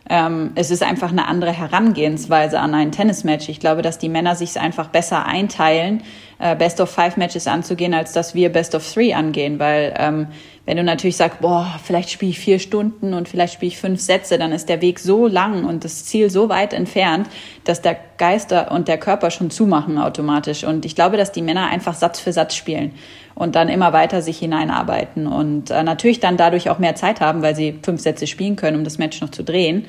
Ähm, 0.09 0.53
es 0.55 0.71
ist 0.71 0.83
einfach 0.83 1.11
eine 1.11 1.27
andere 1.27 1.53
Herangehensweise 1.53 2.61
an 2.61 2.75
ein 2.75 2.93
Tennismatch. 2.93 3.49
Ich 3.49 3.61
glaube, 3.61 3.83
dass 3.83 3.99
die 3.99 4.09
Männer 4.09 4.35
sich 4.35 4.59
einfach 4.59 4.89
besser 4.89 5.27
einteilen, 5.27 6.03
äh, 6.39 6.57
Best 6.57 6.81
of 6.81 6.91
Five 6.91 7.17
Matches 7.17 7.47
anzugehen, 7.47 7.93
als 7.93 8.13
dass 8.13 8.35
wir 8.35 8.51
Best 8.51 8.75
of 8.75 8.91
Three 8.91 9.13
angehen. 9.13 9.59
Weil 9.59 9.95
ähm, 9.99 10.29
wenn 10.65 10.77
du 10.77 10.85
natürlich 10.85 11.17
sagst, 11.17 11.41
boah, 11.41 11.67
vielleicht 11.83 12.11
spiele 12.11 12.31
ich 12.31 12.39
vier 12.39 12.59
Stunden 12.59 13.15
und 13.15 13.29
vielleicht 13.29 13.55
spiele 13.55 13.69
ich 13.69 13.79
fünf 13.79 14.01
Sätze, 14.01 14.39
dann 14.39 14.53
ist 14.53 14.69
der 14.69 14.81
Weg 14.81 14.99
so 14.99 15.27
lang 15.27 15.65
und 15.65 15.85
das 15.85 16.05
Ziel 16.05 16.31
so 16.31 16.49
weit 16.49 16.73
entfernt, 16.73 17.29
dass 17.65 17.83
der 17.83 17.97
Geister 18.17 18.71
und 18.71 18.89
der 18.89 18.99
Körper 18.99 19.31
schon 19.31 19.51
zumachen 19.51 19.99
automatisch. 19.99 20.65
Und 20.65 20.85
ich 20.85 20.95
glaube, 20.95 21.17
dass 21.17 21.33
die 21.33 21.43
Männer 21.43 21.67
einfach 21.67 21.95
Satz 21.95 22.21
für 22.21 22.33
Satz 22.33 22.55
spielen 22.55 22.93
und 23.39 23.55
dann 23.55 23.69
immer 23.69 23.93
weiter 23.93 24.21
sich 24.21 24.39
hineinarbeiten 24.39 25.29
und 25.29 25.71
äh, 25.71 25.85
natürlich 25.85 26.19
dann 26.19 26.37
dadurch 26.37 26.71
auch 26.71 26.81
mehr 26.81 26.97
Zeit 26.97 27.21
haben, 27.21 27.41
weil 27.41 27.55
sie 27.55 27.79
fünf 27.83 28.01
Sätze 28.01 28.27
spielen 28.27 28.57
können, 28.57 28.77
um 28.77 28.85
das 28.85 28.99
Match 28.99 29.21
noch 29.21 29.31
zu 29.31 29.45
drehen. 29.45 29.87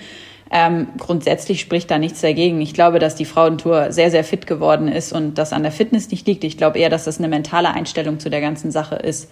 Ähm, 0.52 0.88
grundsätzlich 0.98 1.60
spricht 1.60 1.90
da 1.90 1.98
nichts 1.98 2.22
dagegen. 2.22 2.62
Ich 2.62 2.74
glaube, 2.74 3.00
dass 3.00 3.16
die 3.16 3.26
Frauentour 3.26 3.92
sehr, 3.92 4.12
sehr 4.12 4.24
fit 4.24 4.46
geworden 4.46 4.88
ist 4.88 5.14
und 5.14 5.38
das 5.40 5.52
an 5.52 5.64
der 5.64 5.72
Fitness 5.72 6.10
nicht 6.12 6.28
liegt. 6.28 6.44
Ich 6.44 6.58
glaube 6.58 6.78
eher, 6.78 6.90
dass 6.90 7.06
das 7.06 7.18
eine 7.18 7.28
mentale 7.28 7.72
Einstellung 7.72 8.20
zu 8.20 8.30
der 8.30 8.42
ganzen 8.42 8.72
Sache 8.72 8.96
ist. 8.96 9.32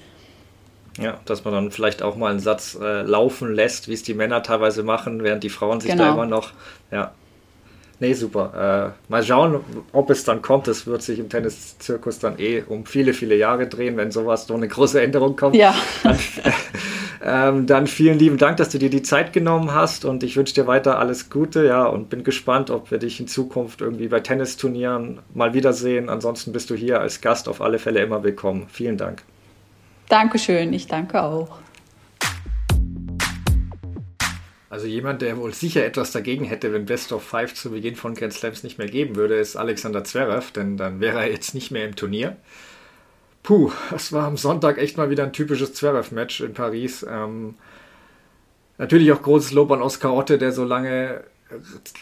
Ja, 0.99 1.19
dass 1.25 1.45
man 1.45 1.53
dann 1.53 1.69
vielleicht 1.69 2.01
auch 2.01 2.15
mal 2.15 2.32
einen 2.32 2.39
Satz 2.39 2.75
äh, 2.82 3.03
laufen 3.03 3.53
lässt, 3.53 3.88
wie 3.88 3.93
es 3.93 4.01
die 4.01 4.15
Männer 4.15 4.41
teilweise 4.41 4.82
machen, 4.82 5.23
während 5.23 5.43
die 5.43 5.49
Frauen 5.49 5.80
sich 5.80 5.91
genau. 5.91 6.06
da 6.06 6.13
immer 6.13 6.25
noch. 6.25 6.53
Ja. 6.91 7.12
Nee, 7.99 8.13
super. 8.13 8.93
Äh, 9.10 9.12
mal 9.12 9.23
schauen, 9.23 9.62
ob 9.91 10.10
es 10.12 10.23
dann 10.23 10.43
kommt. 10.43 10.67
Es 10.67 10.86
wird 10.86 11.01
sich 11.01 11.17
im 11.17 11.29
Tenniszirkus 11.29 12.19
dann 12.19 12.38
eh 12.38 12.62
um 12.62 12.86
viele, 12.86 13.13
viele 13.13 13.36
Jahre 13.36 13.67
drehen, 13.67 13.97
wenn 13.97 14.12
sowas 14.12 14.47
noch 14.49 14.57
eine 14.57 14.67
große 14.67 15.01
Änderung 15.01 15.36
kommt. 15.36 15.55
Ja. 15.55 15.73
Dann, 16.03 16.19
ähm, 17.25 17.65
dann 17.65 17.88
vielen 17.88 18.19
lieben 18.19 18.38
Dank, 18.38 18.57
dass 18.57 18.69
du 18.69 18.77
dir 18.77 18.91
die 18.91 19.01
Zeit 19.01 19.33
genommen 19.33 19.73
hast 19.73 20.05
und 20.05 20.21
ich 20.21 20.38
wünsche 20.38 20.53
dir 20.53 20.67
weiter 20.67 20.99
alles 20.99 21.31
Gute, 21.31 21.65
ja, 21.65 21.86
und 21.86 22.12
bin 22.12 22.23
gespannt, 22.23 22.69
ob 22.69 22.91
wir 22.91 22.99
dich 22.99 23.19
in 23.19 23.27
Zukunft 23.27 23.81
irgendwie 23.81 24.10
bei 24.10 24.19
Tennisturnieren 24.19 25.19
mal 25.33 25.55
wiedersehen. 25.55 26.10
Ansonsten 26.10 26.51
bist 26.51 26.69
du 26.69 26.75
hier 26.75 27.01
als 27.01 27.21
Gast 27.21 27.49
auf 27.49 27.62
alle 27.62 27.79
Fälle 27.79 28.01
immer 28.01 28.21
willkommen. 28.23 28.67
Vielen 28.71 28.97
Dank. 28.97 29.23
Dankeschön, 30.07 30.71
ich 30.71 30.86
danke 30.86 31.23
auch. 31.23 31.57
Also 34.77 34.85
jemand, 34.85 35.23
der 35.23 35.37
wohl 35.37 35.55
sicher 35.55 35.83
etwas 35.83 36.11
dagegen 36.11 36.45
hätte, 36.45 36.71
wenn 36.71 36.85
Best 36.85 37.11
of 37.11 37.23
Five 37.23 37.55
zu 37.55 37.71
Beginn 37.71 37.95
von 37.95 38.13
Grand 38.13 38.31
Slams 38.31 38.61
nicht 38.61 38.77
mehr 38.77 38.85
geben 38.85 39.15
würde, 39.15 39.33
ist 39.33 39.55
Alexander 39.55 40.03
Zverev, 40.03 40.51
denn 40.51 40.77
dann 40.77 40.99
wäre 40.99 41.17
er 41.17 41.31
jetzt 41.31 41.55
nicht 41.55 41.71
mehr 41.71 41.83
im 41.83 41.95
Turnier. 41.95 42.37
Puh, 43.41 43.71
das 43.89 44.13
war 44.13 44.27
am 44.27 44.37
Sonntag 44.37 44.77
echt 44.77 44.95
mal 44.95 45.09
wieder 45.09 45.23
ein 45.23 45.33
typisches 45.33 45.73
Zverev-Match 45.73 46.41
in 46.41 46.53
Paris. 46.53 47.03
Ähm, 47.09 47.55
natürlich 48.77 49.11
auch 49.11 49.23
großes 49.23 49.51
Lob 49.51 49.71
an 49.71 49.81
Oscar 49.81 50.13
Otte, 50.13 50.37
der 50.37 50.51
so 50.51 50.63
lange, 50.63 51.23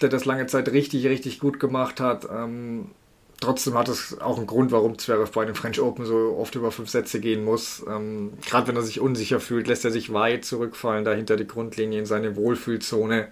der 0.01 0.09
das 0.09 0.25
lange 0.25 0.45
Zeit 0.47 0.67
richtig, 0.67 1.07
richtig 1.07 1.39
gut 1.39 1.61
gemacht 1.61 2.01
hat. 2.01 2.27
Ähm, 2.29 2.91
trotzdem 3.39 3.75
hat 3.75 3.87
es 3.89 4.19
auch 4.19 4.37
einen 4.37 4.47
Grund, 4.47 4.71
warum 4.71 4.97
Zverev 4.97 5.31
bei 5.31 5.45
den 5.45 5.55
French 5.55 5.79
Open 5.79 6.05
so 6.05 6.35
oft 6.37 6.55
über 6.55 6.71
fünf 6.71 6.89
Sätze 6.89 7.19
gehen 7.19 7.43
muss. 7.43 7.83
Ähm, 7.87 8.33
Gerade 8.45 8.67
wenn 8.67 8.75
er 8.75 8.81
sich 8.81 8.99
unsicher 8.99 9.39
fühlt, 9.39 9.67
lässt 9.67 9.85
er 9.85 9.91
sich 9.91 10.13
weit 10.13 10.45
zurückfallen, 10.45 11.05
dahinter 11.05 11.35
die 11.35 11.47
Grundlinie 11.47 11.99
in 11.99 12.05
seine 12.05 12.35
Wohlfühlzone. 12.35 13.27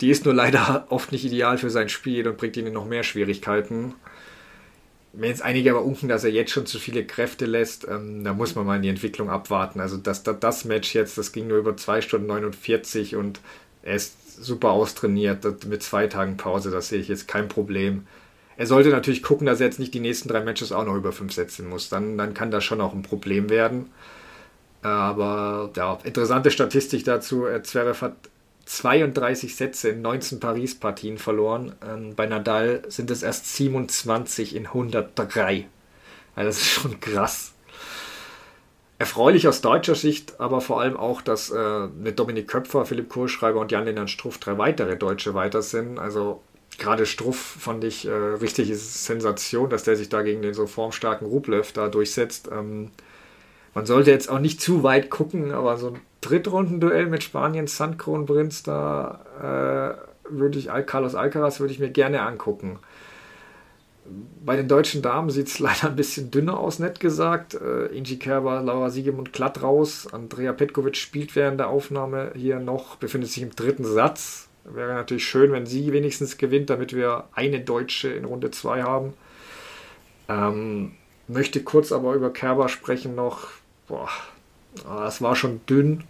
Die 0.00 0.10
ist 0.10 0.24
nur 0.24 0.34
leider 0.34 0.86
oft 0.90 1.12
nicht 1.12 1.24
ideal 1.24 1.58
für 1.58 1.70
sein 1.70 1.88
Spiel 1.88 2.26
und 2.28 2.38
bringt 2.38 2.56
ihn 2.56 2.66
in 2.66 2.72
noch 2.72 2.86
mehr 2.86 3.02
Schwierigkeiten. 3.02 3.94
Wenn 5.12 5.30
jetzt 5.30 5.42
einige 5.42 5.70
aber 5.70 5.82
unken, 5.82 6.08
dass 6.08 6.24
er 6.24 6.30
jetzt 6.30 6.50
schon 6.50 6.66
zu 6.66 6.78
viele 6.78 7.04
Kräfte 7.04 7.46
lässt, 7.46 7.88
ähm, 7.88 8.22
da 8.22 8.34
muss 8.34 8.54
man 8.54 8.66
mal 8.66 8.76
in 8.76 8.82
die 8.82 8.90
Entwicklung 8.90 9.30
abwarten. 9.30 9.80
Also 9.80 9.96
das, 9.96 10.22
das, 10.22 10.40
das 10.40 10.64
Match 10.66 10.94
jetzt, 10.94 11.16
das 11.16 11.32
ging 11.32 11.48
nur 11.48 11.58
über 11.58 11.76
2 11.76 12.02
Stunden 12.02 12.26
49 12.26 13.16
und 13.16 13.40
er 13.82 13.94
ist 13.94 14.14
super 14.38 14.70
austrainiert 14.70 15.64
mit 15.66 15.82
zwei 15.82 16.06
Tagen 16.06 16.36
Pause, 16.36 16.70
das 16.70 16.88
sehe 16.88 17.00
ich 17.00 17.08
jetzt 17.08 17.28
kein 17.28 17.48
Problem. 17.48 18.06
Er 18.56 18.66
sollte 18.66 18.88
natürlich 18.90 19.22
gucken, 19.22 19.46
dass 19.46 19.60
er 19.60 19.66
jetzt 19.66 19.78
nicht 19.78 19.92
die 19.92 20.00
nächsten 20.00 20.28
drei 20.28 20.40
Matches 20.40 20.72
auch 20.72 20.84
noch 20.84 20.94
über 20.96 21.12
fünf 21.12 21.32
setzen 21.32 21.68
muss. 21.68 21.88
Dann, 21.88 22.16
dann 22.16 22.34
kann 22.34 22.50
das 22.50 22.64
schon 22.64 22.80
auch 22.80 22.94
ein 22.94 23.02
Problem 23.02 23.50
werden. 23.50 23.90
Aber 24.82 25.70
ja, 25.76 25.98
interessante 26.04 26.50
Statistik 26.50 27.04
dazu. 27.04 27.44
Zverev 27.62 28.00
hat 28.00 28.14
32 28.66 29.56
Sätze 29.56 29.90
in 29.90 30.02
19 30.02 30.40
Paris-Partien 30.40 31.18
verloren. 31.18 31.74
Ähm, 31.86 32.14
bei 32.14 32.26
Nadal 32.26 32.82
sind 32.88 33.10
es 33.10 33.22
erst 33.22 33.54
27 33.56 34.54
in 34.56 34.66
103. 34.66 35.68
Also 36.34 36.48
das 36.48 36.56
ist 36.58 36.66
schon 36.66 37.00
krass. 37.00 37.52
Erfreulich 38.98 39.46
aus 39.46 39.60
deutscher 39.60 39.94
Sicht, 39.94 40.40
aber 40.40 40.60
vor 40.60 40.80
allem 40.80 40.96
auch, 40.96 41.20
dass 41.20 41.50
äh, 41.50 41.86
mit 41.88 42.18
Dominik 42.18 42.48
Köpfer, 42.48 42.86
Philipp 42.86 43.10
Kohlschreiber 43.10 43.60
und 43.60 43.70
Jan-Lennart 43.70 44.08
Struff 44.08 44.38
drei 44.38 44.56
weitere 44.56 44.96
Deutsche 44.96 45.34
weiter 45.34 45.62
sind. 45.62 45.98
Also 45.98 46.42
gerade 46.78 47.06
Struff 47.06 47.36
fand 47.36 47.84
ich 47.84 48.06
äh, 48.06 48.10
richtig 48.10 48.76
Sensation, 48.76 49.70
dass 49.70 49.84
der 49.84 49.96
sich 49.96 50.08
da 50.08 50.22
gegen 50.22 50.42
den 50.42 50.54
so 50.54 50.66
formstarken 50.66 51.26
Rublev 51.26 51.72
da 51.72 51.88
durchsetzt. 51.88 52.48
Ähm, 52.52 52.90
man 53.74 53.86
sollte 53.86 54.10
jetzt 54.10 54.30
auch 54.30 54.38
nicht 54.38 54.60
zu 54.60 54.82
weit 54.82 55.10
gucken, 55.10 55.52
aber 55.52 55.76
so 55.76 55.88
ein 55.88 56.00
Drittrundenduell 56.22 57.06
mit 57.06 57.22
Spanien, 57.22 57.66
Sandkron, 57.66 58.26
Prinz, 58.26 58.62
da 58.62 59.20
äh, 59.38 60.30
würde 60.30 60.58
ich 60.58 60.68
Carlos 60.86 61.14
Alcaraz 61.14 61.60
würde 61.60 61.72
ich 61.72 61.78
mir 61.78 61.90
gerne 61.90 62.22
angucken. 62.22 62.78
Bei 64.44 64.56
den 64.56 64.66
deutschen 64.66 65.02
Damen 65.02 65.30
sieht 65.30 65.48
es 65.48 65.58
leider 65.60 65.88
ein 65.88 65.96
bisschen 65.96 66.30
dünner 66.30 66.58
aus, 66.58 66.78
nett 66.78 67.00
gesagt. 67.00 67.54
Äh, 67.54 67.86
Ingi 67.86 68.18
Kerber, 68.18 68.62
Laura 68.62 68.90
Siegemund 68.90 69.32
glatt 69.32 69.62
raus. 69.62 70.08
Andrea 70.10 70.52
Petkovic 70.52 70.96
spielt 70.96 71.36
während 71.36 71.60
der 71.60 71.68
Aufnahme 71.68 72.32
hier 72.34 72.58
noch, 72.58 72.96
befindet 72.96 73.30
sich 73.30 73.42
im 73.42 73.54
dritten 73.54 73.84
Satz 73.84 74.45
Wäre 74.68 74.94
natürlich 74.94 75.26
schön, 75.26 75.52
wenn 75.52 75.66
sie 75.66 75.92
wenigstens 75.92 76.38
gewinnt, 76.38 76.70
damit 76.70 76.92
wir 76.92 77.24
eine 77.34 77.60
Deutsche 77.60 78.08
in 78.08 78.24
Runde 78.24 78.50
2 78.50 78.82
haben. 78.82 79.14
Ähm, 80.28 80.92
möchte 81.28 81.62
kurz 81.62 81.92
aber 81.92 82.14
über 82.14 82.32
Kerber 82.32 82.68
sprechen 82.68 83.14
noch. 83.14 83.48
Boah, 83.86 84.08
das 84.84 85.22
war 85.22 85.36
schon 85.36 85.60
dünn. 85.66 86.04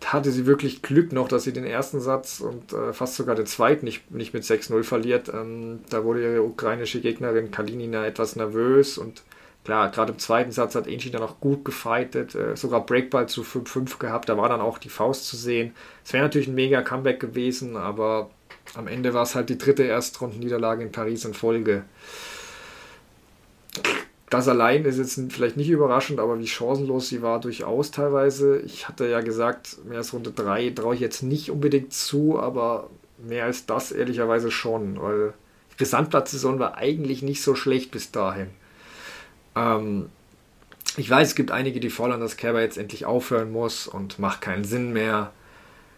Da 0.00 0.14
hatte 0.14 0.30
sie 0.30 0.46
wirklich 0.46 0.80
Glück 0.80 1.12
noch, 1.12 1.28
dass 1.28 1.42
sie 1.44 1.52
den 1.52 1.64
ersten 1.64 2.00
Satz 2.00 2.40
und 2.40 2.72
äh, 2.72 2.92
fast 2.92 3.16
sogar 3.16 3.34
den 3.34 3.46
zweiten 3.46 3.84
nicht, 3.84 4.10
nicht 4.10 4.32
mit 4.32 4.44
6-0 4.44 4.82
verliert. 4.84 5.28
Ähm, 5.28 5.80
da 5.90 6.04
wurde 6.04 6.22
ihre 6.22 6.42
ukrainische 6.42 7.00
Gegnerin 7.00 7.50
Kalinina 7.50 8.06
etwas 8.06 8.36
nervös 8.36 8.96
und 8.96 9.22
Klar, 9.68 9.90
gerade 9.90 10.12
im 10.12 10.18
zweiten 10.18 10.50
Satz 10.50 10.74
hat 10.76 10.86
Enchi 10.86 11.10
dann 11.10 11.20
auch 11.20 11.40
gut 11.40 11.62
gefightet, 11.62 12.34
äh, 12.34 12.56
sogar 12.56 12.86
Breakball 12.86 13.28
zu 13.28 13.42
5-5 13.42 13.98
gehabt, 13.98 14.30
da 14.30 14.38
war 14.38 14.48
dann 14.48 14.62
auch 14.62 14.78
die 14.78 14.88
Faust 14.88 15.26
zu 15.26 15.36
sehen. 15.36 15.74
Es 16.02 16.14
wäre 16.14 16.24
natürlich 16.24 16.48
ein 16.48 16.54
mega 16.54 16.80
Comeback 16.80 17.20
gewesen, 17.20 17.76
aber 17.76 18.30
am 18.72 18.86
Ende 18.86 19.12
war 19.12 19.24
es 19.24 19.34
halt 19.34 19.50
die 19.50 19.58
dritte 19.58 19.82
Erstrundenniederlage 19.82 20.82
in 20.84 20.90
Paris 20.90 21.26
in 21.26 21.34
Folge. 21.34 21.84
Das 24.30 24.48
allein 24.48 24.86
ist 24.86 24.96
jetzt 24.96 25.20
vielleicht 25.34 25.58
nicht 25.58 25.68
überraschend, 25.68 26.18
aber 26.18 26.38
wie 26.38 26.46
chancenlos 26.46 27.10
sie 27.10 27.20
war 27.20 27.38
durchaus 27.38 27.90
teilweise. 27.90 28.60
Ich 28.60 28.88
hatte 28.88 29.06
ja 29.06 29.20
gesagt, 29.20 29.84
mehr 29.84 29.98
als 29.98 30.14
Runde 30.14 30.30
3 30.30 30.70
traue 30.70 30.94
ich 30.94 31.02
jetzt 31.02 31.22
nicht 31.22 31.50
unbedingt 31.50 31.92
zu, 31.92 32.40
aber 32.40 32.88
mehr 33.18 33.44
als 33.44 33.66
das 33.66 33.92
ehrlicherweise 33.92 34.50
schon, 34.50 34.98
weil 34.98 35.34
die 35.74 35.76
Gesamtplatzsaison 35.76 36.58
war 36.58 36.78
eigentlich 36.78 37.20
nicht 37.20 37.42
so 37.42 37.54
schlecht 37.54 37.90
bis 37.90 38.10
dahin. 38.12 38.48
Ähm, 39.58 40.10
ich 40.96 41.08
weiß, 41.08 41.28
es 41.28 41.34
gibt 41.34 41.50
einige, 41.50 41.80
die 41.80 41.90
fordern, 41.90 42.20
dass 42.20 42.36
Kerber 42.36 42.60
jetzt 42.60 42.78
endlich 42.78 43.04
aufhören 43.04 43.52
muss 43.52 43.86
und 43.86 44.18
macht 44.18 44.40
keinen 44.40 44.64
Sinn 44.64 44.92
mehr. 44.92 45.32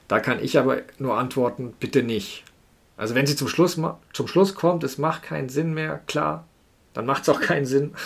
Da 0.09 0.21
kann 0.21 0.43
ich 0.43 0.59
aber 0.59 0.79
nur 0.99 1.17
antworten, 1.17 1.75
bitte 1.79 2.03
nicht. 2.03 2.45
Also 2.97 3.15
wenn 3.15 3.27
sie 3.27 3.37
zum 3.37 3.49
Schluss, 3.49 3.81
zum 4.13 4.27
Schluss 4.27 4.55
kommt, 4.55 4.85
es 4.85 4.99
macht 4.99 5.23
keinen 5.23 5.49
Sinn 5.49 5.73
mehr, 5.73 6.01
klar, 6.07 6.47
dann 6.93 7.07
macht 7.07 7.23
es 7.23 7.29
auch 7.29 7.41
keinen 7.41 7.67
Sinn. 7.67 7.95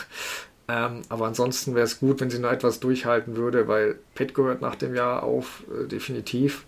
Ähm, 0.66 1.02
aber 1.10 1.26
ansonsten 1.26 1.74
wäre 1.74 1.84
es 1.84 2.00
gut, 2.00 2.22
wenn 2.22 2.30
sie 2.30 2.38
noch 2.38 2.50
etwas 2.50 2.80
durchhalten 2.80 3.36
würde, 3.36 3.68
weil 3.68 3.98
Pet 4.14 4.34
gehört 4.34 4.62
nach 4.62 4.76
dem 4.76 4.94
Jahr 4.94 5.22
auf, 5.22 5.62
äh, 5.70 5.86
definitiv. 5.86 6.64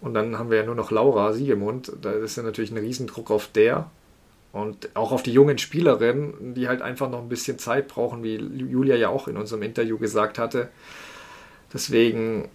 Und 0.00 0.14
dann 0.14 0.38
haben 0.38 0.48
wir 0.48 0.56
ja 0.56 0.64
nur 0.64 0.74
noch 0.74 0.90
Laura 0.90 1.34
Siegemund. 1.34 1.92
Da 2.00 2.12
ist 2.12 2.38
ja 2.38 2.42
natürlich 2.42 2.70
ein 2.70 2.78
Riesendruck 2.78 3.30
auf 3.30 3.48
der. 3.48 3.90
Und 4.52 4.88
auch 4.94 5.12
auf 5.12 5.22
die 5.22 5.32
jungen 5.32 5.58
Spielerinnen, 5.58 6.54
die 6.54 6.68
halt 6.68 6.80
einfach 6.80 7.10
noch 7.10 7.20
ein 7.20 7.28
bisschen 7.28 7.58
Zeit 7.58 7.88
brauchen, 7.88 8.22
wie 8.22 8.36
Julia 8.36 8.96
ja 8.96 9.08
auch 9.10 9.28
in 9.28 9.36
unserem 9.36 9.62
Interview 9.62 9.98
gesagt 9.98 10.38
hatte. 10.38 10.70
Deswegen, 11.72 12.48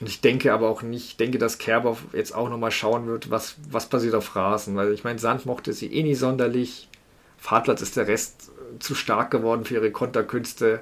ich 0.00 0.22
denke 0.22 0.52
aber 0.52 0.68
auch 0.70 0.82
nicht, 0.82 1.20
denke, 1.20 1.38
dass 1.38 1.58
Kerber 1.58 1.98
jetzt 2.12 2.34
auch 2.34 2.48
nochmal 2.48 2.70
schauen 2.70 3.06
wird, 3.06 3.30
was, 3.30 3.56
was 3.70 3.88
passiert 3.88 4.14
auf 4.14 4.34
Rasen. 4.34 4.74
Weil 4.74 4.92
ich 4.92 5.04
meine, 5.04 5.18
Sand 5.18 5.44
mochte 5.44 5.74
sie 5.74 5.92
eh 5.92 6.02
nie 6.02 6.14
sonderlich. 6.14 6.88
Fahrplatz 7.36 7.82
ist 7.82 7.98
der 7.98 8.08
Rest 8.08 8.50
zu 8.78 8.94
stark 8.94 9.30
geworden 9.30 9.66
für 9.66 9.74
ihre 9.74 9.90
Konterkünste. 9.90 10.80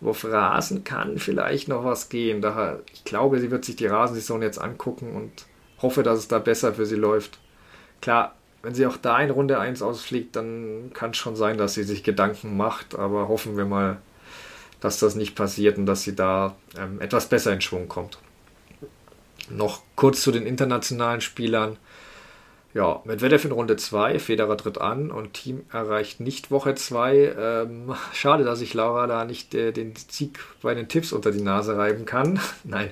Auf 0.00 0.24
Rasen 0.24 0.84
kann 0.84 1.18
vielleicht 1.18 1.66
noch 1.66 1.84
was 1.84 2.08
gehen. 2.08 2.40
Daher, 2.40 2.82
ich 2.92 3.04
glaube, 3.04 3.40
sie 3.40 3.50
wird 3.50 3.64
sich 3.64 3.76
die 3.76 3.86
Rasensaison 3.86 4.42
jetzt 4.42 4.60
angucken 4.60 5.16
und 5.16 5.46
hoffe, 5.82 6.04
dass 6.04 6.18
es 6.18 6.28
da 6.28 6.38
besser 6.38 6.74
für 6.74 6.86
sie 6.86 6.94
läuft. 6.94 7.38
Klar, 8.00 8.36
wenn 8.64 8.74
sie 8.74 8.86
auch 8.86 8.96
da 8.96 9.20
in 9.20 9.30
Runde 9.30 9.58
1 9.58 9.82
ausfliegt, 9.82 10.34
dann 10.36 10.90
kann 10.94 11.10
es 11.10 11.18
schon 11.18 11.36
sein, 11.36 11.58
dass 11.58 11.74
sie 11.74 11.84
sich 11.84 12.02
Gedanken 12.02 12.56
macht, 12.56 12.98
aber 12.98 13.28
hoffen 13.28 13.58
wir 13.58 13.66
mal, 13.66 13.98
dass 14.80 14.98
das 14.98 15.14
nicht 15.14 15.34
passiert 15.34 15.76
und 15.76 15.84
dass 15.86 16.02
sie 16.02 16.16
da 16.16 16.56
ähm, 16.78 17.00
etwas 17.00 17.28
besser 17.28 17.52
in 17.52 17.60
Schwung 17.60 17.88
kommt. 17.88 18.18
Noch 19.50 19.82
kurz 19.96 20.22
zu 20.22 20.32
den 20.32 20.46
internationalen 20.46 21.20
Spielern. 21.20 21.76
Ja, 22.72 23.02
Medvedev 23.04 23.44
in 23.44 23.52
Runde 23.52 23.76
2, 23.76 24.18
Federer 24.18 24.56
tritt 24.56 24.78
an 24.78 25.10
und 25.10 25.34
Team 25.34 25.64
erreicht 25.70 26.20
nicht 26.20 26.50
Woche 26.50 26.74
2. 26.74 27.34
Ähm, 27.38 27.94
schade, 28.14 28.44
dass 28.44 28.62
ich 28.62 28.72
Laura 28.72 29.06
da 29.06 29.26
nicht 29.26 29.54
äh, 29.54 29.72
den 29.72 29.92
Sieg 29.94 30.40
bei 30.62 30.74
den 30.74 30.88
Tipps 30.88 31.12
unter 31.12 31.30
die 31.30 31.42
Nase 31.42 31.76
reiben 31.76 32.06
kann. 32.06 32.40
Nein, 32.64 32.90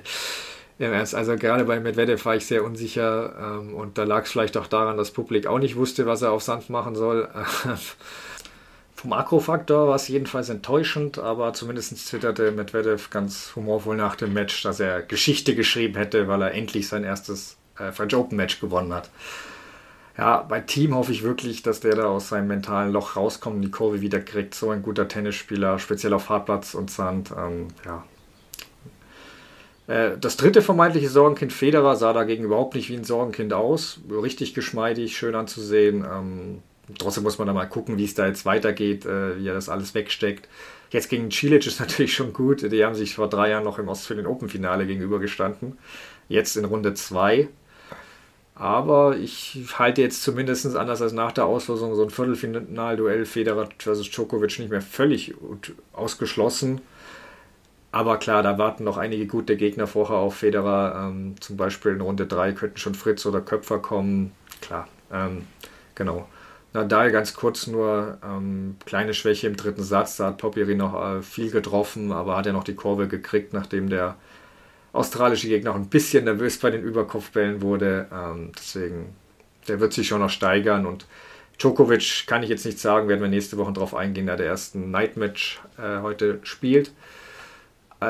Ernst, 0.79 1.15
also 1.15 1.35
gerade 1.35 1.65
bei 1.65 1.79
Medvedev 1.79 2.25
war 2.25 2.35
ich 2.35 2.45
sehr 2.45 2.63
unsicher 2.63 3.35
ähm, 3.39 3.75
und 3.75 3.97
da 3.97 4.03
lag 4.03 4.25
es 4.25 4.31
vielleicht 4.31 4.57
auch 4.57 4.67
daran, 4.67 4.97
dass 4.97 5.11
Publik 5.11 5.47
auch 5.47 5.59
nicht 5.59 5.75
wusste, 5.75 6.05
was 6.05 6.21
er 6.21 6.31
auf 6.31 6.43
Sand 6.43 6.69
machen 6.69 6.95
soll. 6.95 7.29
Vom 8.95 9.09
Makrofaktor 9.09 9.89
war 9.89 9.95
es 9.95 10.07
jedenfalls 10.07 10.49
enttäuschend, 10.49 11.19
aber 11.19 11.53
zumindest 11.53 12.09
twitterte 12.09 12.51
Medvedev 12.51 13.09
ganz 13.09 13.51
humorvoll 13.55 13.97
nach 13.97 14.15
dem 14.15 14.33
Match, 14.33 14.63
dass 14.63 14.79
er 14.79 15.01
Geschichte 15.01 15.55
geschrieben 15.55 15.95
hätte, 15.95 16.27
weil 16.27 16.41
er 16.41 16.53
endlich 16.53 16.87
sein 16.87 17.03
erstes 17.03 17.57
äh, 17.77 17.91
French 17.91 18.15
Open 18.15 18.37
Match 18.37 18.59
gewonnen 18.59 18.93
hat. 18.93 19.09
Ja, 20.17 20.43
bei 20.43 20.59
Team 20.59 20.95
hoffe 20.95 21.11
ich 21.11 21.23
wirklich, 21.23 21.63
dass 21.63 21.79
der 21.79 21.95
da 21.95 22.05
aus 22.05 22.29
seinem 22.29 22.47
mentalen 22.47 22.91
Loch 22.91 23.15
rauskommt 23.15 23.57
und 23.57 23.61
die 23.63 23.71
Kurve 23.71 24.01
wieder 24.01 24.19
kriegt. 24.19 24.53
So 24.53 24.69
ein 24.69 24.83
guter 24.83 25.07
Tennisspieler, 25.07 25.79
speziell 25.79 26.13
auf 26.13 26.29
Hartplatz 26.29 26.75
und 26.75 26.91
Sand. 26.91 27.31
Ähm, 27.35 27.69
ja, 27.83 28.03
das 29.87 30.37
dritte 30.37 30.61
vermeintliche 30.61 31.09
Sorgenkind 31.09 31.51
Federer 31.51 31.95
sah 31.95 32.13
dagegen 32.13 32.45
überhaupt 32.45 32.75
nicht 32.75 32.89
wie 32.89 32.95
ein 32.95 33.03
Sorgenkind 33.03 33.53
aus. 33.53 33.99
Richtig 34.09 34.53
geschmeidig, 34.53 35.17
schön 35.17 35.35
anzusehen. 35.35 36.05
Ähm, 36.05 36.61
trotzdem 36.97 37.23
muss 37.23 37.37
man 37.37 37.47
da 37.47 37.53
mal 37.53 37.65
gucken, 37.65 37.97
wie 37.97 38.05
es 38.05 38.13
da 38.13 38.25
jetzt 38.25 38.45
weitergeht, 38.45 39.05
äh, 39.05 39.37
wie 39.37 39.47
er 39.47 39.53
das 39.53 39.67
alles 39.67 39.93
wegsteckt. 39.93 40.47
Jetzt 40.89 41.09
gegen 41.09 41.31
Cilic 41.31 41.67
ist 41.67 41.79
natürlich 41.81 42.13
schon 42.13 42.31
gut. 42.31 42.71
Die 42.71 42.85
haben 42.85 42.95
sich 42.95 43.15
vor 43.15 43.27
drei 43.27 43.49
Jahren 43.49 43.65
noch 43.65 43.79
im 43.79 43.89
Australian 43.89 44.27
Open 44.27 44.47
Finale 44.47 44.85
gegenübergestanden. 44.85 45.77
Jetzt 46.29 46.55
in 46.55 46.65
Runde 46.65 46.93
2. 46.93 47.49
Aber 48.55 49.17
ich 49.17 49.65
halte 49.77 50.01
jetzt 50.01 50.21
zumindest 50.21 50.75
anders 50.75 51.01
als 51.01 51.11
nach 51.11 51.31
der 51.31 51.45
Auslosung 51.45 51.95
so 51.95 52.03
ein 52.03 52.11
Viertelfinalduell 52.11 53.25
Federer 53.25 53.67
versus 53.79 54.11
Djokovic 54.11 54.59
nicht 54.59 54.69
mehr 54.69 54.81
völlig 54.81 55.33
ausgeschlossen. 55.91 56.81
Aber 57.93 58.17
klar, 58.17 58.41
da 58.41 58.57
warten 58.57 58.83
noch 58.83 58.97
einige 58.97 59.27
gute 59.27 59.55
Gegner 59.55 59.85
vorher 59.85 60.15
auf 60.15 60.37
Federer. 60.37 61.09
Ähm, 61.09 61.35
zum 61.39 61.57
Beispiel 61.57 61.91
in 61.91 62.01
Runde 62.01 62.25
3 62.25 62.53
könnten 62.53 62.77
schon 62.77 62.95
Fritz 62.95 63.23
oder 63.27 63.39
Köpfer 63.39 63.77
kommen. 63.77 64.31
Klar, 64.61 64.87
ähm, 65.11 65.45
genau. 65.93 66.27
Nadal 66.73 67.11
ganz 67.11 67.35
kurz 67.35 67.67
nur 67.67 68.17
ähm, 68.25 68.77
kleine 68.87 69.13
Schwäche 69.13 69.45
im 69.45 69.55
dritten 69.55 69.83
Satz. 69.83 70.17
Da 70.17 70.25
hat 70.25 70.39
Popiri 70.39 70.73
noch 70.73 70.99
äh, 70.99 71.21
viel 71.21 71.51
getroffen, 71.51 72.11
aber 72.11 72.35
hat 72.35 72.47
er 72.47 72.53
noch 72.53 72.63
die 72.63 72.73
Kurve 72.73 73.07
gekriegt, 73.07 73.53
nachdem 73.53 73.89
der 73.91 74.15
australische 74.91 75.47
Gegner 75.47 75.69
auch 75.69 75.75
ein 75.75 75.89
bisschen 75.89 76.23
nervös 76.23 76.57
bei 76.57 76.71
den 76.71 76.81
Überkopfbällen 76.81 77.61
wurde. 77.61 78.07
Ähm, 78.11 78.53
deswegen, 78.57 79.15
der 79.67 79.79
wird 79.79 79.93
sich 79.93 80.07
schon 80.07 80.21
noch 80.21 80.31
steigern 80.31 80.87
und 80.87 81.05
Djokovic 81.59 82.25
kann 82.25 82.41
ich 82.41 82.49
jetzt 82.49 82.65
nicht 82.65 82.79
sagen, 82.79 83.07
werden 83.07 83.21
wir 83.21 83.29
nächste 83.29 83.57
Woche 83.57 83.73
drauf 83.73 83.93
eingehen, 83.93 84.25
da 84.25 84.35
der 84.35 84.47
ersten 84.47 84.89
Nightmatch 84.89 85.61
äh, 85.77 86.01
heute 86.01 86.39
spielt. 86.41 86.91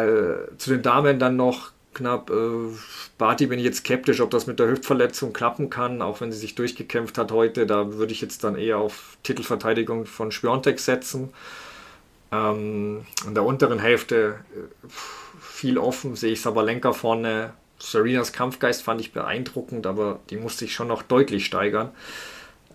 Äh, 0.02 0.58
zu 0.58 0.72
den 0.72 0.82
Damen 0.82 1.20
dann 1.20 1.36
noch 1.36 1.72
knapp. 1.94 2.30
Äh, 2.30 2.76
Barty 3.18 3.48
bin 3.48 3.60
ich 3.60 3.66
jetzt 3.66 3.80
skeptisch, 3.80 4.22
ob 4.22 4.32
das 4.32 4.48
mit 4.48 4.60
der 4.60 4.70
Hüftverletzung 4.70 5.34
klappen 5.34 5.70
kann, 5.70 6.02
auch 6.02 6.22
wenn 6.22 6.32
sie 6.32 6.38
sich 6.38 6.56
durchgekämpft 6.56 7.18
hat 7.18 7.32
heute. 7.32 7.66
Da 7.66 7.94
würde 7.94 8.14
ich 8.14 8.22
jetzt 8.22 8.44
dann 8.44 8.56
eher 8.56 8.78
auf 8.78 9.18
Titelverteidigung 9.24 10.06
von 10.06 10.32
Spiontek 10.32 10.80
setzen. 10.80 11.30
Ähm, 12.32 13.06
in 13.28 13.34
der 13.36 13.44
unteren 13.44 13.80
Hälfte 13.80 14.40
äh, 14.56 14.88
viel 15.40 15.78
offen, 15.78 16.16
sehe 16.16 16.34
ich 16.34 16.42
Sabalenka 16.42 16.94
vorne. 16.94 17.54
Serenas 17.80 18.32
Kampfgeist 18.32 18.82
fand 18.82 19.02
ich 19.02 19.12
beeindruckend, 19.12 19.86
aber 19.86 20.20
die 20.30 20.38
musste 20.38 20.66
ich 20.66 20.74
schon 20.74 20.88
noch 20.88 21.04
deutlich 21.04 21.46
steigern. 21.46 21.92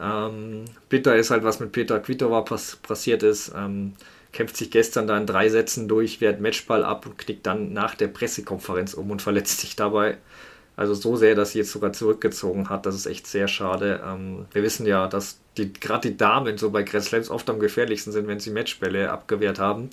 Ähm, 0.00 0.66
bitter 0.88 1.16
ist 1.16 1.30
halt, 1.30 1.44
was 1.44 1.60
mit 1.60 1.72
Peter 1.72 1.98
Kvitova 1.98 2.42
pass 2.42 2.76
passiert 2.76 3.22
ist. 3.22 3.52
Ähm, 3.56 3.94
kämpft 4.32 4.56
sich 4.56 4.70
gestern 4.70 5.06
da 5.06 5.16
in 5.16 5.26
drei 5.26 5.48
Sätzen 5.48 5.88
durch, 5.88 6.20
wehrt 6.20 6.40
Matchball 6.40 6.84
ab 6.84 7.06
und 7.06 7.18
knickt 7.18 7.46
dann 7.46 7.72
nach 7.72 7.94
der 7.94 8.08
Pressekonferenz 8.08 8.94
um 8.94 9.10
und 9.10 9.22
verletzt 9.28 9.60
sich 9.60 9.76
dabei. 9.76 10.18
Also 10.76 10.94
so 10.94 11.16
sehr, 11.16 11.34
dass 11.34 11.52
sie 11.52 11.58
jetzt 11.58 11.72
sogar 11.72 11.92
zurückgezogen 11.92 12.68
hat. 12.68 12.86
Das 12.86 12.94
ist 12.94 13.06
echt 13.06 13.26
sehr 13.26 13.48
schade. 13.48 14.00
Ähm, 14.06 14.46
wir 14.52 14.62
wissen 14.62 14.86
ja, 14.86 15.08
dass 15.08 15.40
die, 15.56 15.72
gerade 15.72 16.10
die 16.10 16.16
Damen 16.16 16.56
so 16.56 16.70
bei 16.70 16.84
Grand 16.84 17.04
Slams 17.04 17.30
oft 17.30 17.50
am 17.50 17.58
gefährlichsten 17.58 18.12
sind, 18.12 18.28
wenn 18.28 18.38
sie 18.38 18.50
Matchbälle 18.50 19.10
abgewehrt 19.10 19.58
haben. 19.58 19.90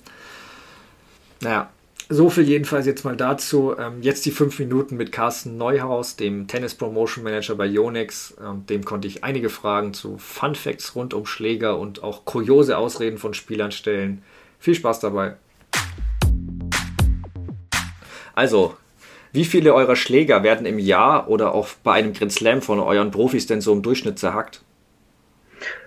Naja, 1.40 1.70
so 2.08 2.30
viel 2.30 2.44
jedenfalls 2.44 2.86
jetzt 2.86 3.04
mal 3.04 3.16
dazu. 3.16 3.74
Ähm, 3.78 4.00
jetzt 4.00 4.24
die 4.26 4.30
fünf 4.30 4.58
Minuten 4.58 4.96
mit 4.96 5.10
Carsten 5.12 5.56
Neuhaus, 5.56 6.16
dem 6.16 6.46
Tennis 6.46 6.74
Promotion 6.74 7.24
Manager 7.24 7.54
bei 7.54 7.66
Yonex. 7.66 8.36
Ähm, 8.44 8.64
dem 8.66 8.84
konnte 8.84 9.08
ich 9.08 9.24
einige 9.24 9.48
Fragen 9.48 9.92
zu 9.92 10.16
Fun 10.18 10.54
Facts 10.54 10.94
rund 10.94 11.14
um 11.14 11.26
Schläger 11.26 11.78
und 11.78 12.02
auch 12.04 12.24
kuriose 12.24 12.78
Ausreden 12.78 13.18
von 13.18 13.34
Spielern 13.34 13.72
stellen. 13.72 14.22
Viel 14.58 14.74
Spaß 14.74 15.00
dabei. 15.00 15.36
Also, 18.34 18.76
wie 19.32 19.44
viele 19.44 19.74
eurer 19.74 19.96
Schläger 19.96 20.42
werden 20.42 20.66
im 20.66 20.78
Jahr 20.78 21.28
oder 21.28 21.54
auch 21.54 21.68
bei 21.82 21.94
einem 21.94 22.12
Grand 22.12 22.32
Slam 22.32 22.62
von 22.62 22.78
euren 22.78 23.10
Profis 23.10 23.46
denn 23.46 23.60
so 23.60 23.72
im 23.72 23.82
Durchschnitt 23.82 24.18
zerhackt? 24.18 24.62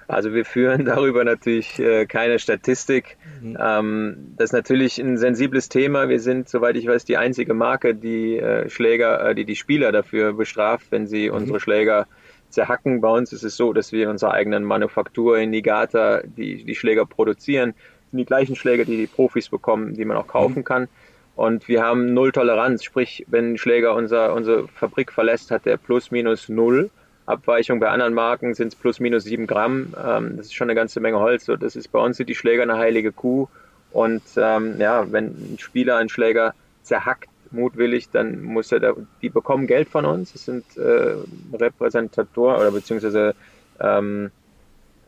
Also 0.10 0.34
wir 0.34 0.44
führen 0.44 0.86
darüber 0.86 1.24
natürlich 1.24 1.80
äh, 1.80 2.06
keine 2.08 2.40
Statistik. 2.40 3.18
Mhm. 3.42 3.58
Ähm, 3.60 4.34
das 4.38 4.50
ist 4.50 4.54
natürlich 4.54 4.98
ein 4.98 5.18
sensibles 5.18 5.70
Thema. 5.70 6.10
Wir 6.10 6.20
sind, 6.20 6.50
soweit 6.50 6.76
ich 6.76 6.88
weiß, 6.88 7.06
die 7.06 7.18
einzige 7.18 7.54
Marke, 7.54 7.94
die 7.94 8.38
äh, 8.38 8.70
Schläger, 8.70 9.30
äh, 9.30 9.36
die 9.36 9.46
die 9.46 9.56
Spieler 9.56 9.92
dafür 9.92 10.34
bestraft, 10.34 10.88
wenn 10.90 11.06
sie 11.06 11.30
mhm. 11.30 11.36
unsere 11.36 11.60
Schläger 11.60 12.08
zerhacken. 12.50 13.02
Bei 13.02 13.10
uns 13.10 13.32
ist 13.34 13.44
es 13.44 13.56
so, 13.56 13.72
dass 13.72 13.92
wir 13.92 14.06
in 14.06 14.10
unserer 14.10 14.32
eigenen 14.32 14.64
Manufaktur 14.64 15.38
in 15.38 15.52
Nigata 15.52 16.22
die, 16.24 16.64
die 16.64 16.76
Schläger 16.76 17.06
produzieren. 17.06 17.74
Das 17.76 18.12
sind 18.12 18.20
die 18.20 18.26
gleichen 18.26 18.56
Schläger, 18.56 18.86
die 18.86 18.98
die 18.98 19.08
Profis 19.08 19.50
bekommen, 19.50 19.94
die 19.94 20.06
man 20.06 20.18
auch 20.18 20.28
kaufen 20.28 20.60
mhm. 20.60 20.64
kann. 20.64 20.88
Und 21.36 21.68
wir 21.68 21.84
haben 21.84 22.16
null 22.16 22.32
Toleranz, 22.32 22.84
sprich, 22.84 23.26
wenn 23.30 23.54
ein 23.54 23.58
Schläger 23.60 23.94
unser, 23.96 24.34
unsere 24.34 24.68
Fabrik 24.68 25.12
verlässt, 25.12 25.52
hat 25.52 25.66
der 25.66 25.78
plus 25.78 26.10
minus 26.10 26.50
null. 26.50 26.90
Abweichung 27.30 27.80
bei 27.80 27.90
anderen 27.90 28.14
Marken 28.14 28.54
sind 28.54 28.70
es 28.70 28.76
plus 28.76 29.00
minus 29.00 29.24
sieben 29.24 29.48
Gramm. 29.48 29.94
Ähm, 30.04 30.38
das 30.38 30.48
ist 30.48 30.56
schon 30.56 30.70
eine 30.70 30.76
ganze 30.76 31.00
Menge 31.00 31.20
Holz. 31.20 31.46
So, 31.46 31.56
das 31.56 31.76
ist 31.76 31.90
bei 31.92 32.00
uns 32.00 32.18
sind 32.18 32.30
die 32.30 32.36
Schläger 32.36 32.64
eine 32.64 32.78
heilige 32.78 33.12
Kuh. 33.12 33.48
Und 33.92 34.24
ähm, 34.38 34.80
ja, 34.80 35.12
wenn 35.12 35.26
ein 35.26 35.58
Spieler 35.60 35.98
einen 35.98 36.10
Schläger 36.10 36.54
zerhackt, 36.84 37.30
mutwillig, 37.52 38.10
dann 38.12 38.42
muss 38.44 38.72
er 38.72 38.80
da, 38.80 38.94
die 39.22 39.30
bekommen 39.30 39.68
Geld 39.68 39.90
von 39.90 40.06
uns. 40.06 40.34
Das 40.34 40.46
sind 40.46 40.66
äh, 40.78 41.16
Repräsentatoren 41.54 42.60
oder 42.60 42.72
beziehungsweise 42.72 43.36
ähm, 43.80 44.32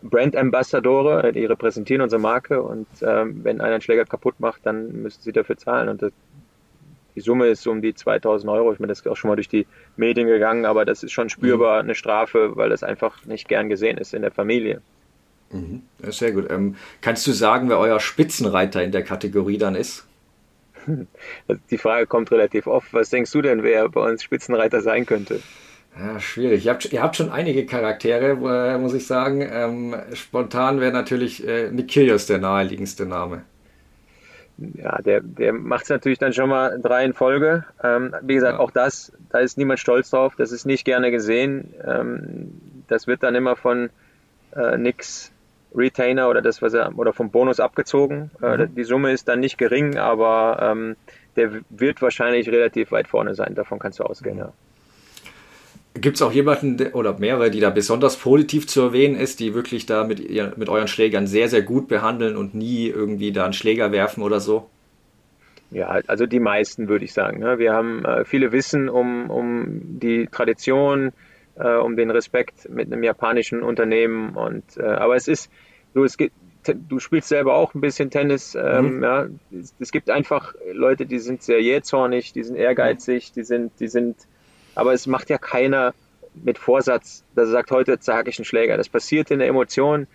Brand 0.01 0.35
Ambassadore, 0.35 1.31
die 1.31 1.45
repräsentieren 1.45 2.01
unsere 2.01 2.21
Marke 2.21 2.61
und 2.61 2.87
ähm, 3.01 3.43
wenn 3.43 3.61
einer 3.61 3.73
einen 3.73 3.81
Schläger 3.81 4.05
kaputt 4.05 4.39
macht, 4.39 4.65
dann 4.65 5.03
müssen 5.03 5.21
sie 5.21 5.31
dafür 5.31 5.57
zahlen. 5.57 5.89
Und 5.89 6.01
das, 6.01 6.11
die 7.15 7.21
Summe 7.21 7.47
ist 7.47 7.67
um 7.67 7.81
die 7.81 7.93
2000 7.93 8.51
Euro. 8.51 8.73
Ich 8.73 8.79
meine, 8.79 8.91
das 8.91 8.99
ist 8.99 9.07
auch 9.07 9.17
schon 9.17 9.29
mal 9.29 9.35
durch 9.35 9.49
die 9.49 9.67
Medien 9.97 10.27
gegangen, 10.27 10.65
aber 10.65 10.85
das 10.85 11.03
ist 11.03 11.11
schon 11.11 11.29
spürbar 11.29 11.81
mhm. 11.81 11.89
eine 11.89 11.95
Strafe, 11.95 12.55
weil 12.55 12.69
das 12.69 12.83
einfach 12.83 13.25
nicht 13.25 13.47
gern 13.47 13.69
gesehen 13.69 13.97
ist 13.97 14.13
in 14.13 14.21
der 14.21 14.31
Familie. 14.31 14.81
Mhm. 15.51 15.83
Sehr 16.03 16.31
gut. 16.31 16.49
Ähm, 16.49 16.75
kannst 17.01 17.27
du 17.27 17.31
sagen, 17.31 17.69
wer 17.69 17.79
euer 17.79 17.99
Spitzenreiter 17.99 18.83
in 18.83 18.91
der 18.91 19.03
Kategorie 19.03 19.57
dann 19.57 19.75
ist? 19.75 20.07
Die 21.69 21.77
Frage 21.77 22.07
kommt 22.07 22.31
relativ 22.31 22.67
oft. 22.67 22.93
Was 22.93 23.09
denkst 23.09 23.31
du 23.31 23.41
denn, 23.41 23.63
wer 23.63 23.89
bei 23.89 24.09
uns 24.09 24.23
Spitzenreiter 24.23 24.81
sein 24.81 25.05
könnte? 25.05 25.41
Ja, 25.99 26.19
schwierig. 26.21 26.65
Ihr 26.65 26.71
habt, 26.71 26.91
ihr 26.91 27.03
habt, 27.03 27.17
schon 27.17 27.29
einige 27.29 27.65
Charaktere, 27.65 28.73
äh, 28.73 28.77
muss 28.77 28.93
ich 28.93 29.05
sagen. 29.05 29.41
Ähm, 29.41 29.95
spontan 30.13 30.79
wäre 30.79 30.93
natürlich 30.93 31.45
äh, 31.45 31.69
Nick 31.69 31.89
Kyrgios 31.89 32.27
der 32.27 32.37
naheliegendste 32.37 33.05
Name 33.05 33.43
ja, 34.57 35.01
der, 35.01 35.21
der 35.21 35.53
macht 35.53 35.83
es 35.83 35.89
natürlich 35.89 36.19
dann 36.19 36.33
schon 36.33 36.49
mal 36.49 36.79
drei 36.79 37.03
in 37.03 37.13
Folge. 37.13 37.65
Ähm, 37.83 38.15
wie 38.21 38.35
gesagt, 38.35 38.57
ja. 38.57 38.59
auch 38.59 38.71
das, 38.71 39.11
da 39.29 39.39
ist 39.39 39.57
niemand 39.57 39.79
stolz 39.79 40.09
drauf, 40.09 40.35
das 40.37 40.51
ist 40.51 40.65
nicht 40.65 40.85
gerne 40.85 41.11
gesehen. 41.11 41.73
Ähm, 41.83 42.51
das 42.87 43.07
wird 43.07 43.23
dann 43.23 43.35
immer 43.35 43.55
von 43.55 43.89
äh, 44.55 44.77
nix 44.77 45.31
Retainer 45.75 46.29
oder 46.29 46.41
das, 46.41 46.61
was 46.61 46.73
er 46.73 46.97
oder 46.97 47.13
vom 47.13 47.31
Bonus 47.31 47.59
abgezogen. 47.59 48.31
Äh, 48.41 48.57
mhm. 48.57 48.63
Äh, 48.63 48.67
die 48.67 48.83
Summe 48.83 49.11
ist 49.11 49.27
dann 49.27 49.39
nicht 49.39 49.57
gering, 49.57 49.97
aber 49.97 50.59
ähm, 50.61 50.95
der 51.35 51.61
wird 51.69 52.01
wahrscheinlich 52.01 52.49
relativ 52.49 52.91
weit 52.91 53.07
vorne 53.07 53.35
sein. 53.35 53.55
Davon 53.55 53.79
kannst 53.79 53.99
du 53.99 54.03
ausgehen, 54.03 54.35
mhm. 54.35 54.41
ja. 54.41 54.53
Gibt 55.93 56.15
es 56.15 56.21
auch 56.21 56.31
jemanden 56.31 56.93
oder 56.93 57.19
mehrere, 57.19 57.51
die 57.51 57.59
da 57.59 57.69
besonders 57.69 58.15
positiv 58.15 58.65
zu 58.65 58.81
erwähnen 58.81 59.15
ist, 59.15 59.41
die 59.41 59.53
wirklich 59.53 59.85
da 59.85 60.05
mit, 60.05 60.21
ihr, 60.21 60.53
mit 60.55 60.69
euren 60.69 60.87
Schlägern 60.87 61.27
sehr, 61.27 61.49
sehr 61.49 61.61
gut 61.63 61.89
behandeln 61.89 62.37
und 62.37 62.55
nie 62.55 62.87
irgendwie 62.87 63.33
da 63.33 63.43
einen 63.43 63.53
Schläger 63.53 63.91
werfen 63.91 64.23
oder 64.23 64.39
so? 64.39 64.69
Ja, 65.71 65.87
also 66.07 66.25
die 66.25 66.39
meisten 66.39 66.87
würde 66.89 67.05
ich 67.05 67.13
sagen. 67.13 67.39
Ne? 67.39 67.57
Wir 67.59 67.73
haben 67.73 68.05
äh, 68.05 68.25
viele 68.25 68.51
Wissen 68.51 68.89
um, 68.89 69.29
um 69.29 69.99
die 69.99 70.27
Tradition, 70.27 71.11
äh, 71.55 71.75
um 71.75 71.95
den 71.95 72.09
Respekt 72.09 72.69
mit 72.69 72.91
einem 72.91 73.03
japanischen 73.03 73.61
Unternehmen. 73.61 74.35
Und 74.35 74.63
äh, 74.77 74.83
aber 74.83 75.15
es 75.15 75.27
ist 75.27 75.49
so, 75.93 76.03
es 76.03 76.17
gibt, 76.17 76.33
du 76.65 76.99
spielst 76.99 77.29
selber 77.29 77.55
auch 77.55 77.73
ein 77.73 77.81
bisschen 77.81 78.09
Tennis. 78.09 78.55
Ähm, 78.55 78.97
mhm. 78.97 79.03
ja, 79.03 79.27
es, 79.57 79.73
es, 79.79 79.91
gibt 79.91 80.09
einfach 80.09 80.55
Leute, 80.71 81.05
die 81.05 81.19
sind 81.19 81.41
sehr 81.41 81.61
jähzornig, 81.61 82.33
die 82.33 82.43
sind 82.43 82.55
ehrgeizig, 82.55 83.31
die 83.31 83.43
sind, 83.43 83.71
die 83.79 83.87
sind 83.87 84.15
aber 84.75 84.93
es 84.93 85.07
macht 85.07 85.29
ja 85.29 85.37
keiner 85.37 85.93
mit 86.33 86.57
Vorsatz, 86.57 87.23
dass 87.35 87.49
er 87.49 87.51
sagt, 87.51 87.71
heute 87.71 87.99
zerhacke 87.99 88.29
ich 88.29 88.39
einen 88.39 88.45
Schläger. 88.45 88.77
Das 88.77 88.89
passiert 88.89 89.31
in 89.31 89.39
der 89.39 89.47
Emotion. 89.47 90.07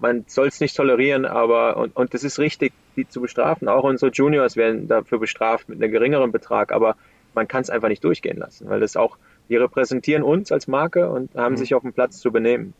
Man 0.00 0.24
soll 0.28 0.48
es 0.48 0.60
nicht 0.60 0.76
tolerieren, 0.76 1.24
aber 1.24 1.76
und, 1.76 1.96
und 1.96 2.14
das 2.14 2.24
ist 2.24 2.38
richtig, 2.38 2.72
die 2.96 3.08
zu 3.08 3.20
bestrafen. 3.20 3.68
Auch 3.68 3.84
unsere 3.84 4.10
Juniors 4.12 4.56
werden 4.56 4.88
dafür 4.88 5.18
bestraft 5.18 5.68
mit 5.68 5.82
einem 5.82 5.92
geringeren 5.92 6.32
Betrag, 6.32 6.72
aber 6.72 6.96
man 7.34 7.48
kann 7.48 7.62
es 7.62 7.70
einfach 7.70 7.88
nicht 7.88 8.04
durchgehen 8.04 8.38
lassen, 8.38 8.68
weil 8.68 8.80
das 8.80 8.96
auch, 8.96 9.18
die 9.48 9.56
repräsentieren 9.56 10.22
uns 10.22 10.52
als 10.52 10.68
Marke 10.68 11.08
und 11.10 11.34
haben 11.34 11.54
mhm. 11.54 11.58
sich 11.58 11.74
auf 11.74 11.82
dem 11.82 11.92
Platz 11.92 12.18
zu 12.18 12.30
benehmen. 12.32 12.74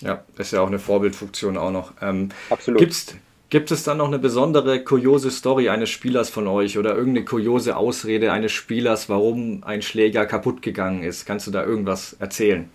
Ja, 0.00 0.24
das 0.36 0.46
ist 0.46 0.52
ja 0.52 0.60
auch 0.60 0.68
eine 0.68 0.78
Vorbildfunktion 0.78 1.56
auch 1.56 1.70
noch. 1.70 1.92
Ähm, 2.00 2.30
Absolut. 2.48 2.80
Gibt's, 2.80 3.16
Gibt 3.50 3.72
es 3.72 3.82
dann 3.82 3.98
noch 3.98 4.06
eine 4.06 4.20
besondere 4.20 4.84
kuriose 4.84 5.32
Story 5.32 5.68
eines 5.68 5.90
Spielers 5.90 6.30
von 6.30 6.46
euch 6.46 6.78
oder 6.78 6.94
irgendeine 6.94 7.24
kuriose 7.24 7.76
Ausrede 7.76 8.30
eines 8.30 8.52
Spielers, 8.52 9.08
warum 9.08 9.64
ein 9.64 9.82
Schläger 9.82 10.24
kaputt 10.24 10.62
gegangen 10.62 11.02
ist? 11.02 11.26
Kannst 11.26 11.48
du 11.48 11.50
da 11.50 11.64
irgendwas 11.64 12.12
erzählen? 12.20 12.70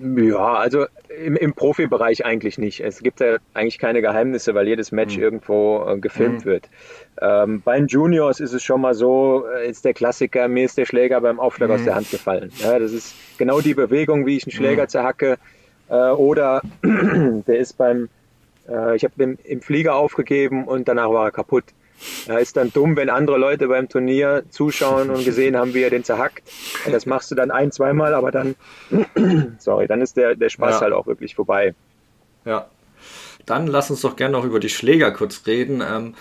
Ja, 0.00 0.54
also 0.54 0.86
im, 1.24 1.36
im 1.36 1.52
Profibereich 1.52 2.24
eigentlich 2.24 2.56
nicht. 2.56 2.80
Es 2.80 3.02
gibt 3.02 3.20
ja 3.20 3.36
eigentlich 3.52 3.78
keine 3.78 4.00
Geheimnisse, 4.00 4.54
weil 4.54 4.66
jedes 4.66 4.92
Match 4.92 5.18
mhm. 5.18 5.22
irgendwo 5.22 5.84
äh, 5.86 5.98
gefilmt 5.98 6.46
mhm. 6.46 6.48
wird. 6.48 6.70
Ähm, 7.20 7.60
bei 7.62 7.76
den 7.78 7.88
Juniors 7.88 8.40
ist 8.40 8.54
es 8.54 8.62
schon 8.62 8.80
mal 8.80 8.94
so, 8.94 9.44
äh, 9.46 9.68
ist 9.68 9.84
der 9.84 9.92
Klassiker, 9.92 10.48
mir 10.48 10.64
ist 10.64 10.78
der 10.78 10.86
Schläger 10.86 11.20
beim 11.20 11.38
Aufschlag 11.38 11.68
mhm. 11.68 11.74
aus 11.74 11.84
der 11.84 11.94
Hand 11.96 12.10
gefallen. 12.10 12.50
Ja, 12.56 12.78
das 12.78 12.92
ist 12.92 13.14
genau 13.36 13.60
die 13.60 13.74
Bewegung, 13.74 14.24
wie 14.24 14.38
ich 14.38 14.44
einen 14.44 14.52
Schläger 14.52 14.84
mhm. 14.84 14.88
zerhacke. 14.88 15.36
Äh, 15.90 15.94
oder 15.94 16.62
der 16.82 17.58
ist 17.58 17.76
beim 17.76 18.08
äh, 18.68 18.96
ich 18.96 19.04
habe 19.04 19.22
ihn 19.22 19.38
im 19.44 19.60
Flieger 19.60 19.94
aufgegeben 19.94 20.64
und 20.66 20.88
danach 20.88 21.10
war 21.10 21.26
er 21.26 21.30
kaputt. 21.30 21.64
Er 22.26 22.40
ist 22.40 22.56
dann 22.56 22.72
dumm, 22.72 22.96
wenn 22.96 23.10
andere 23.10 23.38
Leute 23.38 23.68
beim 23.68 23.88
Turnier 23.88 24.42
zuschauen 24.50 25.10
und 25.10 25.24
gesehen 25.24 25.56
haben, 25.56 25.72
wie 25.74 25.82
er 25.82 25.90
den 25.90 26.04
zerhackt. 26.04 26.42
Das 26.90 27.06
machst 27.06 27.30
du 27.30 27.34
dann 27.34 27.50
ein, 27.50 27.70
zweimal, 27.70 28.14
aber 28.14 28.32
dann, 28.32 28.56
sorry, 29.58 29.86
dann 29.86 30.00
ist 30.00 30.16
der, 30.16 30.34
der 30.34 30.48
Spaß 30.48 30.76
ja. 30.76 30.80
halt 30.82 30.92
auch 30.92 31.06
wirklich 31.06 31.34
vorbei. 31.34 31.74
Ja. 32.44 32.66
Dann 33.46 33.66
lass 33.66 33.90
uns 33.90 34.00
doch 34.00 34.16
gerne 34.16 34.32
noch 34.32 34.44
über 34.44 34.60
die 34.60 34.68
Schläger 34.68 35.10
kurz 35.12 35.46
reden. 35.46 35.80
Ähm, 35.80 36.14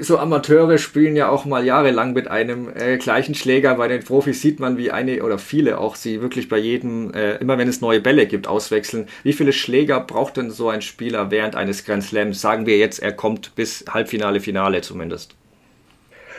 so 0.00 0.18
Amateure 0.18 0.78
spielen 0.78 1.16
ja 1.16 1.28
auch 1.28 1.44
mal 1.44 1.64
jahrelang 1.64 2.12
mit 2.12 2.28
einem 2.28 2.68
äh, 2.74 2.96
gleichen 2.98 3.34
Schläger. 3.34 3.74
Bei 3.74 3.88
den 3.88 4.04
Profis 4.04 4.40
sieht 4.40 4.60
man, 4.60 4.76
wie 4.76 4.90
eine 4.90 5.22
oder 5.22 5.38
viele 5.38 5.78
auch 5.78 5.94
sie 5.94 6.20
wirklich 6.20 6.48
bei 6.48 6.58
jedem, 6.58 7.12
äh, 7.14 7.36
immer 7.36 7.58
wenn 7.58 7.68
es 7.68 7.80
neue 7.80 8.00
Bälle 8.00 8.26
gibt, 8.26 8.46
auswechseln. 8.46 9.06
Wie 9.22 9.32
viele 9.32 9.52
Schläger 9.52 10.00
braucht 10.00 10.36
denn 10.36 10.50
so 10.50 10.68
ein 10.68 10.82
Spieler 10.82 11.30
während 11.30 11.56
eines 11.56 11.84
Grand 11.84 12.04
Slams? 12.04 12.40
Sagen 12.40 12.66
wir 12.66 12.78
jetzt, 12.78 13.00
er 13.00 13.12
kommt 13.12 13.54
bis 13.54 13.84
Halbfinale, 13.88 14.40
Finale 14.40 14.80
zumindest. 14.80 15.34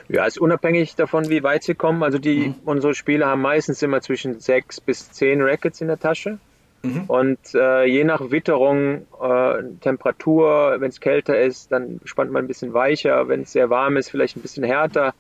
Ja, 0.10 0.26
ist 0.26 0.40
unabhängig 0.40 0.96
davon, 0.96 1.30
wie 1.30 1.44
weit 1.44 1.64
sie 1.64 1.76
kommen. 1.76 2.02
Also 2.04 2.18
die, 2.18 2.50
mhm. 2.50 2.56
unsere 2.66 2.96
Spieler 2.96 3.28
haben 3.28 3.42
meistens 3.42 3.82
immer 3.82 4.02
zwischen 4.02 4.40
sechs 4.40 4.82
bis 4.82 5.12
zehn 5.12 5.42
Rackets 5.42 5.82
in 5.82 5.88
der 5.88 6.00
Tasche. 6.00 6.40
Mhm. 6.82 7.04
Und 7.08 7.40
äh, 7.56 7.86
je 7.86 8.04
nach 8.04 8.32
Witterung, 8.32 9.06
äh, 9.22 9.64
Temperatur, 9.82 10.78
wenn 10.80 10.90
es 10.90 11.00
kälter 11.00 11.40
ist, 11.40 11.72
dann 11.72 12.00
spannt 12.06 12.32
man 12.32 12.46
ein 12.46 12.48
bisschen 12.48 12.74
weicher. 12.74 13.28
Wenn 13.28 13.42
es 13.42 13.52
sehr 13.52 13.70
warm 13.70 13.98
ist, 13.98 14.10
vielleicht 14.10 14.38
ein 14.38 14.42
bisschen 14.42 14.64
härter. 14.64 15.14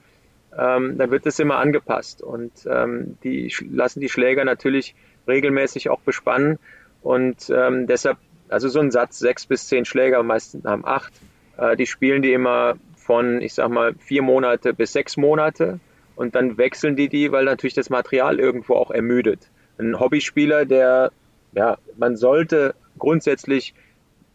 Ähm, 0.57 0.97
dann 0.97 1.11
wird 1.11 1.25
das 1.25 1.39
immer 1.39 1.57
angepasst. 1.57 2.21
Und 2.21 2.51
ähm, 2.65 3.17
die 3.23 3.53
lassen 3.69 3.99
die 3.99 4.09
Schläger 4.09 4.45
natürlich 4.45 4.95
regelmäßig 5.27 5.89
auch 5.89 5.99
bespannen. 5.99 6.59
Und 7.01 7.49
ähm, 7.49 7.87
deshalb, 7.87 8.17
also 8.47 8.69
so 8.69 8.79
ein 8.79 8.91
Satz, 8.91 9.19
sechs 9.19 9.45
bis 9.45 9.67
zehn 9.67 9.85
Schläger, 9.85 10.23
meistens 10.23 10.65
haben 10.65 10.85
acht, 10.85 11.13
äh, 11.57 11.75
die 11.75 11.85
spielen 11.85 12.21
die 12.21 12.33
immer 12.33 12.75
von, 12.95 13.41
ich 13.41 13.53
sag 13.53 13.69
mal, 13.69 13.93
vier 13.95 14.21
Monate 14.21 14.73
bis 14.73 14.93
sechs 14.93 15.17
Monate. 15.17 15.79
Und 16.15 16.35
dann 16.35 16.57
wechseln 16.57 16.95
die 16.95 17.09
die, 17.09 17.31
weil 17.31 17.45
natürlich 17.45 17.73
das 17.73 17.89
Material 17.89 18.39
irgendwo 18.39 18.75
auch 18.75 18.91
ermüdet. 18.91 19.49
Ein 19.77 19.99
Hobbyspieler, 19.99 20.65
der 20.65 21.11
ja, 21.53 21.77
man 21.97 22.15
sollte 22.15 22.75
grundsätzlich, 22.97 23.73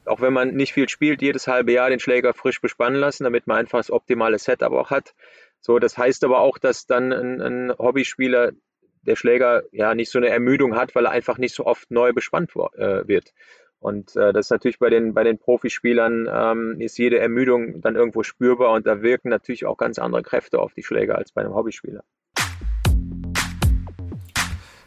auch 0.05 0.21
wenn 0.21 0.33
man 0.33 0.55
nicht 0.55 0.73
viel 0.73 0.89
spielt, 0.89 1.23
jedes 1.23 1.47
halbe 1.47 1.73
Jahr 1.73 1.91
den 1.91 2.01
Schläger 2.01 2.35
frisch 2.35 2.61
bespannen 2.61 3.01
lassen, 3.01 3.25
damit 3.25 3.47
man 3.47 3.59
einfach 3.59 3.79
das 3.79 3.91
optimale 3.91 4.39
Setup 4.39 4.73
auch 4.73 4.91
hat. 4.91 5.15
So, 5.61 5.79
das 5.79 5.97
heißt 5.97 6.25
aber 6.25 6.41
auch, 6.41 6.59
dass 6.59 6.87
dann 6.87 7.13
ein, 7.13 7.41
ein 7.41 7.79
Hobbyspieler 7.79 8.53
der 9.03 9.17
Schläger 9.17 9.63
ja 9.73 9.95
nicht 9.95 10.11
so 10.11 10.19
eine 10.19 10.29
Ermüdung 10.29 10.77
hat, 10.77 10.95
weil 10.95 11.07
er 11.07 11.13
einfach 11.13 11.39
nicht 11.39 11.55
so 11.55 11.65
oft 11.67 11.91
neu 11.91 12.13
bespannt 12.13 12.51
äh, 12.55 13.07
wird. 13.07 13.33
Und 13.79 14.17
äh, 14.17 14.33
das 14.33 14.47
ist 14.47 14.51
natürlich 14.51 14.79
bei 14.79 14.89
den, 14.89 15.13
bei 15.13 15.25
den 15.25 15.39
Profispielern 15.39 16.27
ähm, 16.33 16.81
ist 16.81 16.99
jede 16.99 17.19
Ermüdung 17.19 17.83
dann 17.83 17.97
irgendwo 17.97 18.23
spürbar 18.23 18.73
und 18.73 18.87
da 18.87 19.03
wirken 19.03 19.29
natürlich 19.29 19.67
auch 19.67 19.77
ganz 19.77 19.99
andere 19.99 20.23
Kräfte 20.23 20.59
auf 20.59 20.73
die 20.73 20.83
Schläger 20.83 21.19
als 21.19 21.33
bei 21.33 21.43
einem 21.43 21.55
Hobbyspieler. 21.55 22.03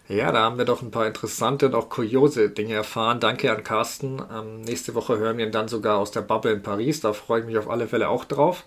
Ja, 0.09 0.31
da 0.31 0.39
haben 0.39 0.57
wir 0.57 0.63
doch 0.63 0.81
ein 0.81 0.91
paar 0.91 1.05
interessante 1.05 1.65
und 1.65 1.75
auch 1.75 1.89
kuriose 1.89 2.49
Dinge 2.49 2.75
erfahren. 2.75 3.19
Danke 3.19 3.51
an 3.51 3.63
Carsten. 3.63 4.21
Ähm, 4.33 4.61
nächste 4.61 4.95
Woche 4.95 5.17
hören 5.17 5.37
wir 5.37 5.45
ihn 5.45 5.51
dann 5.51 5.67
sogar 5.67 5.97
aus 5.97 6.11
der 6.11 6.21
Bubble 6.21 6.53
in 6.53 6.63
Paris. 6.63 7.01
Da 7.01 7.11
freue 7.11 7.41
ich 7.41 7.45
mich 7.45 7.57
auf 7.57 7.69
alle 7.69 7.87
Fälle 7.87 8.07
auch 8.07 8.23
drauf. 8.23 8.63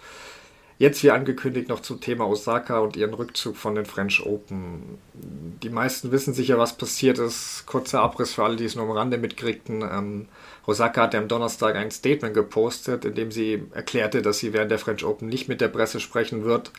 Jetzt 0.81 1.03
wie 1.03 1.11
angekündigt 1.11 1.69
noch 1.69 1.81
zum 1.81 2.01
Thema 2.01 2.27
Osaka 2.27 2.79
und 2.79 2.97
ihren 2.97 3.15
Rückzug 3.15 3.57
von 3.57 3.75
den 3.75 3.87
French 3.87 4.25
Open. 4.25 4.99
Die 5.15 5.69
meisten 5.71 6.11
wissen 6.11 6.35
sicher, 6.35 6.59
was 6.59 6.77
passiert 6.77 7.19
ist. 7.19 7.65
Kurzer 7.67 8.01
Abriss 8.01 8.35
für 8.35 8.45
alle, 8.45 8.57
die 8.57 8.65
es 8.65 8.77
nur 8.77 8.87
am 8.87 8.93
Rande 8.93 9.17
mitkriegten. 9.19 9.83
Ähm, 9.83 10.29
Osaka 10.67 11.03
hat 11.03 11.15
am 11.15 11.29
Donnerstag 11.29 11.75
ein 11.75 11.91
Statement 11.91 12.35
gepostet, 12.35 13.05
in 13.07 13.15
dem 13.15 13.31
sie 13.31 13.63
erklärte, 13.73 14.21
dass 14.21 14.39
sie 14.39 14.53
während 14.53 14.71
der 14.71 14.79
French 14.79 15.05
Open 15.05 15.29
nicht 15.29 15.49
mit 15.49 15.61
der 15.63 15.69
Presse 15.69 16.01
sprechen 16.01 16.45
wird. 16.45 16.71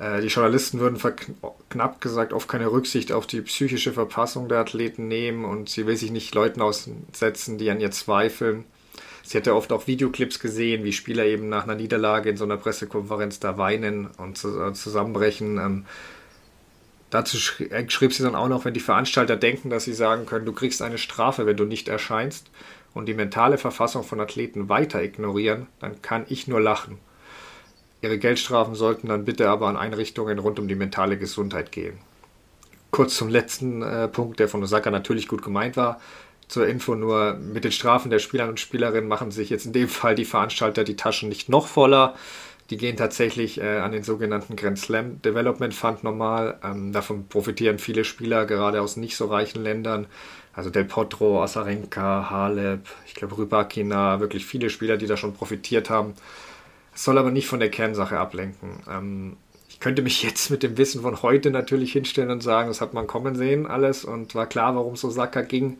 Äh, 0.00 0.22
die 0.22 0.28
Journalisten 0.28 0.80
würden 0.80 0.98
knapp 1.68 2.00
gesagt 2.00 2.32
oft 2.32 2.48
keine 2.48 2.72
Rücksicht 2.72 3.12
auf 3.12 3.26
die 3.26 3.42
psychische 3.42 3.92
Verfassung 3.92 4.48
der 4.48 4.58
Athleten 4.58 5.06
nehmen 5.06 5.44
und 5.44 5.68
sie 5.68 5.86
will 5.86 5.96
sich 5.96 6.10
nicht 6.10 6.34
Leuten 6.34 6.62
aussetzen, 6.62 7.58
die 7.58 7.70
an 7.70 7.80
ihr 7.80 7.90
zweifeln. 7.90 8.64
Sie 9.22 9.36
hätte 9.36 9.54
oft 9.54 9.70
auch 9.70 9.86
Videoclips 9.86 10.40
gesehen, 10.40 10.82
wie 10.82 10.92
Spieler 10.92 11.26
eben 11.26 11.48
nach 11.50 11.64
einer 11.64 11.74
Niederlage 11.74 12.30
in 12.30 12.38
so 12.38 12.44
einer 12.44 12.56
Pressekonferenz 12.56 13.38
da 13.38 13.58
weinen 13.58 14.08
und 14.16 14.42
äh, 14.42 14.72
zusammenbrechen. 14.72 15.58
Ähm, 15.58 15.86
dazu 17.10 17.36
äh, 17.62 17.88
schrieb 17.90 18.14
sie 18.14 18.22
dann 18.22 18.34
auch 18.34 18.48
noch, 18.48 18.64
wenn 18.64 18.74
die 18.74 18.80
Veranstalter 18.80 19.36
denken, 19.36 19.68
dass 19.68 19.84
sie 19.84 19.92
sagen 19.92 20.24
können, 20.24 20.46
du 20.46 20.52
kriegst 20.52 20.80
eine 20.80 20.98
Strafe, 20.98 21.44
wenn 21.44 21.58
du 21.58 21.64
nicht 21.64 21.88
erscheinst 21.88 22.50
und 22.94 23.06
die 23.06 23.14
mentale 23.14 23.58
Verfassung 23.58 24.02
von 24.02 24.18
Athleten 24.18 24.70
weiter 24.70 25.02
ignorieren, 25.02 25.66
dann 25.78 26.00
kann 26.00 26.24
ich 26.28 26.48
nur 26.48 26.60
lachen. 26.60 26.98
Ihre 28.02 28.18
Geldstrafen 28.18 28.74
sollten 28.74 29.08
dann 29.08 29.24
bitte 29.24 29.48
aber 29.48 29.68
an 29.68 29.76
Einrichtungen 29.76 30.38
rund 30.38 30.58
um 30.58 30.68
die 30.68 30.74
mentale 30.74 31.18
Gesundheit 31.18 31.70
gehen. 31.70 31.98
Kurz 32.90 33.16
zum 33.16 33.28
letzten 33.28 33.82
äh, 33.82 34.08
Punkt, 34.08 34.40
der 34.40 34.48
von 34.48 34.62
Osaka 34.62 34.90
natürlich 34.90 35.28
gut 35.28 35.42
gemeint 35.42 35.76
war. 35.76 36.00
Zur 36.48 36.66
Info 36.66 36.94
nur, 36.94 37.34
mit 37.34 37.62
den 37.62 37.72
Strafen 37.72 38.10
der 38.10 38.18
Spieler 38.18 38.48
und 38.48 38.58
Spielerinnen 38.58 39.08
machen 39.08 39.30
sich 39.30 39.50
jetzt 39.50 39.66
in 39.66 39.72
dem 39.72 39.88
Fall 39.88 40.14
die 40.14 40.24
Veranstalter 40.24 40.82
die 40.82 40.96
Taschen 40.96 41.28
nicht 41.28 41.48
noch 41.48 41.68
voller. 41.68 42.14
Die 42.70 42.76
gehen 42.76 42.96
tatsächlich 42.96 43.60
äh, 43.60 43.78
an 43.78 43.92
den 43.92 44.02
sogenannten 44.02 44.56
Grand 44.56 44.78
Slam 44.78 45.20
Development 45.22 45.74
Fund 45.74 46.02
normal. 46.02 46.58
Ähm, 46.64 46.92
davon 46.92 47.28
profitieren 47.28 47.78
viele 47.78 48.04
Spieler, 48.04 48.46
gerade 48.46 48.80
aus 48.80 48.96
nicht 48.96 49.16
so 49.16 49.26
reichen 49.26 49.62
Ländern. 49.62 50.06
Also 50.52 50.70
Del 50.70 50.84
Potro, 50.84 51.42
Asarenka, 51.42 52.30
Halep, 52.30 52.86
ich 53.06 53.14
glaube 53.14 53.38
Rybakina, 53.38 54.18
wirklich 54.18 54.46
viele 54.46 54.70
Spieler, 54.70 54.96
die 54.96 55.06
da 55.06 55.16
schon 55.16 55.34
profitiert 55.34 55.90
haben 55.90 56.14
soll 57.04 57.18
aber 57.18 57.30
nicht 57.30 57.46
von 57.46 57.60
der 57.60 57.70
Kernsache 57.70 58.18
ablenken. 58.18 58.80
Ähm, 58.88 59.36
ich 59.68 59.80
könnte 59.80 60.02
mich 60.02 60.22
jetzt 60.22 60.50
mit 60.50 60.62
dem 60.62 60.76
Wissen 60.76 61.02
von 61.02 61.22
heute 61.22 61.50
natürlich 61.50 61.92
hinstellen 61.92 62.30
und 62.30 62.42
sagen, 62.42 62.68
das 62.68 62.80
hat 62.80 62.92
man 62.92 63.06
kommen 63.06 63.36
sehen, 63.36 63.66
alles, 63.66 64.04
und 64.04 64.34
war 64.34 64.46
klar, 64.46 64.74
warum 64.76 64.94
es 64.94 65.04
Osaka 65.04 65.42
ging. 65.42 65.78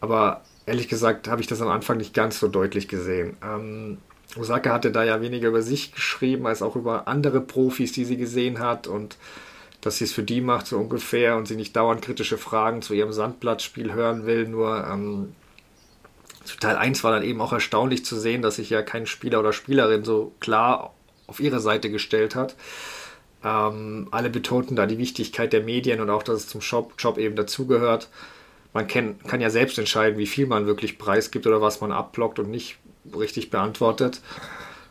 Aber 0.00 0.42
ehrlich 0.64 0.88
gesagt 0.88 1.28
habe 1.28 1.40
ich 1.40 1.46
das 1.46 1.60
am 1.60 1.68
Anfang 1.68 1.98
nicht 1.98 2.14
ganz 2.14 2.38
so 2.38 2.48
deutlich 2.48 2.88
gesehen. 2.88 3.36
Ähm, 3.42 3.98
Osaka 4.36 4.72
hatte 4.72 4.90
da 4.90 5.04
ja 5.04 5.20
weniger 5.20 5.48
über 5.48 5.62
sich 5.62 5.92
geschrieben, 5.92 6.46
als 6.46 6.62
auch 6.62 6.76
über 6.76 7.08
andere 7.08 7.40
Profis, 7.40 7.92
die 7.92 8.04
sie 8.04 8.16
gesehen 8.16 8.58
hat 8.58 8.86
und 8.86 9.16
dass 9.80 9.98
sie 9.98 10.04
es 10.04 10.12
für 10.12 10.22
die 10.22 10.40
macht, 10.40 10.66
so 10.66 10.78
ungefähr, 10.78 11.36
und 11.36 11.46
sie 11.46 11.54
nicht 11.54 11.76
dauernd 11.76 12.02
kritische 12.02 12.38
Fragen 12.38 12.82
zu 12.82 12.92
ihrem 12.92 13.12
Sandblattspiel 13.12 13.92
hören 13.92 14.26
will. 14.26 14.48
Nur 14.48 14.84
ähm, 14.90 15.34
Teil 16.60 16.76
1 16.76 17.04
war 17.04 17.12
dann 17.12 17.22
eben 17.22 17.40
auch 17.40 17.52
erstaunlich 17.52 18.04
zu 18.04 18.16
sehen, 18.16 18.42
dass 18.42 18.56
sich 18.56 18.70
ja 18.70 18.82
kein 18.82 19.06
Spieler 19.06 19.40
oder 19.40 19.52
Spielerin 19.52 20.04
so 20.04 20.32
klar 20.40 20.94
auf 21.26 21.40
ihre 21.40 21.60
Seite 21.60 21.90
gestellt 21.90 22.34
hat. 22.34 22.56
Ähm, 23.44 24.08
alle 24.10 24.30
betonten 24.30 24.76
da 24.76 24.86
die 24.86 24.98
Wichtigkeit 24.98 25.52
der 25.52 25.62
Medien 25.62 26.00
und 26.00 26.10
auch, 26.10 26.22
dass 26.22 26.36
es 26.36 26.48
zum 26.48 26.60
Job, 26.60 26.94
Job 26.98 27.18
eben 27.18 27.36
dazugehört. 27.36 28.08
Man 28.72 28.86
kann, 28.88 29.18
kann 29.26 29.40
ja 29.40 29.50
selbst 29.50 29.78
entscheiden, 29.78 30.18
wie 30.18 30.26
viel 30.26 30.46
man 30.46 30.66
wirklich 30.66 30.98
preisgibt 30.98 31.46
oder 31.46 31.60
was 31.60 31.80
man 31.80 31.92
abblockt 31.92 32.38
und 32.38 32.50
nicht 32.50 32.78
richtig 33.16 33.50
beantwortet. 33.50 34.20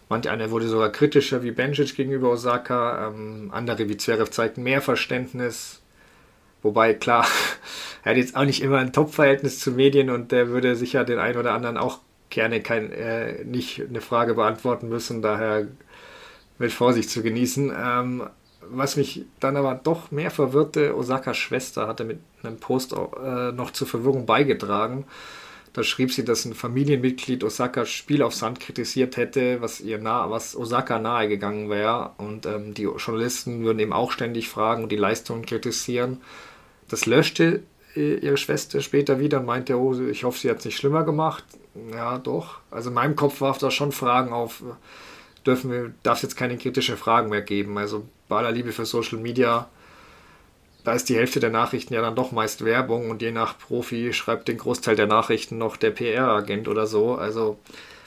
Manch 0.10 0.30
einer 0.30 0.52
wurde 0.52 0.68
sogar 0.68 0.92
kritischer 0.92 1.44
wie 1.44 1.52
Benjic 1.52 1.96
gegenüber 1.96 2.30
Osaka, 2.30 3.08
ähm, 3.08 3.50
andere 3.52 3.90
wie 3.90 3.98
Zverev 3.98 4.30
zeigten 4.30 4.64
mehr 4.64 4.82
Verständnis. 4.82 5.82
Wobei, 6.66 6.96
klar, 6.96 7.28
er 8.04 8.12
hat 8.12 8.18
jetzt 8.18 8.36
auch 8.36 8.44
nicht 8.44 8.64
immer 8.64 8.80
ein 8.80 8.92
Top-Verhältnis 8.92 9.60
zu 9.60 9.72
Medien 9.74 10.10
und 10.10 10.32
der 10.32 10.48
würde 10.48 10.76
sicher 10.76 11.04
den 11.04 11.20
einen 11.20 11.38
oder 11.38 11.54
anderen 11.54 11.78
auch 11.78 12.00
gerne 12.32 12.60
kein, 12.60 12.92
äh, 12.92 13.44
nicht 13.46 13.84
eine 13.88 14.02
Frage 14.02 14.34
beantworten 14.34 14.90
müssen, 14.90 15.22
daher 15.22 15.68
mit 16.58 16.72
Vorsicht 16.72 17.12
zu 17.12 17.22
genießen. 17.22 17.72
Ähm, 17.78 18.28
was 18.62 18.96
mich 18.96 19.26
dann 19.40 19.58
aber 19.58 19.76
doch 19.76 20.10
mehr 20.10 20.32
verwirrte, 20.32 20.98
Osakas 20.98 21.38
Schwester 21.38 21.88
hatte 21.88 22.04
mit 22.04 22.18
einem 22.42 22.58
Post 22.58 22.94
äh, 22.94 23.52
noch 23.52 23.70
zur 23.70 23.86
Verwirrung 23.86 24.26
beigetragen. 24.26 25.06
Da 25.74 25.84
schrieb 25.84 26.12
sie, 26.12 26.26
dass 26.26 26.46
ein 26.46 26.56
Familienmitglied 26.56 27.44
Osakas 27.44 27.92
Spiel 27.92 28.24
auf 28.24 28.34
Sand 28.34 28.60
kritisiert 28.60 29.18
hätte, 29.18 29.62
was 29.62 29.82
ihr 29.82 30.00
nah, 30.00 30.32
was 30.32 30.56
Osaka 30.56 30.98
nahegegangen 30.98 31.70
wäre. 31.70 32.14
Und 32.18 32.48
ähm, 32.48 32.74
die 32.74 32.84
Journalisten 32.86 33.64
würden 33.64 33.78
eben 33.78 33.94
auch 33.94 34.12
ständig 34.12 34.50
fragen 34.50 34.82
und 34.82 34.92
die 34.92 34.96
Leistungen 34.96 35.46
kritisieren. 35.46 36.22
Das 36.90 37.06
löschte 37.06 37.64
ihre 37.96 38.38
Schwester 38.38 38.82
später 38.82 39.20
wieder 39.20 39.40
und 39.40 39.46
meinte, 39.46 39.80
oh, 39.80 39.98
ich 40.08 40.24
hoffe, 40.24 40.40
sie 40.40 40.50
hat 40.50 40.60
es 40.60 40.66
nicht 40.66 40.78
schlimmer 40.78 41.04
gemacht. 41.04 41.44
Ja, 41.94 42.18
doch. 42.18 42.60
Also 42.72 42.90
in 42.90 42.96
meinem 42.96 43.16
Kopf 43.16 43.42
warf 43.42 43.58
da 43.58 43.72
schon 43.72 43.92
Fragen 43.92 44.34
auf, 44.34 44.64
dürfen 45.46 45.72
wir, 45.72 45.94
darf 46.04 46.18
es 46.18 46.24
jetzt 46.24 46.36
keine 46.36 46.58
kritischen 46.58 46.98
Fragen 46.98 47.30
mehr 47.30 47.42
geben. 47.42 47.78
Also 47.78 48.06
bei 48.28 48.38
aller 48.38 48.52
Liebe 48.52 48.72
für 48.72 48.86
Social 48.86 49.20
Media, 49.20 49.70
da 50.84 50.94
ist 50.94 51.10
die 51.10 51.16
Hälfte 51.16 51.40
der 51.40 51.50
Nachrichten 51.50 51.94
ja 51.94 52.02
dann 52.02 52.16
doch 52.16 52.32
meist 52.32 52.64
Werbung 52.66 53.10
und 53.10 53.22
je 53.22 53.32
nach 53.32 53.58
Profi 53.58 54.14
schreibt 54.14 54.48
den 54.48 54.58
Großteil 54.58 54.96
der 54.96 55.08
Nachrichten 55.08 55.58
noch 55.58 55.78
der 55.78 55.92
PR-Agent 55.92 56.68
oder 56.68 56.88
so. 56.88 57.16
Also 57.16 57.58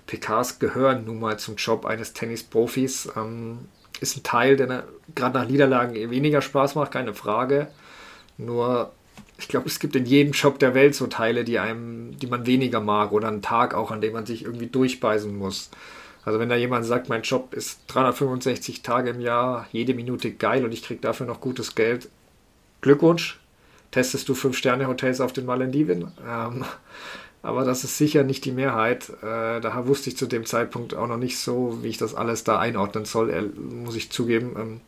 PKs 0.06 0.58
gehören 0.58 1.04
nun 1.04 1.20
mal 1.20 1.38
zum 1.38 1.56
Job 1.56 1.86
eines 1.86 2.12
Tennisprofis. 2.12 3.10
Ähm, 3.16 3.68
ist 4.00 4.16
ein 4.16 4.22
Teil, 4.22 4.56
der 4.56 4.84
gerade 5.14 5.38
nach 5.38 5.48
Niederlagen 5.48 5.94
weniger 6.10 6.40
Spaß 6.40 6.74
macht, 6.76 6.92
keine 6.92 7.14
Frage. 7.14 7.68
Nur 8.38 8.92
ich 9.38 9.46
glaube, 9.46 9.68
es 9.68 9.78
gibt 9.78 9.94
in 9.94 10.04
jedem 10.04 10.32
Job 10.32 10.58
der 10.58 10.74
Welt 10.74 10.94
so 10.94 11.06
Teile, 11.06 11.44
die 11.44 11.58
einem, 11.58 12.18
die 12.18 12.26
man 12.26 12.46
weniger 12.46 12.80
mag 12.80 13.12
oder 13.12 13.28
einen 13.28 13.42
Tag 13.42 13.72
auch, 13.72 13.90
an 13.90 14.00
dem 14.00 14.12
man 14.12 14.26
sich 14.26 14.44
irgendwie 14.44 14.66
durchbeißen 14.66 15.36
muss. 15.36 15.70
Also 16.24 16.40
wenn 16.40 16.48
da 16.48 16.56
jemand 16.56 16.84
sagt, 16.84 17.08
mein 17.08 17.22
Job 17.22 17.54
ist 17.54 17.80
365 17.86 18.82
Tage 18.82 19.10
im 19.10 19.20
Jahr, 19.20 19.66
jede 19.72 19.94
Minute 19.94 20.32
geil 20.32 20.64
und 20.64 20.72
ich 20.72 20.82
kriege 20.82 21.00
dafür 21.00 21.26
noch 21.26 21.40
gutes 21.40 21.74
Geld, 21.74 22.08
Glückwunsch. 22.80 23.38
Testest 23.92 24.28
du 24.28 24.34
Fünf-Sterne-Hotels 24.34 25.20
auf 25.20 25.32
den 25.32 25.46
Malediven? 25.46 26.12
Ähm, 26.28 26.64
aber 27.42 27.64
das 27.64 27.84
ist 27.84 27.96
sicher 27.96 28.24
nicht 28.24 28.44
die 28.44 28.52
Mehrheit. 28.52 29.08
Äh, 29.22 29.60
da 29.60 29.86
wusste 29.86 30.10
ich 30.10 30.16
zu 30.16 30.26
dem 30.26 30.44
Zeitpunkt 30.44 30.94
auch 30.94 31.06
noch 31.06 31.16
nicht 31.16 31.38
so, 31.38 31.78
wie 31.82 31.88
ich 31.88 31.96
das 31.96 32.14
alles 32.14 32.44
da 32.44 32.58
einordnen 32.58 33.04
soll, 33.04 33.52
muss 33.56 33.96
ich 33.96 34.10
zugeben. 34.10 34.54
Ähm, 34.58 34.80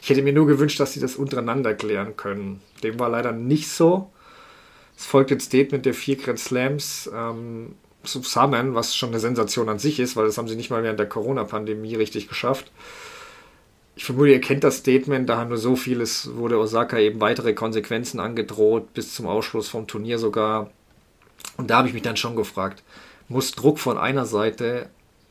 ich 0.00 0.10
hätte 0.10 0.22
mir 0.22 0.32
nur 0.32 0.46
gewünscht, 0.46 0.80
dass 0.80 0.92
sie 0.92 1.00
das 1.00 1.16
untereinander 1.16 1.74
klären 1.74 2.16
können. 2.16 2.60
Dem 2.82 2.98
war 2.98 3.08
leider 3.08 3.32
nicht 3.32 3.68
so. 3.68 4.10
Es 4.96 5.06
folgt 5.06 5.30
ein 5.30 5.40
Statement 5.40 5.86
der 5.86 5.94
vier 5.94 6.16
Grand 6.16 6.38
Slams 6.38 7.10
ähm, 7.14 7.74
zusammen, 8.02 8.74
was 8.74 8.96
schon 8.96 9.10
eine 9.10 9.20
Sensation 9.20 9.68
an 9.68 9.78
sich 9.78 10.00
ist, 10.00 10.16
weil 10.16 10.26
das 10.26 10.38
haben 10.38 10.48
sie 10.48 10.56
nicht 10.56 10.70
mal 10.70 10.82
während 10.82 10.98
der 10.98 11.08
Corona-Pandemie 11.08 11.94
richtig 11.94 12.28
geschafft. 12.28 12.70
Ich 13.96 14.04
vermute, 14.04 14.30
ihr 14.30 14.40
kennt 14.40 14.62
das 14.62 14.78
Statement, 14.78 15.28
da 15.28 15.38
haben 15.38 15.48
nur 15.48 15.58
so 15.58 15.74
vieles, 15.74 16.34
wurde 16.36 16.58
Osaka 16.58 16.98
eben 16.98 17.20
weitere 17.20 17.52
Konsequenzen 17.52 18.20
angedroht, 18.20 18.94
bis 18.94 19.14
zum 19.14 19.26
Ausschluss 19.26 19.68
vom 19.68 19.88
Turnier 19.88 20.18
sogar. 20.20 20.70
Und 21.56 21.70
da 21.70 21.78
habe 21.78 21.88
ich 21.88 21.94
mich 21.94 22.02
dann 22.02 22.16
schon 22.16 22.36
gefragt, 22.36 22.82
muss 23.28 23.52
Druck 23.52 23.78
von 23.78 23.98
einer 23.98 24.24
Seite, 24.24 24.88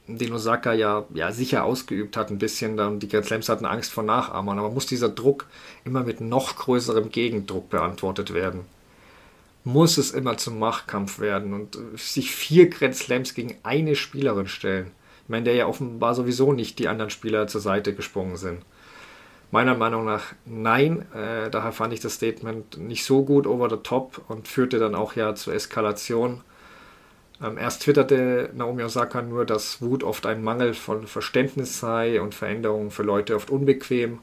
den 0.08 0.34
Osaka 0.34 0.74
ja, 0.74 1.06
ja 1.14 1.32
sicher 1.32 1.64
ausgeübt 1.64 2.16
hat, 2.16 2.30
ein 2.30 2.38
bisschen, 2.38 2.78
dann 2.78 3.00
die 3.00 3.08
Grand 3.08 3.26
Slams 3.26 3.50
hatten 3.50 3.66
Angst 3.66 3.92
vor 3.92 4.04
Nachahmern, 4.04 4.60
aber 4.60 4.70
muss 4.70 4.86
dieser 4.86 5.10
Druck 5.10 5.46
immer 5.84 6.04
mit 6.04 6.22
noch 6.22 6.56
größerem 6.56 7.12
Gegendruck 7.12 7.70
beantwortet 7.70 8.34
werden? 8.34 8.62
Muss 9.64 9.98
es 9.98 10.12
immer 10.12 10.38
zum 10.38 10.60
Machtkampf 10.60 11.20
werden 11.20 11.54
und 11.54 11.78
sich 11.96 12.34
vier 12.34 12.70
Grand 12.70 12.96
Slams 12.96 13.34
gegen 13.34 13.56
eine 13.64 13.96
Spielerin 13.96 14.48
stellen? 14.48 14.92
Ich 15.24 15.30
meine, 15.30 15.44
der 15.44 15.56
ja 15.56 15.68
offenbar 15.68 16.16
sowieso 16.16 16.54
nicht 16.54 16.80
die 16.80 16.88
anderen 16.88 17.10
Spieler 17.10 17.48
zur 17.48 17.60
Seite 17.60 17.94
gesprungen 17.94 18.38
sind. 18.38 18.62
Meiner 19.52 19.76
Meinung 19.76 20.06
nach 20.06 20.24
nein. 20.46 21.06
Äh, 21.14 21.50
daher 21.50 21.72
fand 21.72 21.94
ich 21.94 22.00
das 22.00 22.16
Statement 22.16 22.78
nicht 22.78 23.04
so 23.04 23.24
gut 23.24 23.48
over 23.48 23.70
the 23.70 23.78
top 23.78 24.22
und 24.28 24.48
führte 24.48 24.80
dann 24.80 24.96
auch 24.96 25.16
ja 25.16 25.36
zur 25.36 25.54
Eskalation. 25.54 26.42
Ähm, 27.42 27.58
erst 27.58 27.84
twitterte 27.84 28.50
Naomi 28.56 28.84
Osaka 28.84 29.22
nur, 29.22 29.46
dass 29.46 29.82
Wut 29.82 30.04
oft 30.04 30.26
ein 30.26 30.44
Mangel 30.44 30.74
von 30.74 31.08
Verständnis 31.08 31.80
sei 31.80 32.22
und 32.22 32.34
Veränderungen 32.34 32.92
für 32.92 33.04
Leute 33.04 33.36
oft 33.36 33.50
unbequem. 33.50 34.20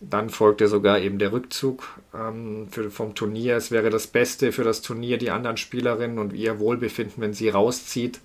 Dann 0.00 0.30
folgte 0.30 0.68
sogar 0.68 1.00
eben 1.00 1.18
der 1.18 1.32
Rückzug 1.32 1.88
ähm, 2.14 2.68
für, 2.70 2.90
vom 2.90 3.14
Turnier. 3.14 3.56
Es 3.56 3.70
wäre 3.70 3.90
das 3.90 4.06
Beste 4.06 4.52
für 4.52 4.64
das 4.64 4.80
Turnier, 4.82 5.18
die 5.18 5.30
anderen 5.30 5.56
Spielerinnen 5.56 6.18
und 6.18 6.32
ihr 6.32 6.58
Wohlbefinden, 6.60 7.22
wenn 7.22 7.34
sie 7.34 7.48
rauszieht. 7.48 8.20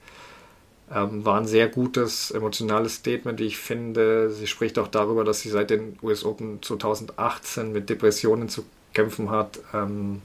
Ähm, 0.93 1.25
war 1.25 1.39
ein 1.39 1.47
sehr 1.47 1.67
gutes, 1.69 2.29
emotionales 2.31 2.95
Statement, 2.95 3.39
wie 3.39 3.45
ich 3.45 3.57
finde. 3.57 4.29
Sie 4.29 4.47
spricht 4.47 4.77
auch 4.77 4.87
darüber, 4.87 5.23
dass 5.23 5.41
sie 5.41 5.49
seit 5.49 5.69
den 5.71 5.97
US 6.03 6.25
Open 6.25 6.61
2018 6.61 7.71
mit 7.71 7.89
Depressionen 7.89 8.49
zu 8.49 8.65
kämpfen 8.93 9.31
hat. 9.31 9.59
Ähm, 9.73 10.21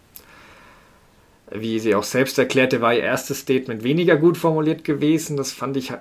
wie 1.50 1.78
sie 1.78 1.94
auch 1.94 2.04
selbst 2.04 2.38
erklärte, 2.38 2.80
war 2.80 2.94
ihr 2.94 3.02
erstes 3.02 3.40
Statement 3.40 3.82
weniger 3.82 4.16
gut 4.16 4.36
formuliert 4.36 4.84
gewesen. 4.84 5.36
Das 5.36 5.52
fand 5.52 5.76
ich 5.76 5.92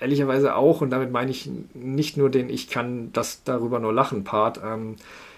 ehrlicherweise 0.00 0.56
auch, 0.56 0.80
und 0.80 0.90
damit 0.90 1.12
meine 1.12 1.30
ich 1.30 1.48
nicht 1.74 2.16
nur 2.16 2.28
den 2.28 2.50
Ich 2.50 2.68
kann 2.68 3.12
das 3.12 3.44
darüber 3.44 3.78
nur 3.78 3.92
lachen 3.92 4.24
Part. 4.24 4.60
Ähm, 4.64 4.96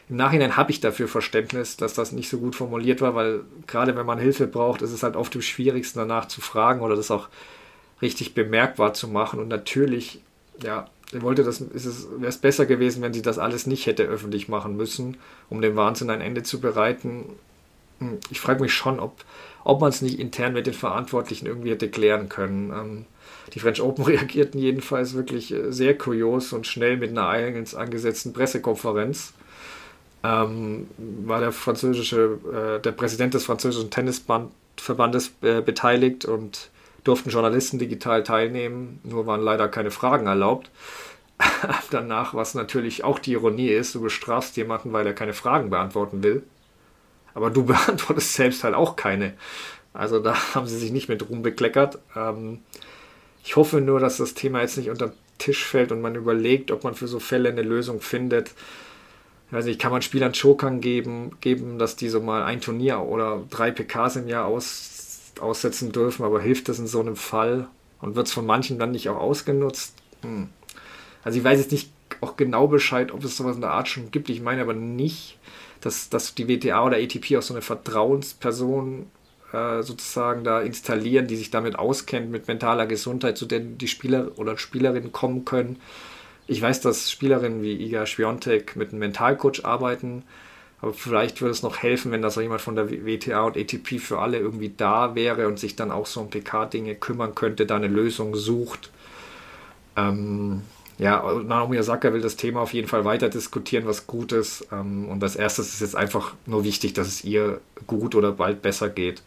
Im 0.09 0.17
Nachhinein 0.17 0.57
habe 0.57 0.71
ich 0.71 0.81
dafür 0.81 1.07
Verständnis, 1.07 1.77
dass 1.77 1.95
das 1.95 2.13
nicht 2.13 2.29
so 2.29 2.39
gut 2.39 2.57
formuliert 2.57 3.01
war, 3.01 3.15
weil 3.15 3.41
gerade 3.67 3.95
wenn 3.97 4.07
man 4.07 4.19
Hilfe 4.19 4.47
braucht, 4.47 4.83
ist 4.83 4.93
es 4.93 5.03
halt 5.03 5.17
oft 5.17 5.35
am 5.35 5.43
schwierigsten 5.43 5.99
danach 5.99 6.27
zu 6.27 6.41
fragen 6.41 6.81
oder 6.81 6.97
das 6.97 7.11
auch 7.11 7.29
richtig 8.03 8.35
bemerkbar 8.35 8.95
zu 8.95 9.09
machen. 9.09 9.39
Und 9.39 9.49
natürlich, 9.49 10.21
ja, 10.63 10.89
wollte 11.13 11.45
das, 11.45 11.61
ist 11.61 11.85
es, 11.85 12.09
wäre 12.17 12.29
es 12.29 12.39
besser 12.39 12.67
gewesen, 12.67 13.03
wenn 13.03 13.13
sie 13.13 13.23
das 13.23 13.39
alles 13.39 13.67
nicht 13.67 13.87
hätte 13.87 14.05
öffentlich 14.05 14.49
machen 14.49 14.77
müssen, 14.77 15.19
um 15.49 15.61
dem 15.61 15.77
Wahnsinn 15.77 16.11
ein 16.11 16.21
Ende 16.21 16.43
zu 16.43 16.61
bereiten. 16.61 17.25
Hm, 17.99 18.19
ich 18.31 18.41
frage 18.41 18.63
mich 18.63 18.73
schon, 18.73 19.01
ob, 19.01 19.25
ob 19.65 19.81
man 19.81 19.91
es 19.91 20.03
nicht 20.03 20.19
intern 20.19 20.53
mit 20.53 20.67
den 20.67 20.75
Verantwortlichen 20.75 21.47
irgendwie 21.47 21.71
hätte 21.71 21.89
klären 21.89 22.29
können. 22.29 22.71
Ähm, 22.71 23.07
die 23.53 23.61
French 23.61 23.81
Open 23.81 24.05
reagierten 24.07 24.59
jedenfalls 24.61 25.15
wirklich 25.15 25.53
äh, 25.53 25.73
sehr 25.73 25.97
kurios 25.97 26.53
und 26.53 26.67
schnell 26.67 26.97
mit 26.97 27.11
einer 27.11 27.29
eigens 27.29 27.75
angesetzten 27.75 28.33
Pressekonferenz. 28.33 29.35
Ähm, 30.23 30.89
war 30.99 31.41
der 31.41 31.53
französische, 31.53 32.39
äh, 32.79 32.81
der 32.81 32.93
Präsident 32.93 33.35
des 33.35 33.45
französischen 33.45 33.91
Tennisverbandes 33.91 35.33
äh, 35.43 35.61
beteiligt 35.61 36.25
und 36.25 36.71
durften 37.05 37.29
Journalisten 37.29 37.79
digital 37.79 38.23
teilnehmen, 38.23 39.01
nur 39.05 39.27
waren 39.27 39.43
leider 39.43 39.69
keine 39.69 39.91
Fragen 39.91 40.27
erlaubt. 40.27 40.71
Danach, 41.91 42.33
was 42.33 42.55
natürlich 42.55 43.05
auch 43.05 43.19
die 43.19 43.33
Ironie 43.33 43.69
ist, 43.69 43.95
du 43.95 44.01
bestrafst 44.01 44.57
jemanden, 44.57 44.93
weil 44.93 45.07
er 45.07 45.13
keine 45.13 45.35
Fragen 45.35 45.69
beantworten 45.69 46.23
will. 46.23 46.43
Aber 47.35 47.51
du 47.51 47.65
beantwortest 47.67 48.35
selbst 48.35 48.65
halt 48.65 48.75
auch 48.75 48.97
keine. 48.97 49.35
Also 49.93 50.19
da 50.21 50.35
haben 50.55 50.67
sie 50.67 50.79
sich 50.79 50.93
nicht 50.93 51.09
mit 51.09 51.29
Ruhm 51.29 51.43
bekleckert. 51.43 51.99
Ähm, 52.17 52.61
ich 53.45 53.57
hoffe 53.57 53.81
nur, 53.81 54.01
dass 54.01 54.17
das 54.17 54.35
Thema 54.35 54.61
jetzt 54.61 54.79
nicht 54.79 54.91
unter 54.91 55.09
den 55.09 55.19
Tisch 55.39 55.65
fällt 55.65 55.93
und 55.93 56.01
man 56.01 56.15
überlegt, 56.15 56.71
ob 56.71 56.85
man 56.85 56.95
für 56.95 57.09
so 57.09 57.19
Fälle 57.21 57.49
eine 57.49 57.63
Lösung 57.63 58.01
findet. 58.01 58.53
Ich 59.49 59.53
weiß 59.53 59.67
nicht, 59.67 59.81
kann 59.81 59.93
man 59.93 60.03
Spielern 60.03 60.33
Chokern 60.33 60.81
geben, 60.81 61.37
geben, 61.41 61.79
dass 61.79 61.97
die 61.97 62.09
so 62.09 62.21
mal 62.21 62.45
ein 62.45 62.61
Turnier 62.61 63.01
oder 63.01 63.43
drei 63.51 63.71
PKs 63.71 64.17
im 64.17 64.29
Jahr 64.29 64.47
aus 64.47 64.95
aussetzen 65.41 65.93
dürfen, 65.93 66.25
aber 66.25 66.41
hilft 66.41 66.69
das 66.69 66.79
in 66.79 66.87
so 66.87 67.01
einem 67.01 67.17
Fall 67.17 67.67
und 68.01 68.15
wird 68.15 68.29
es 68.29 68.33
von 68.33 68.47
manchen 68.47 68.79
dann 68.79 68.93
nicht 68.93 69.09
auch 69.09 69.17
ausgenutzt? 69.17 69.95
Hm. 70.23 70.49
Also 71.23 71.39
ich 71.39 71.45
weiß 71.45 71.59
jetzt 71.59 71.73
nicht 71.73 71.91
auch 72.21 72.37
genau 72.37 72.67
Bescheid, 72.67 73.13
ob 73.13 73.25
es 73.25 73.37
sowas 73.37 73.57
in 73.57 73.63
der 73.63 73.71
Art 73.71 73.89
schon 73.89 74.11
gibt. 74.11 74.29
Ich 74.29 74.41
meine 74.41 74.63
aber 74.63 74.75
nicht, 74.75 75.39
dass, 75.81 76.09
dass 76.09 76.35
die 76.35 76.49
WTA 76.49 76.85
oder 76.85 76.97
ATP 76.97 77.37
auch 77.37 77.43
so 77.43 77.55
eine 77.55 77.63
Vertrauensperson 77.63 79.07
äh, 79.53 79.83
sozusagen 79.83 80.45
da 80.45 80.61
installieren, 80.61 81.27
die 81.27 81.37
sich 81.37 81.51
damit 81.51 81.79
auskennt, 81.79 82.31
mit 82.31 82.49
mentaler 82.49 82.87
Gesundheit, 82.87 83.39
zu 83.39 83.47
der 83.47 83.61
die 83.61 83.89
Spieler 83.89 84.33
oder 84.37 84.59
Spielerinnen 84.59 85.13
kommen 85.13 85.45
können. 85.45 85.81
Ich 86.47 86.61
weiß, 86.61 86.81
dass 86.81 87.11
Spielerinnen 87.11 87.63
wie 87.63 87.73
Iga 87.73 88.07
Schwiontek 88.07 88.77
mit 88.77 88.91
einem 88.91 88.99
Mentalcoach 88.99 89.65
arbeiten, 89.65 90.25
aber 90.81 90.93
vielleicht 90.93 91.41
würde 91.41 91.53
es 91.53 91.63
noch 91.63 91.79
helfen, 91.79 92.13
wenn 92.13 92.21
da 92.21 92.31
so 92.31 92.41
jemand 92.41 92.61
von 92.61 92.77
der 92.77 92.91
WTA 92.91 93.45
und 93.45 93.57
ATP 93.57 93.99
für 93.99 94.19
alle 94.19 94.39
irgendwie 94.39 94.73
da 94.77 95.15
wäre 95.15 95.49
und 95.49 95.59
sich 95.59 95.77
dann 95.77 95.91
auch 95.91 96.07
so 96.07 96.21
um 96.21 96.29
PK-Dinge 96.29 96.97
kümmern 96.97 97.35
könnte, 97.35 97.65
da 97.65 97.77
eine 97.77 97.87
Lösung 97.87 98.35
sucht. 98.37 98.91
Ähm, 99.97 100.63
ja, 100.99 101.43
Naomi 101.43 101.79
Osaka 101.79 102.13
will 102.13 102.21
das 102.21 102.37
Thema 102.37 102.61
auf 102.61 102.73
jeden 102.73 102.89
Fall 102.89 103.05
weiter 103.05 103.29
diskutieren, 103.29 103.87
was 103.87 104.07
gut 104.07 104.33
ist. 104.33 104.69
Ähm, 104.73 105.09
und 105.09 105.23
als 105.23 105.37
erstes 105.37 105.75
ist 105.75 105.81
jetzt 105.81 105.97
einfach 105.97 106.35
nur 106.47 106.65
wichtig, 106.65 106.93
dass 106.93 107.09
es 107.09 107.25
ihr 107.25 107.61
gut 107.87 108.15
oder 108.15 108.33
bald 108.33 108.63
besser 108.63 108.89
geht. 108.89 109.23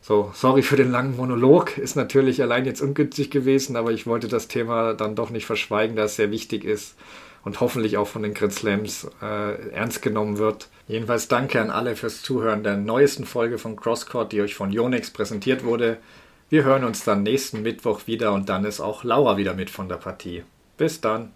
So, 0.00 0.32
sorry 0.34 0.62
für 0.62 0.76
den 0.76 0.90
langen 0.90 1.16
Monolog. 1.16 1.78
Ist 1.78 1.94
natürlich 1.94 2.42
allein 2.42 2.64
jetzt 2.64 2.80
ungünstig 2.80 3.30
gewesen, 3.30 3.76
aber 3.76 3.92
ich 3.92 4.06
wollte 4.06 4.28
das 4.28 4.48
Thema 4.48 4.94
dann 4.94 5.14
doch 5.14 5.30
nicht 5.30 5.46
verschweigen, 5.46 5.94
da 5.94 6.04
es 6.04 6.16
sehr 6.16 6.30
wichtig 6.30 6.64
ist 6.64 6.96
und 7.44 7.60
hoffentlich 7.60 7.96
auch 7.96 8.08
von 8.08 8.22
den 8.22 8.34
Grand 8.34 8.52
Slams 8.52 9.08
äh, 9.20 9.70
ernst 9.70 10.02
genommen 10.02 10.38
wird. 10.38 10.68
Jedenfalls 10.88 11.28
danke 11.28 11.60
an 11.60 11.70
alle 11.70 11.96
fürs 11.96 12.22
Zuhören 12.22 12.62
der 12.62 12.76
neuesten 12.76 13.24
Folge 13.24 13.58
von 13.58 13.76
Crosscourt, 13.76 14.32
die 14.32 14.40
euch 14.40 14.54
von 14.54 14.72
Yonex 14.72 15.10
präsentiert 15.10 15.64
wurde. 15.64 15.98
Wir 16.48 16.64
hören 16.64 16.84
uns 16.84 17.04
dann 17.04 17.22
nächsten 17.22 17.62
Mittwoch 17.62 18.06
wieder 18.06 18.32
und 18.32 18.48
dann 18.48 18.64
ist 18.64 18.80
auch 18.80 19.04
Laura 19.04 19.36
wieder 19.36 19.54
mit 19.54 19.70
von 19.70 19.88
der 19.88 19.96
Partie. 19.96 20.42
Bis 20.76 21.00
dann. 21.00 21.32